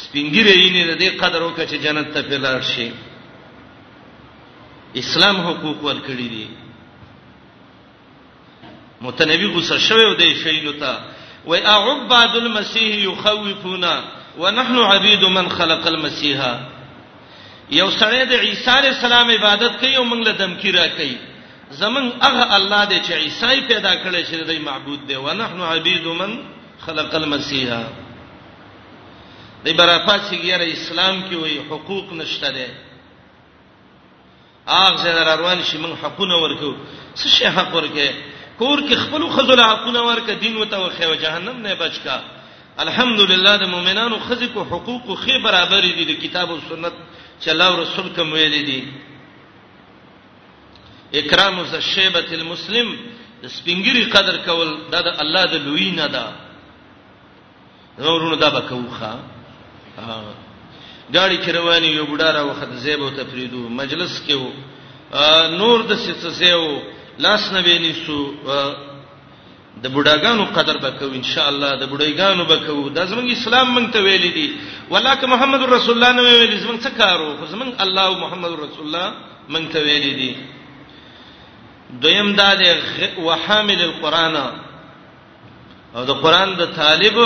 سپینګری 0.00 0.52
یې 0.66 0.84
نه 0.90 0.94
دې 1.00 1.08
قدر 1.22 1.40
وکړي 1.42 1.66
چې 1.70 1.76
جنت 1.84 2.08
ته 2.14 2.22
پلار 2.30 2.60
شي 2.72 2.88
اسلام 5.02 5.36
حقوق 5.46 5.78
ورکړي 5.88 6.28
دي 6.36 6.46
متنبي 9.06 9.46
غوسه 9.56 9.78
شوی 9.86 10.04
و 10.04 10.14
دې 10.20 10.30
شینو 10.44 10.72
ته 10.72 10.92
و 11.46 11.54
اعباد 11.54 12.36
المسيح 12.36 12.94
يخوفنا 13.08 13.94
ونحن 14.38 14.76
عبيد 14.78 15.24
من 15.36 15.48
خلق 15.48 15.86
المسيح 15.86 16.38
یو 17.78 17.90
سره 17.90 18.24
د 18.30 18.32
عیسی 18.44 18.70
علی 18.70 18.88
السلام 18.88 19.30
عبادت 19.30 19.76
کوي 19.80 19.96
او 19.96 20.04
موږ 20.10 20.24
له 20.26 20.32
دمکی 20.32 20.70
را 20.72 20.86
کوي 20.96 21.16
زمون 21.82 22.12
هغه 22.22 22.54
الله 22.56 22.84
دی 22.84 23.00
چې 23.00 23.12
عیسی 23.12 23.60
پیدا 23.68 23.92
کړی 24.04 24.24
چې 24.26 24.36
د 24.48 24.60
معبود 24.64 25.06
دی 25.08 25.16
ونحن 25.16 25.60
عبيد 25.60 26.06
من 26.06 26.36
خلق 26.86 27.14
المسيح 27.14 27.68
د 29.64 29.66
برافات 29.78 30.20
سیګره 30.30 30.66
اسلام 30.76 31.16
کې 31.28 31.34
وایي 31.40 31.58
حقوق 31.70 32.06
نشته 32.20 32.48
ده 32.56 32.68
اغه 34.78 34.96
زه 35.02 35.24
روان 35.32 35.58
شي 35.68 35.76
موږ 35.84 35.94
حقونه 36.02 36.36
ورکو 36.44 36.70
څه 37.18 37.26
شي 37.36 37.46
حق 37.56 37.74
ورکه 37.74 38.08
کور 38.60 38.78
کې 38.88 38.94
خپل 39.04 39.22
خذل 39.34 39.60
حقونه 39.70 40.00
ورکه 40.08 40.32
دین 40.44 40.56
وته 40.56 40.78
وخه 40.80 41.04
او 41.08 41.14
جهنم 41.24 41.56
نه 41.66 41.74
بچکا 41.82 42.18
الحمدلله 42.84 43.52
د 43.62 43.64
مؤمنانو 43.74 44.18
خزي 44.26 44.46
کو 44.54 44.60
حقوق 44.72 45.06
خو 45.24 45.38
برابر 45.46 45.80
دي 45.96 46.04
د 46.10 46.12
کتاب 46.22 46.50
او 46.50 46.58
سنت 46.68 46.92
چې 47.40 47.48
الله 47.54 47.66
او 47.70 47.80
رسول 47.82 48.08
کوم 48.16 48.32
ویلي 48.32 48.62
دي 48.68 48.80
اکرام 51.18 51.62
ز 51.72 51.76
شیبه 51.94 52.24
المسلم 52.38 52.96
د 53.42 53.46
سپینګری 53.58 54.02
قدر 54.14 54.36
کول 54.46 54.70
دا 54.92 55.00
د 55.06 55.20
الله 55.22 55.44
د 55.54 55.54
لوی 55.66 55.90
نه 55.90 56.06
ده 56.06 56.26
نورونو 57.98 58.34
دا 58.36 58.48
به 58.50 58.60
کوخه 58.70 59.12
گاڑی 61.14 61.36
کې 61.36 61.50
رواني 61.52 61.88
یو 61.94 62.06
ګډاره 62.06 62.40
وخت 62.44 62.74
زیب 62.82 63.00
او 63.02 63.10
تفریدو 63.10 63.68
مجلس 63.68 64.22
کې 64.26 64.32
وو 64.34 64.52
نور 65.58 65.78
د 65.88 65.94
سیسو 65.94 66.82
لاس 67.18 67.52
نه 67.52 67.60
وینیسو 67.62 68.20
د 69.82 69.86
بډاګانو 69.94 70.44
قدر 70.56 70.76
وکړو 70.82 71.14
ان 71.14 71.22
شاء 71.22 71.48
الله 71.48 71.70
د 71.82 71.84
بډایګانو 71.92 72.42
وکړو 72.48 72.88
د 72.96 73.06
زمنګ 73.06 73.28
اسلام 73.32 73.66
مونږ 73.74 73.92
ته 73.92 74.00
ویلي 74.02 74.28
دي 74.30 74.52
ولکه 74.90 75.26
محمد 75.26 75.62
رسول 75.62 75.94
الله 75.96 76.12
نو 76.12 76.22
ویلي 76.22 76.58
زمنګ 76.60 76.80
څه 76.82 76.90
کارو 76.98 77.36
خو 77.38 77.46
زمنګ 77.46 77.72
الله 77.80 78.04
او 78.06 78.14
محمد 78.24 78.50
رسول 78.52 78.86
الله 78.86 79.12
مونږ 79.48 79.64
ته 79.72 79.80
ویلي 79.82 80.14
دي 80.14 80.34
دویم 81.92 82.32
دا 82.36 82.54
د 82.54 82.62
وحامل 83.18 83.80
القرآن 83.82 84.36
او 85.96 86.04
د 86.04 86.10
قرآن 86.24 86.56
د 86.56 86.64
طالب 86.76 87.16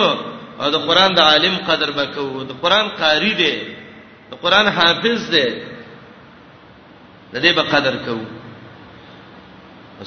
او 0.60 0.66
د 0.74 0.76
قران 0.88 1.10
د 1.14 1.20
عالم 1.30 1.56
قدر 1.68 1.88
وکاو 1.96 2.42
د 2.50 2.52
قران 2.62 2.86
قاری 3.00 3.32
دی 3.40 3.54
د 4.30 4.32
قران 4.42 4.66
حافظ 4.76 5.20
دی 5.34 5.46
د 7.32 7.34
دې 7.44 7.50
به 7.56 7.62
قدر 7.72 7.94
کوو 8.06 8.26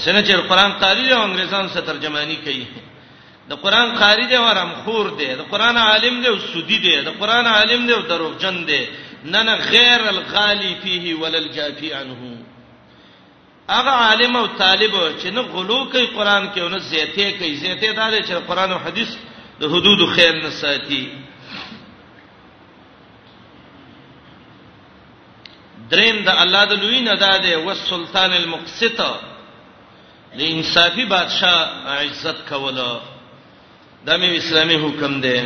څنګه 0.06 0.22
چې 0.28 0.34
قران 0.50 0.72
قاری 0.82 1.04
دی 1.08 1.14
انګريزان 1.14 1.64
سره 1.74 1.82
ترجمانی 1.92 2.36
کوي 2.36 2.66
د 3.50 3.54
قران 3.64 3.90
قاری 4.00 4.26
دی 4.32 4.38
ورم 4.38 4.72
خور 4.86 5.08
دی 5.20 5.30
د 5.42 5.42
قران 5.52 5.78
عالم 5.78 6.22
دی 6.22 6.28
او 6.28 6.40
سودی 6.40 6.80
دی 6.80 7.02
د 7.02 7.10
قران 7.20 7.46
عالم 7.48 7.88
دی 7.88 7.94
او 7.94 8.02
دروغجن 8.02 8.66
دی 8.66 8.86
نه 9.24 9.44
نه 9.44 9.54
غیر 9.56 10.00
الغالی 10.10 10.76
فيه 10.84 11.16
ولا 11.16 11.38
الجافي 11.38 11.94
عنه 11.94 12.38
هغه 13.70 13.90
عالم 13.90 14.36
او 14.36 14.46
طالب 14.48 14.94
چې 15.22 15.26
نه 15.26 15.42
غلو 15.42 15.90
کوي 15.92 16.06
قران 16.08 16.50
کې 16.56 16.60
او 16.62 16.70
نه 16.70 16.78
زیته 16.80 17.32
کوي 17.38 17.56
زیته 17.56 17.92
دار 17.92 18.12
چې 18.22 18.34
قران 18.48 18.72
او 18.72 18.80
حديث 18.80 19.10
د 19.60 19.64
حدود 19.74 20.02
خیال 20.16 20.38
نه 20.46 20.50
ساتي 20.62 21.04
دریم 25.92 26.16
د 26.28 26.30
الله 26.44 26.64
د 26.72 26.74
لوی 26.84 27.00
نه 27.10 27.16
داده 27.26 27.52
او 27.60 27.68
سلطان 27.90 28.32
المقسط 28.42 29.00
د 30.38 30.40
انصافي 30.54 31.04
بادشاہ 31.14 31.58
عزت 32.00 32.40
کوله 32.50 32.90
د 34.06 34.10
مې 34.22 34.30
اسلامي 34.42 34.78
حکم 34.84 35.14
دی 35.26 35.40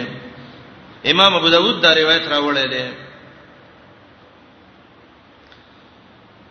امام 1.11 1.33
ابو 1.39 1.49
داود 1.55 1.81
دا 1.81 1.91
روایت 2.01 2.25
راوړی 2.33 2.67
دی 2.73 2.85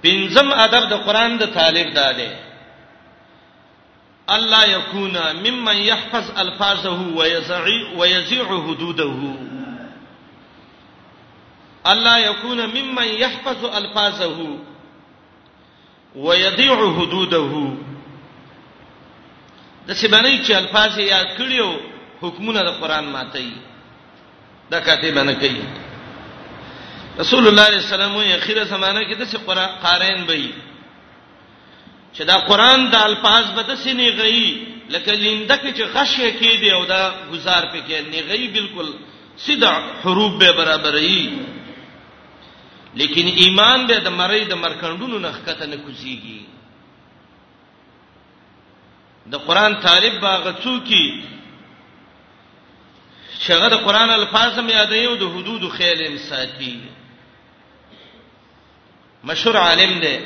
پنځم 0.04 0.48
ادب 0.66 0.82
د 0.88 0.94
قران 1.06 1.36
د 1.38 1.46
طالب 1.58 1.94
داده 1.94 2.26
دا 2.26 2.51
الله 4.30 4.68
یکونا 4.68 5.32
ممن 5.32 5.76
يحفظ 5.76 6.30
الفاظه 6.40 7.02
ويزعي 7.16 7.82
ويزيع 7.96 8.44
حدوده 8.44 9.14
الله 11.86 12.18
یکونا 12.30 12.66
ممن 12.66 13.06
يحفظ 13.08 13.64
الفاظه 13.64 14.58
ويضيع 16.16 16.74
حدوده 16.76 17.72
د 19.88 19.92
سیمانه 19.92 20.42
چې 20.46 20.50
الفاظ 20.52 20.98
یې 20.98 21.36
کړیو 21.38 21.68
حکمونه 22.22 22.62
د 22.62 22.68
قران 22.80 23.04
ماتي 23.04 23.52
دا 24.70 24.80
کته 24.80 25.10
باندې 25.10 25.34
کوي 25.34 25.64
رسول 27.18 27.48
الله 27.48 27.66
صلی 27.66 27.76
الله 27.76 27.76
علیه 27.76 27.76
وسلم 27.94 28.14
یې 28.30 28.38
اخیره 28.42 28.64
زمانہ 28.64 28.98
کې 28.98 29.14
د 29.14 29.46
قران 29.46 29.68
قارین 29.82 30.24
وایي 30.28 30.52
چې 32.16 32.22
دا 32.30 32.38
قران 32.48 32.80
د 32.92 32.94
الفاظ 33.08 33.44
به 33.56 33.62
د 33.62 33.74
سینې 33.84 34.08
غي 34.18 34.44
لکه 34.94 35.12
لینده 35.12 35.56
کې 35.62 35.70
چې 35.76 35.82
غشه 35.94 36.28
کې 36.38 36.52
دی 36.60 36.70
او 36.76 36.84
دا 36.84 37.02
گزار 37.32 37.62
پکې 37.72 38.12
نه 38.12 38.20
غي 38.28 38.48
بالکل 38.56 38.90
سیدا 39.44 39.72
حروف 40.02 40.32
به 40.40 40.52
برابرې 40.58 41.30
لیکن 43.00 43.26
ایمان 43.42 43.86
به 43.86 43.98
د 43.98 44.08
مړې 44.08 44.48
د 44.48 44.54
مرکندونو 44.64 45.18
نه 45.18 45.30
ښکته 45.36 45.66
نه 45.66 45.76
کوزيږي 45.76 46.38
د 49.32 49.34
قران 49.46 49.74
طالب 49.86 50.20
باغ 50.20 50.52
څوکي 50.64 51.24
شغه 53.46 53.68
د 53.68 53.74
قران 53.86 54.10
الفاظ 54.10 54.58
مې 54.58 54.72
یادې 54.72 55.06
او 55.08 55.14
د 55.16 55.24
حدود 55.36 55.70
خیال 55.70 56.18
ساتي 56.28 56.76
مشهور 59.24 59.56
عالم 59.56 59.98
دی 60.04 60.16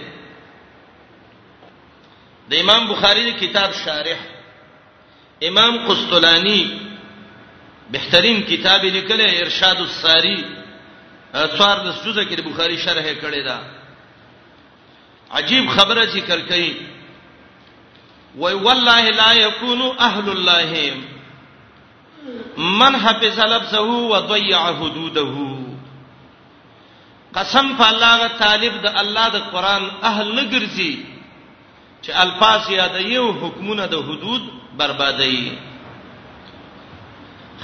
د 2.50 2.52
امام 2.62 2.82
بخاری 2.88 3.22
د 3.26 3.30
کتاب 3.40 3.72
شارح 3.84 4.18
امام 5.46 5.74
قسطلانی 5.86 6.60
بهترین 7.94 8.36
کتاب 8.50 8.82
لیکلی 8.96 9.26
ارشاد 9.38 9.78
الساری 9.84 10.38
څوار 11.32 11.78
د 11.86 11.88
سوزه 12.04 12.24
کې 12.24 12.34
د 12.40 12.42
بخاری 12.48 12.76
شرح 12.84 13.04
کړی 13.22 13.42
دا 13.46 13.58
عجیب 15.40 15.64
خبره 15.78 16.04
ذکر 16.12 16.40
کړي 16.48 16.72
وای 18.44 18.54
والله 18.68 19.04
لا 19.22 19.30
یکون 19.38 19.82
اهل 20.06 20.26
الله 20.30 20.94
من 22.82 22.92
حفظ 23.06 23.38
لبسه 23.38 23.82
وضيع 23.82 24.60
حدوده 24.78 25.34
قسم 27.40 27.66
په 27.82 27.88
الله 27.92 28.14
غ 28.26 28.32
طالب 28.44 28.80
د 28.88 29.02
الله 29.04 29.28
د 29.36 29.38
قران 29.56 29.90
اهل 30.02 30.34
نه 30.34 30.50
ګرځي 30.50 31.15
چې 32.02 32.10
الفاظ 32.14 32.70
یاد 32.70 32.96
یو 33.00 33.32
حکمونه 33.32 33.86
د 33.86 33.94
حدود 33.96 34.42
بربادي 34.78 35.58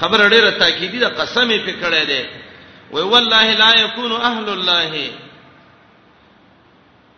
خبر 0.00 0.28
ډیره 0.28 0.50
تاکیدی 0.58 0.98
د 0.98 1.04
قسم 1.18 1.48
په 1.66 1.72
کړه 1.82 2.02
ده 2.10 2.22
وی 2.92 3.02
والله 3.02 3.48
لا 3.62 3.70
یکون 3.84 4.12
اهل 4.12 4.48
الله 4.48 5.10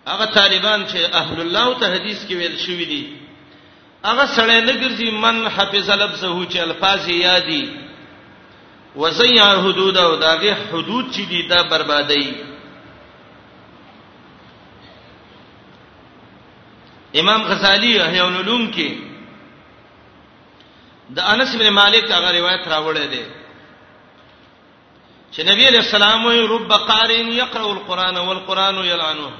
هغه 0.06 0.24
طالبان 0.24 0.86
چې 0.86 1.14
اهل 1.20 1.40
الله 1.40 1.74
ته 1.80 1.94
حدیث 1.94 2.24
کې 2.28 2.34
ویل 2.36 2.58
شوې 2.58 2.86
دي 2.88 3.16
هغه 4.04 4.24
سړی 4.36 4.58
نه 4.60 4.72
ګرځي 4.72 5.10
من 5.24 5.48
حفظ 5.48 5.90
لفظه 5.90 6.46
چې 6.50 6.58
الفاظ 6.58 7.08
یادي 7.08 7.76
وزيع 8.96 9.46
حدود 9.64 9.96
او 9.96 10.16
داغه 10.16 10.56
حدود 10.72 11.12
چې 11.14 11.20
دي 11.30 11.42
دا 11.48 11.62
بربادي 11.62 12.26
امام 17.20 17.42
غزالی 17.46 17.90
احیاء 18.00 18.26
العلوم 18.26 18.62
کې 18.74 18.90
د 21.16 21.18
انس 21.32 21.50
بن 21.60 21.68
مالک 21.80 22.10
هغه 22.10 22.30
روایت 22.36 22.66
راوړی 22.72 23.06
دی 23.12 23.24
چې 25.32 25.40
نبی 25.50 25.64
علیہ 25.68 25.78
السلام 25.84 26.26
وی 26.26 26.40
رب 26.54 26.72
قارئ 26.90 27.20
یقرأ 27.42 27.64
القرآن 27.76 28.16
والقرآن 28.28 28.78
یلعنه 28.90 29.30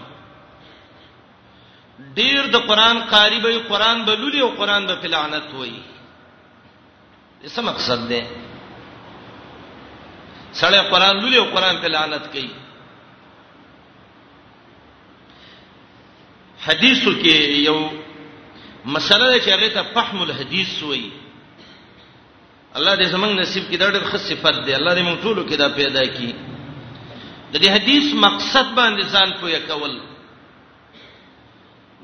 ډیر 2.18 2.46
د 2.54 2.66
قرآن 2.68 2.98
قاری 3.12 3.38
به 3.44 3.58
قرآن 3.72 4.04
به 4.04 4.14
لولي 4.14 4.40
او 4.46 4.50
قرآن 4.60 4.86
به 4.86 5.08
لعنت 5.16 5.54
وای 5.54 5.74
څه 7.44 7.58
مقصد 7.70 8.08
ده 8.08 8.30
سړی 10.52 10.90
قرآن 10.94 11.16
لولي 11.22 11.38
او 11.38 11.44
قرآن 11.56 11.78
په 11.82 11.88
لعنت 11.96 12.26
کوي 12.36 12.52
حدیثو 16.66 17.10
کې 17.16 17.60
یو 17.66 17.76
مسله 18.94 19.28
چې 19.44 19.56
هغه 19.56 19.68
ته 19.74 19.82
فهم 19.96 20.22
الحدیث 20.26 20.72
وایي 20.90 21.06
الله 22.76 22.96
دې 22.96 23.06
زمنګ 23.14 23.32
نصیب 23.40 23.64
کې 23.70 23.76
دا 23.76 23.90
ډېر 23.90 24.04
خاص 24.12 24.24
صفت 24.28 24.60
دی 24.68 24.74
الله 24.76 24.94
دې 24.94 25.04
موږ 25.08 25.18
ټول 25.22 25.48
کې 25.48 25.56
دا 25.56 25.68
پیدا 25.78 26.04
کړي 26.04 26.32
د 27.52 27.56
دې 27.56 27.68
حدیث 27.74 28.06
مقصد 28.26 28.70
باندې 28.74 29.04
ځان 29.14 29.30
پوهه 29.40 29.58
کول 29.70 29.94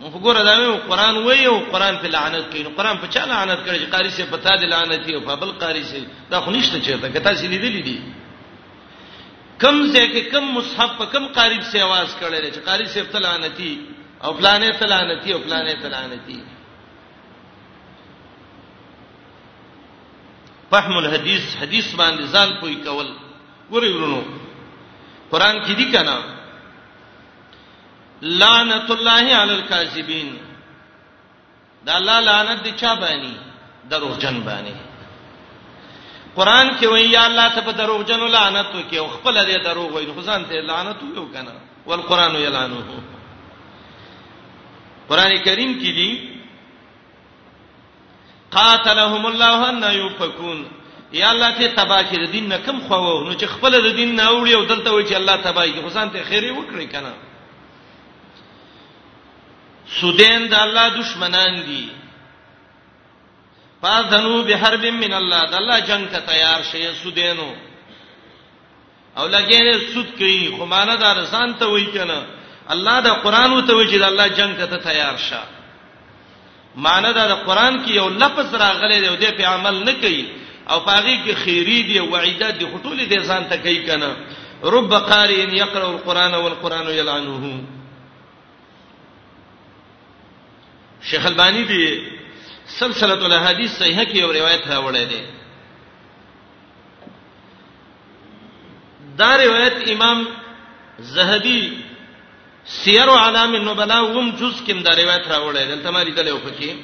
موږ 0.01 0.15
ګوره 0.23 0.43
دا 0.49 0.55
مې 0.59 0.91
قرآن 0.91 1.17
وایي 1.29 1.47
او 1.53 1.55
قرآن 1.77 1.97
په 2.03 2.09
لعنت 2.17 2.51
کوي 2.53 2.63
نو 2.67 2.71
قرآن 2.81 2.97
په 3.05 3.13
چا 3.15 3.23
لعنت 3.31 3.63
کوي 3.67 3.79
چې 3.79 3.91
قاری 3.95 4.11
سي 4.17 4.23
پتا 4.35 4.57
دي 4.65 4.69
لعنت 4.73 5.09
او 5.15 5.21
په 5.31 5.35
بل 5.45 5.53
قاری 5.63 5.85
سي 5.95 6.03
دا 6.35 6.41
خو 6.41 6.51
نشته 6.57 6.81
چیرته 6.89 7.09
که 7.15 7.21
تاسو 7.29 7.47
لیدلې 7.47 7.85
دي 7.85 7.99
کم 9.65 9.81
ځکه 9.93 10.29
کم 10.37 10.53
مصحف 10.59 10.91
په 11.01 11.05
کم 11.17 11.29
قاری 11.41 11.59
سي 11.71 11.81
आवाज 11.87 12.09
کړي 12.23 12.55
چې 12.55 12.59
قاری 12.69 12.87
سي 12.97 13.03
په 13.17 13.25
لعنتي 13.27 13.73
او 14.25 14.33
پلانې 14.35 14.73
تلانتی 14.81 15.33
او 15.33 15.41
پلانې 15.41 15.83
تلانتی 15.83 16.43
فهم 20.71 20.97
الحديث 20.99 21.57
حدیث 21.63 21.95
باندې 21.95 22.33
ځان 22.33 22.61
پوي 22.61 22.75
کول 22.75 23.09
ګورې 23.71 23.89
ورونو 23.97 24.23
قران 25.31 25.65
کې 25.65 25.73
دي 25.77 25.93
کنه 25.93 26.19
لعنت 28.23 28.91
الله 28.91 29.37
علی 29.37 29.55
الکاذبین 29.55 30.39
دا 31.87 31.97
الله 31.97 32.21
لعنت 32.21 32.63
دي 32.65 32.73
چا 32.81 32.95
باندې 32.97 33.35
دروغجن 33.91 34.41
باندې 34.47 34.75
قران 36.37 36.77
کې 36.79 36.85
وایي 36.85 37.11
یا 37.13 37.27
الله 37.27 37.49
ته 37.55 37.61
په 37.61 37.71
دروغجن 37.71 38.21
لعنت 38.21 38.75
وکي 38.75 38.99
او 38.99 39.09
خپل 39.09 39.45
دې 39.47 39.65
دروغ 39.65 39.91
وایي 39.93 40.13
خو 40.13 40.21
ځان 40.23 40.45
ته 40.45 40.55
لعنت 40.61 40.97
وکي 41.03 41.33
کنه 41.35 41.53
والقران 41.87 42.35
یلعنه 42.35 43.01
قران 45.11 45.33
کریم 45.45 45.71
کې 45.79 45.91
دي 45.99 46.29
قاتلهم 48.57 49.27
الله 49.31 49.69
ان 49.71 49.83
يفكون 49.95 50.67
یا 51.13 51.31
الله 51.31 51.51
ته 51.59 51.67
تبا 51.79 52.03
کړ 52.11 52.29
دین 52.35 52.49
نه 52.49 52.59
کم 52.67 52.79
خو 52.89 52.95
وو 53.07 53.17
نو 53.25 53.33
چې 53.35 53.45
خپل 53.55 53.79
د 53.87 53.97
دین 53.97 54.15
نه 54.21 54.29
اوړي 54.29 54.53
او 54.55 54.65
دلته 54.71 54.91
وایي 54.91 55.09
چې 55.09 55.15
الله 55.21 55.37
تبا 55.49 55.67
کی 55.67 55.81
حسین 55.87 56.11
ته 56.11 56.25
خیره 56.25 56.53
وکړي 56.53 56.93
کنه 56.93 57.15
سودین 60.01 60.49
د 60.49 60.55
الله 60.63 60.89
دشمنان 61.01 61.63
دي 61.71 61.83
فاذنو 63.83 64.43
بحرب 64.49 64.87
من 65.05 65.13
الله 65.23 65.47
د 65.53 65.63
الله 65.63 65.81
جنگ 65.93 66.09
ته 66.15 66.21
تیار 66.33 66.63
شي 66.73 66.89
سودینو 67.05 67.53
او 69.17 69.29
لګې 69.29 69.89
سود 69.95 70.07
کوي 70.19 70.53
خو 70.59 70.67
مانه 70.75 70.95
دار 71.05 71.23
ځان 71.25 71.55
ته 71.59 71.67
وایي 71.71 71.87
کنه 71.97 72.27
الله 72.75 72.97
دا 73.07 73.13
قران 73.25 73.53
وته 73.53 73.73
وی 73.77 73.87
چې 73.95 73.99
دا 73.99 74.07
الله 74.07 74.29
جنگ 74.29 74.57
ته 74.57 74.77
تیار 74.77 75.17
شه 75.17 75.39
معنی 76.85 77.13
دا 77.13 77.25
د 77.33 77.35
قران 77.47 77.85
کې 77.87 77.91
یو 77.91 78.09
لفظ 78.09 78.55
راغلی 78.55 79.01
دی 79.01 79.09
او 79.09 79.17
دې 79.17 79.31
په 79.39 79.45
عمل 79.47 79.75
نه 79.85 79.93
کوي 80.03 80.25
او 80.71 80.81
پاغي 80.81 81.17
کې 81.25 81.35
خیری 81.45 81.83
دی 81.83 81.99
او 81.99 82.11
وعیدات 82.11 82.55
دی 82.59 82.67
خټول 82.67 82.99
دی 83.11 83.17
ځان 83.29 83.43
ته 83.51 83.57
کوي 83.65 83.81
کنه 83.89 84.11
رب 84.75 84.95
قارئ 84.95 85.41
یقرأ 85.63 85.87
القرآن 85.89 86.35
والقرآن 86.35 86.87
یلعنه 86.87 87.61
شیخ 91.11 91.27
البانی 91.27 91.65
دی 91.65 91.87
سلسله 92.79 93.25
الاحاديث 93.27 93.71
صحیحه 93.79 94.05
کې 94.05 94.17
یو 94.17 94.33
روایت 94.33 94.65
راوړی 94.67 95.05
دی 95.13 95.23
دا 99.19 99.37
روایت 99.37 99.89
امام 99.91 100.27
زهدی 100.99 101.63
سیر 102.67 103.09
علام 103.11 103.55
النبلاء 103.55 104.01
وم 104.15 104.31
جز 104.39 104.61
کوم 104.67 104.83
دا 104.83 104.91
روایت 105.03 105.29
راوړل 105.29 105.69
دلته 105.69 105.91
مری 105.91 106.13
دلې 106.13 106.33
وکړي 106.33 106.77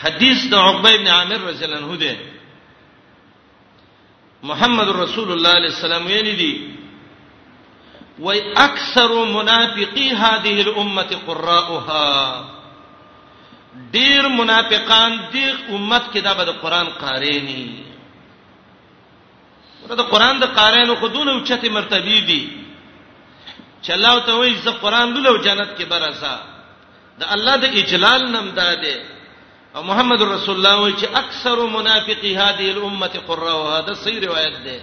حدیث 0.00 0.44
د 0.50 0.54
عقبه 0.54 0.90
ابن 0.94 1.06
عامر 1.06 1.40
رضی 1.48 1.64
الله 1.64 1.76
عنه 1.78 1.96
ده 1.96 2.16
محمد 4.52 4.88
رسول 4.96 5.32
الله 5.32 5.50
علیه 5.50 5.68
السلام 5.76 6.06
ویل 6.06 6.36
دي 6.36 6.68
وای 8.18 8.40
اکثر 8.56 9.12
منافقی 9.24 10.08
هذه 10.08 10.64
الامه 10.68 11.02
قراءها 11.02 12.44
ډیر 13.92 14.28
منافقان 14.28 15.18
دې 15.32 15.74
امت 15.74 16.02
کې 16.14 16.18
دا 16.22 16.32
به 16.34 16.52
قرآن 16.52 16.86
قارینی 17.02 17.84
ورته 19.84 20.02
قرآن 20.16 20.40
د 20.40 20.44
قارینو 20.60 20.94
خودونه 20.94 21.30
اوچته 21.32 21.70
مرتبه 21.72 22.20
دي 22.32 22.42
چې 23.84 23.90
الله 23.96 24.26
ته 24.26 24.34
وایي 24.38 24.54
زه 24.54 24.70
قران 24.70 25.14
لولو 25.14 25.36
جنت 25.44 25.70
کې 25.78 25.84
برسا 25.90 26.34
د 27.20 27.32
الله 27.34 27.56
د 27.56 27.64
اجلال 27.82 28.24
نم 28.32 28.50
داده 28.60 28.96
او 29.76 29.82
محمد 29.82 30.22
رسول 30.22 30.56
الله 30.56 30.80
وایي 30.80 30.94
چې 30.96 31.06
اکثر 31.22 31.66
منافقي 31.76 32.34
هذه 32.36 32.70
الامه 32.74 33.10
قراء 33.28 33.60
هذا 33.78 33.94
صحیح 33.94 34.20
روایت 34.24 34.56
ده 34.64 34.80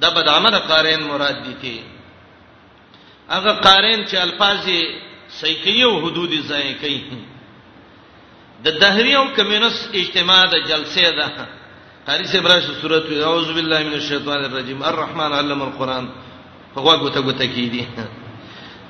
دا 0.00 0.08
بدعمل 0.16 0.58
قارین 0.58 1.02
مراد 1.12 1.42
دي 1.44 1.54
کې 1.62 1.80
هغه 3.34 3.52
قارین 3.52 4.04
چې 4.06 4.14
الفاظ 4.16 4.64
صحیح 5.38 5.62
کوي 5.64 5.82
او 5.82 6.00
حدود 6.06 6.30
ځای 6.30 6.74
کوي 6.82 7.00
د 8.64 8.68
دهری 8.80 9.14
او 9.16 9.24
کمینس 9.36 9.88
اجتماع 9.92 10.44
د 10.44 10.54
جلسې 10.68 11.16
ده 11.20 11.30
حریص 12.08 12.34
ابراهیم 12.36 12.74
سورته 12.80 13.22
اعوذ 13.24 13.48
بالله 13.56 13.82
من 13.82 13.92
الشیطان 13.94 14.44
الرجیم 14.44 14.82
الرحمن 14.82 15.32
علم 15.32 15.62
القرآن 15.62 16.06
هغه 16.76 16.94
ګوته 17.02 17.20
ګوته 17.26 17.46
کیدی 17.54 17.82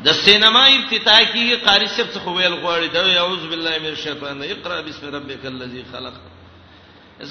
د 0.07 0.15
سینما 0.25 0.65
ابتدا 0.77 1.17
کی 1.33 1.45
قاری 1.67 1.87
صاحب 1.95 2.09
څه 2.15 2.21
ویل 2.37 2.55
غواړي 2.63 2.89
دا 2.97 3.03
اعوذ 3.23 3.43
بالله 3.53 3.75
من 3.85 3.93
الشیطان 3.97 4.37
اقرا 4.53 4.79
بسم 4.87 5.05
ربک 5.17 5.43
الذی 5.55 5.83
خلق 5.93 6.17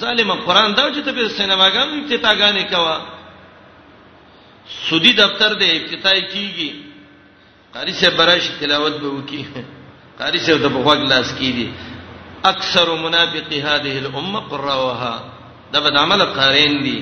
ظالم 0.00 0.30
قران 0.46 0.74
دا 0.74 0.84
چې 0.94 1.00
ته 1.04 1.12
په 1.12 1.28
سینماګانو 1.38 1.94
ابتدا 2.02 2.30
غانې 2.40 2.70
کوا 2.72 2.96
سودی 4.88 5.12
دفتر 5.20 5.50
دې 5.60 5.68
ابتدا 5.78 6.12
کیږي 6.32 6.70
قاری 7.74 7.92
صاحب 7.92 8.16
براش 8.18 8.44
تلاوت 8.60 8.94
به 9.02 9.08
وکي 9.08 9.44
قاری 10.18 10.38
صاحب 10.38 10.58
د 10.62 10.66
بخوا 10.78 10.94
ګلاس 10.96 11.28
کیږي 11.38 11.68
اکثر 12.52 12.94
منافق 13.04 13.52
هذه 13.52 13.98
الامه 13.98 14.40
قراوها 14.40 15.14
دا 15.72 15.80
به 15.80 15.98
عمل 16.00 16.24
قارین 16.32 16.82
دي 16.82 16.98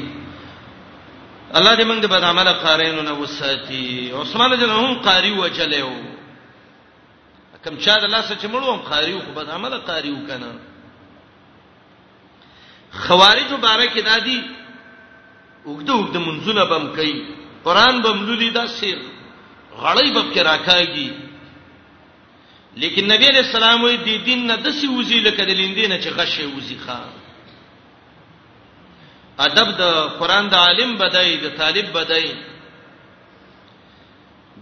الله 1.58 1.74
دې 1.78 1.84
موږ 1.88 1.98
د 2.02 2.06
بد 2.12 2.22
عمله 2.24 2.52
قارینو 2.64 3.02
نه 3.08 3.14
وساتي 3.22 3.82
عثمان 4.20 4.50
جنهم 4.60 4.92
قاری 5.06 5.32
وجلو 5.38 5.90
کم 7.64 7.74
چا 7.84 7.94
د 7.98 8.04
لاس 8.14 8.28
چې 8.32 8.46
مړوم 8.54 8.78
قاری 8.90 9.14
خو 9.26 9.30
بد 9.36 9.48
عمله 9.56 9.78
قاری 9.88 10.10
وکنه 10.14 10.50
خوارج 13.04 13.48
مبارک 13.52 13.94
دادی 14.10 14.40
وګدو 15.66 15.94
وګد 15.94 16.16
منځونه 16.26 16.62
بم 16.70 16.84
کوي 16.96 17.16
قران 17.64 17.94
بم 18.02 18.18
لولي 18.26 18.50
دا 18.60 18.66
سیر 18.76 18.98
غړی 19.78 20.12
بم 20.14 20.34
کې 20.34 20.40
راکاږي 20.48 21.10
لیکن 22.82 23.02
نبی 23.12 23.26
علیہ 23.28 23.44
السلام 23.48 23.80
وی 23.84 23.96
دی 23.96 24.14
دین 24.30 24.40
نه 24.46 24.56
د 24.62 24.64
سی 24.78 24.86
وزي 24.86 25.18
لکه 25.20 25.42
د 25.44 25.50
لیندینه 25.60 25.96
چې 26.00 26.08
غشه 26.20 26.44
وزي 26.56 26.78
خان 26.86 27.12
ادب 29.40 29.70
د 29.78 29.82
قران 30.18 30.48
د 30.48 30.54
عالم 30.54 30.96
بدای 30.98 31.36
د 31.36 31.48
طالب 31.58 31.92
بدای 31.98 32.32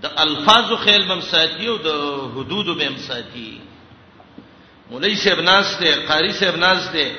د 0.02 0.06
الفاظو 0.16 0.76
خیال 0.76 1.02
بم 1.08 1.20
ساتي 1.20 1.66
او 1.68 1.76
د 1.78 1.88
حدودو 2.36 2.74
بم 2.74 2.96
ساتي 2.96 3.60
مولوی 4.90 5.14
صاحب 5.16 5.40
ناس 5.40 5.76
ته 5.78 6.06
قاری 6.08 6.32
صاحب 6.32 6.56
ناس 6.56 6.88
ته 6.92 7.12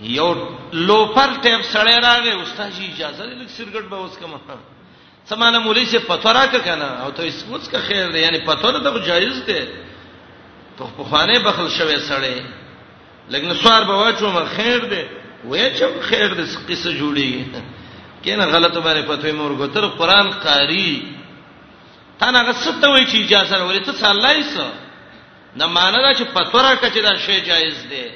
یو 0.00 0.32
لوفر 0.72 1.30
ټیپ 1.42 1.60
سړی 1.62 1.94
راغی 2.02 2.30
استاد 2.32 2.70
جی 2.76 2.86
اجازه 2.92 3.24
دې 3.24 3.34
لږ 3.34 3.48
سرګټ 3.56 3.84
به 3.90 3.96
اوس 3.96 4.18
کومه 4.18 4.40
سمانه 5.28 5.58
مولوی 5.58 5.84
سے 5.86 5.98
پتورا 5.98 6.46
کا 6.52 6.58
کنا 6.58 6.86
او 7.04 7.10
ته 7.10 7.22
اس 7.28 7.44
اوس 7.50 7.68
کا 7.68 7.78
خیر 7.86 8.06
دی 8.12 8.18
یعنی 8.20 8.38
پتورا 8.46 8.78
ته 8.80 9.06
جایز 9.06 9.42
دی 9.46 9.60
ته 10.78 10.84
په 10.96 11.04
خانه 11.10 11.38
بخل 11.46 11.68
شوه 11.78 11.98
سړی 12.10 12.65
لکه 13.30 13.54
سوار 13.54 13.84
به 13.84 13.92
واچو 13.92 14.30
ما 14.30 14.44
خیر 14.44 14.78
دی 14.84 15.02
وې 15.48 15.76
چې 15.78 15.84
خیر 16.00 16.34
دی 16.34 16.42
قصه 16.74 16.90
جوړیږي 16.98 17.44
کینه 18.24 18.46
غلطه 18.46 18.80
باندې 18.80 19.06
پتوې 19.08 19.30
مور 19.32 19.56
کو 19.56 19.66
تر 19.66 19.86
قران 19.86 20.30
قاری 20.30 21.14
تا 22.18 22.30
نه 22.30 22.42
غسته 22.42 22.88
وای 22.90 23.06
چې 23.06 23.16
اجازه 23.16 23.68
ورې 23.68 23.84
ته 23.86 23.92
صلی 23.92 24.08
الله 24.10 24.72
نه 25.56 25.66
معنی 25.66 25.96
دا 26.02 26.12
چې 26.18 26.22
پتوره 26.34 26.74
کچې 26.76 26.98
دا 27.02 27.14
شی 27.18 27.40
جایز 27.40 27.86
دی 27.90 28.06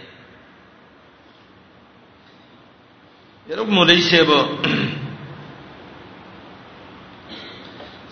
یره 3.51 3.63
مولای 3.63 4.01
صاحب 4.01 4.31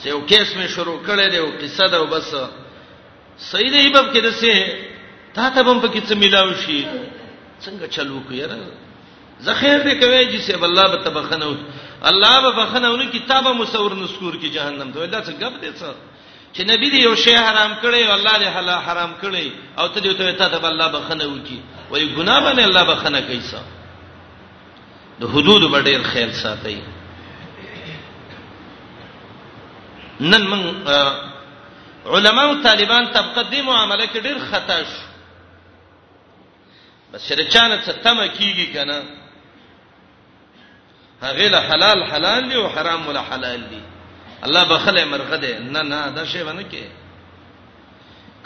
چې 0.03 0.07
یو 0.07 0.21
کیس 0.21 0.53
مې 0.57 0.67
شروع 0.71 1.01
کړی 1.07 1.31
دی 1.31 1.37
او 1.39 1.47
قصه 1.63 1.89
دا 1.89 2.03
وبس 2.03 2.35
سید 3.39 3.75
ایبب 3.75 4.15
کې 4.15 4.19
دسه 4.23 4.89
تا 5.35 5.49
ته 5.51 5.61
هم 5.61 5.81
پکې 5.81 6.01
څه 6.09 6.15
ملاوي 6.21 6.55
شي 6.67 6.85
څنګه 7.61 7.87
چلو 7.91 8.21
کو 8.29 8.35
یاره 8.35 8.67
زخیر 9.47 9.79
دې 9.83 10.01
کوي 10.03 10.23
چې 10.39 10.51
سب 10.51 10.65
الله 10.65 10.89
به 10.89 11.05
تبخنه 11.05 11.57
الله 12.11 12.37
به 12.45 12.51
بخنه 12.61 12.91
ونه 12.91 13.07
کتابه 13.17 13.53
مصور 13.53 13.95
نسکور 14.03 14.35
کې 14.41 14.47
جهنم 14.57 14.93
ته 14.93 15.01
الله 15.01 15.21
څه 15.21 15.31
غب 15.41 15.55
دې 15.63 15.81
څه 15.81 15.95
چې 16.55 16.61
نبی 16.71 16.89
دې 16.91 16.95
یو 17.07 17.15
شی 17.25 17.35
حرام 17.37 17.73
کړي 17.83 18.05
او 18.09 18.13
الله 18.19 18.33
دې 18.33 18.57
حلال 18.57 18.83
حرام 18.91 19.13
کړي 19.23 19.51
او 19.79 19.89
ته 19.89 20.01
دې 20.01 20.17
ته 20.19 20.31
ته 20.53 20.59
به 20.63 20.69
الله 20.69 20.89
بخنه 20.97 21.25
وکي 21.25 21.59
وای 21.91 22.05
ګناه 22.17 22.41
باندې 22.45 22.63
الله 22.69 22.85
بخنه 22.93 23.21
کوي 23.27 23.41
څه 23.41 23.61
د 25.21 25.25
حدود 25.35 25.63
بډیر 25.73 26.03
خیر 26.13 26.31
ساتي 26.43 26.81
نن 30.21 30.43
من 30.43 30.75
علماء 32.07 32.63
طالبان 32.63 33.07
طبقه 33.07 33.43
دې 33.43 33.65
معاملې 33.65 34.07
کې 34.15 34.21
ډېر 34.23 34.39
خطا 34.51 34.79
شو 34.93 35.08
بس 37.13 37.29
شرچانه 37.29 37.77
څه 37.87 37.93
تمه 37.93 38.29
کیږي 38.29 38.67
کنه 38.75 39.03
هغه 41.23 41.49
له 41.55 41.61
حلال 41.69 42.05
حلال 42.13 42.49
دی 42.49 42.57
او 42.57 42.69
حرام 42.69 43.07
ولا 43.09 43.23
حلال 43.31 43.61
دی 43.71 43.81
الله 44.45 44.65
بخله 44.65 45.05
مرغه 45.05 45.37
ده 45.37 45.59
نه 45.59 45.83
نه 45.83 46.09
دا 46.11 46.25
شی 46.25 46.43
ونه 46.43 46.63
کې 46.73 46.85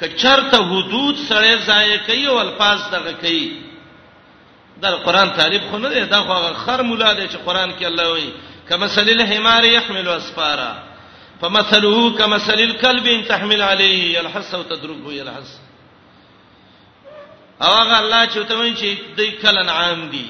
کچرته 0.01 0.59
حدود 0.71 1.17
سره 1.29 1.59
ځای 1.67 1.99
کوي 2.07 2.27
او 2.29 2.41
الفاظ 2.41 2.81
دغه 2.95 3.13
کوي 3.13 3.53
دا 4.83 4.91
قران 4.97 5.33
تعریف 5.33 5.63
خو 5.71 5.79
نه 5.79 5.89
دی 5.89 6.05
دا 6.05 6.23
خو 6.23 6.55
خر 6.55 6.83
مولا 6.83 7.13
دی 7.15 7.29
چې 7.29 7.37
قران 7.47 7.71
کې 7.81 7.85
الله 7.87 8.11
وایي 8.11 8.33
کمثل 8.69 9.09
الحمار 9.09 9.65
يحمل 9.65 10.09
اسفارا 10.09 10.83
فمثله 11.41 12.11
كمثل 12.19 12.53
الكلب 12.59 13.07
ان 13.07 13.25
تحمل 13.27 13.63
عليه 13.63 14.19
يلحس 14.19 14.55
وتدركه 14.55 15.13
يلحس 15.13 15.61
او 17.63 17.71
هغه 17.73 17.99
الله 18.01 18.27
چې 18.27 18.49
توین 18.49 18.75
چې 18.77 19.17
دوی 19.17 19.31
کلن 19.33 19.69
عام 19.69 20.09
دي 20.11 20.27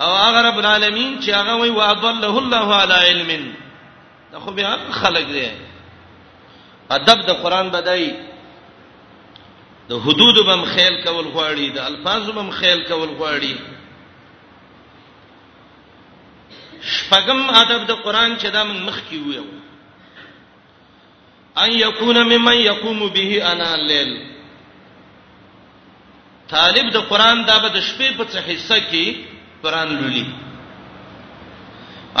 او 0.00 0.10
هغه 0.16 0.40
رب 0.48 0.58
العالمین 0.58 1.20
چې 1.20 1.28
هغه 1.30 1.54
وی 1.60 1.68
واضله 1.70 2.36
الله 2.38 2.74
علی 2.74 3.08
علم 3.08 3.54
دا 4.32 4.38
خو 4.40 4.50
به 4.50 4.76
خلق 4.90 5.28
دی 5.32 5.48
ادب 6.90 7.26
د 7.26 7.30
قران 7.42 7.70
بدای 7.70 8.10
د 9.88 9.92
حدود 9.92 10.40
بم 10.46 10.64
خیال 10.64 11.04
کول 11.04 11.24
غواړي 11.32 11.74
د 11.74 11.78
الفاظ 11.78 12.30
بم 12.30 12.50
خیال 12.50 12.84
کول 12.84 13.08
غواړي 13.18 13.54
شپغم 16.82 17.50
ادب 17.50 17.86
د 17.86 17.90
قران 17.92 18.38
چې 18.38 18.46
دا 18.46 18.64
من 18.64 18.82
مخ 18.82 18.98
کې 19.10 19.14
ویو 19.26 19.44
ان 21.56 21.70
یکون 21.70 22.18
ممن 22.22 22.56
یقوم 22.56 23.08
به 23.08 23.50
انا 23.52 23.72
الليل 23.74 24.37
طالب 26.56 26.86
د 26.96 26.98
قران 27.10 27.38
دا 27.50 27.56
به 27.62 27.68
د 27.76 27.78
شپې 27.88 28.08
په 28.18 28.24
څه 28.30 28.38
حصہ 28.48 28.78
کې 28.90 29.04
قران 29.62 29.88
لولي 30.00 30.24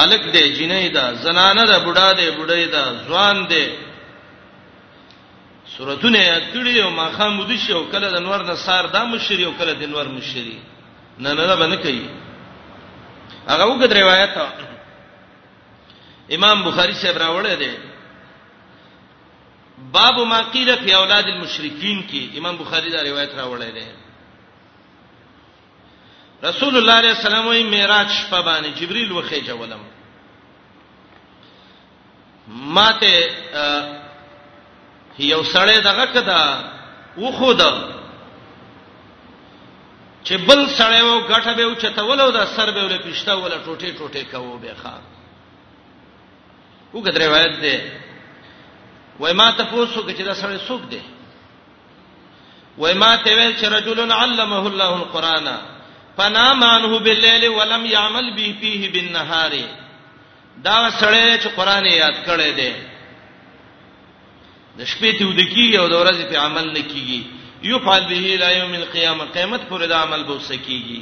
الک 0.02 0.22
دې 0.34 0.44
جنې 0.58 0.88
دا 0.96 1.04
زنانه 1.24 1.62
دا 1.70 1.78
بډا 1.86 2.08
دې 2.18 2.26
بډې 2.38 2.64
دا 2.74 2.84
ځوان 3.06 3.36
دې 3.52 3.66
سورتونه 5.76 6.18
کړي 6.52 6.74
او 6.84 6.90
ماخه 6.90 7.28
مودي 7.28 7.58
شو 7.64 7.80
کله 7.92 8.08
د 8.10 8.14
انور 8.22 8.40
نه 8.48 8.54
سار 8.54 8.84
دا 8.96 9.02
مشری 9.04 9.44
او 9.44 9.52
کله 9.58 9.72
د 9.74 9.82
انور 9.88 10.06
مشری 10.16 10.58
نه 11.18 11.30
نه 11.34 11.54
باندې 11.60 11.76
کوي 11.84 12.04
هغه 13.50 13.64
وګد 13.66 13.92
روایت 14.02 14.32
امام 16.36 16.62
بخاری 16.68 16.92
صاحب 16.92 17.16
راوړی 17.24 17.54
دی 17.62 17.72
باب 19.96 20.14
ما 20.26 20.40
قیل 20.52 20.70
فی 20.84 20.94
اولاد 20.94 21.24
المشرکین 21.24 21.98
کې 22.10 22.38
امام 22.38 22.54
بخاری 22.56 22.88
دا 22.90 23.02
روایت 23.04 23.30
راوړی 23.38 23.70
دی 23.76 23.86
رسول 26.44 26.76
الله 26.78 26.92
علیه 26.92 27.08
السلام 27.10 27.46
وی 27.46 27.62
معراج 27.62 28.08
شپه 28.08 28.40
باندې 28.42 28.80
جبرئیل 28.80 29.12
وخی 29.12 29.40
جولم 29.40 29.80
ماته 32.48 33.30
یو 35.18 35.42
سړی 35.42 35.78
دغه 35.84 36.06
کدا 36.06 36.64
و 37.16 37.32
خو 37.32 37.52
دا 37.52 37.88
چې 40.24 40.32
بل 40.32 40.66
سړی 40.68 41.00
وو 41.02 41.28
غټه 41.28 41.54
به 41.56 41.74
چتولو 41.74 42.30
دا 42.30 42.46
سر 42.46 42.70
به 42.70 42.82
ولې 42.88 43.00
پښتا 43.00 43.28
ولا 43.30 43.56
ټوټه 43.66 43.98
ټوټه 43.98 44.30
کوو 44.32 44.58
به 44.58 44.74
ښا 44.84 44.94
وګدره 46.94 47.22
روایت 47.24 47.58
ده 47.60 48.00
وای 49.18 49.32
ما 49.32 49.52
ته 49.52 49.64
پوسو 49.64 50.02
کې 50.02 50.16
چې 50.18 50.22
دا 50.22 50.34
سړی 50.34 50.68
څوک 50.68 50.88
دی 50.90 51.02
وای 52.78 52.94
ما 52.94 53.16
ته 53.16 53.30
ویل 53.36 53.56
چې 53.60 53.64
رجل 53.64 54.12
علمه 54.12 54.66
الله 54.66 54.94
القرانا 55.02 55.58
فنام 56.18 56.64
عنه 56.64 56.98
بالليل 56.98 57.48
ولم 57.48 57.86
يعمل 57.86 58.34
به 58.36 58.54
فيه 58.60 58.90
بالنهار 58.92 59.52
دا 60.66 60.78
سړی 61.00 61.38
چې 61.42 61.48
قران 61.56 61.84
یاد 61.86 62.16
کړی 62.26 62.50
دی 62.58 62.72
د 64.78 64.80
شپې 64.92 65.10
ته 65.18 65.24
ودکیږي 65.26 65.76
او 65.78 65.86
د 65.88 65.94
ورځې 66.00 66.24
په 66.30 66.36
عمل 66.46 66.66
نه 66.76 66.82
کیږي 66.90 67.20
یو 67.70 67.78
فعل 67.84 68.04
به 68.08 68.36
لا 68.42 68.50
یوم 68.50 68.74
القیامه 68.80 69.24
قیامت 69.34 69.62
پر 69.70 69.84
د 69.92 69.92
عمل 69.92 70.22
به 70.24 70.34
وسکیږي 70.36 71.00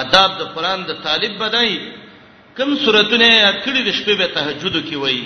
آداب 0.00 0.30
د 0.40 0.42
قران 0.54 0.80
د 0.86 0.92
طالب 1.06 1.38
بدای 1.42 1.72
کم 2.58 2.76
سورته 2.84 3.16
یاد 3.16 3.58
کړی 3.66 3.80
د 3.84 3.90
شپې 3.98 4.14
به 4.20 4.26
تهجد 4.36 4.74
کوي 4.90 5.22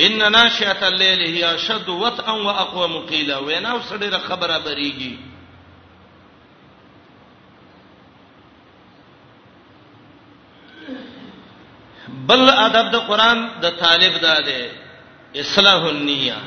ان 0.00 0.32
ناشئه 0.32 0.88
الليل 0.88 1.20
هي 1.34 1.54
اشد 1.54 1.88
وطئا 1.88 2.30
واقوم 2.32 3.06
قيلا 3.06 3.38
وینا 3.38 3.74
وسړي 3.74 4.18
خبره 4.18 4.58
بریږي 4.58 5.12
بل 12.28 12.50
ادب 12.50 12.86
د 12.94 12.96
قران 13.08 13.38
د 13.62 13.66
طالب 13.78 14.14
دا 14.20 14.40
دی 14.40 14.62
اصلاح 15.40 15.82
النیه 15.86 16.38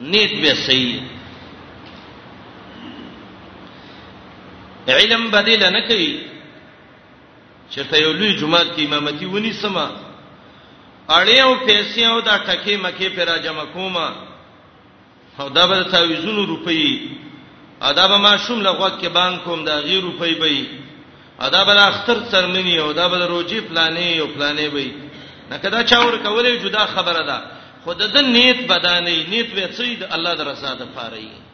نیت 0.00 0.32
به 0.42 0.54
صحیح 0.66 1.00
علم 4.88 5.30
بدیل 5.30 5.64
نه 5.72 5.80
کوي 5.88 6.14
چې 7.72 7.80
ته 7.90 7.96
یو 7.98 8.12
لوی 8.12 8.36
جمعه 8.36 8.62
کې 8.76 8.80
امامتي 8.86 9.26
ونی 9.26 9.52
سمه 9.62 10.09
اړیو 11.18 11.54
پیسې 11.66 12.02
او 12.06 12.20
دا 12.20 12.36
ټکی 12.46 12.76
مکی 12.84 13.08
پر 13.16 13.24
را 13.26 13.36
جمع 13.44 13.64
کومه 13.72 14.08
او 15.38 15.48
دا 15.48 15.66
به 15.66 15.82
تعویزونو 15.84 16.44
روپی 16.46 17.10
ادب 17.90 18.10
ما 18.24 18.36
شوم 18.36 18.60
لغوت 18.60 18.92
کې 19.00 19.06
بانک 19.08 19.44
کوم 19.44 19.64
دا 19.64 19.76
غیر 19.80 20.00
روپی 20.02 20.34
به 20.34 20.66
ادب 21.46 21.70
لا 21.70 21.82
اختر 21.86 22.16
سرمنی 22.30 22.78
او 22.78 22.92
دا 22.92 23.08
به 23.08 23.26
روجی 23.26 23.60
پلانې 23.60 24.20
او 24.20 24.26
پلانې 24.34 24.68
به 24.74 24.90
نه 25.50 25.56
کدا 25.62 25.80
چا 25.90 25.96
ور 26.00 26.16
کولې 26.24 26.62
جدا 26.64 26.86
خبره 26.86 27.22
ده 27.30 27.38
خود 27.84 27.98
د 28.14 28.16
نیت 28.34 28.60
بدانې 28.68 29.16
نیت 29.30 29.48
وې 29.54 29.66
سید 29.76 30.00
الله 30.12 30.34
درساده 30.34 30.84
فارایي 30.94 31.49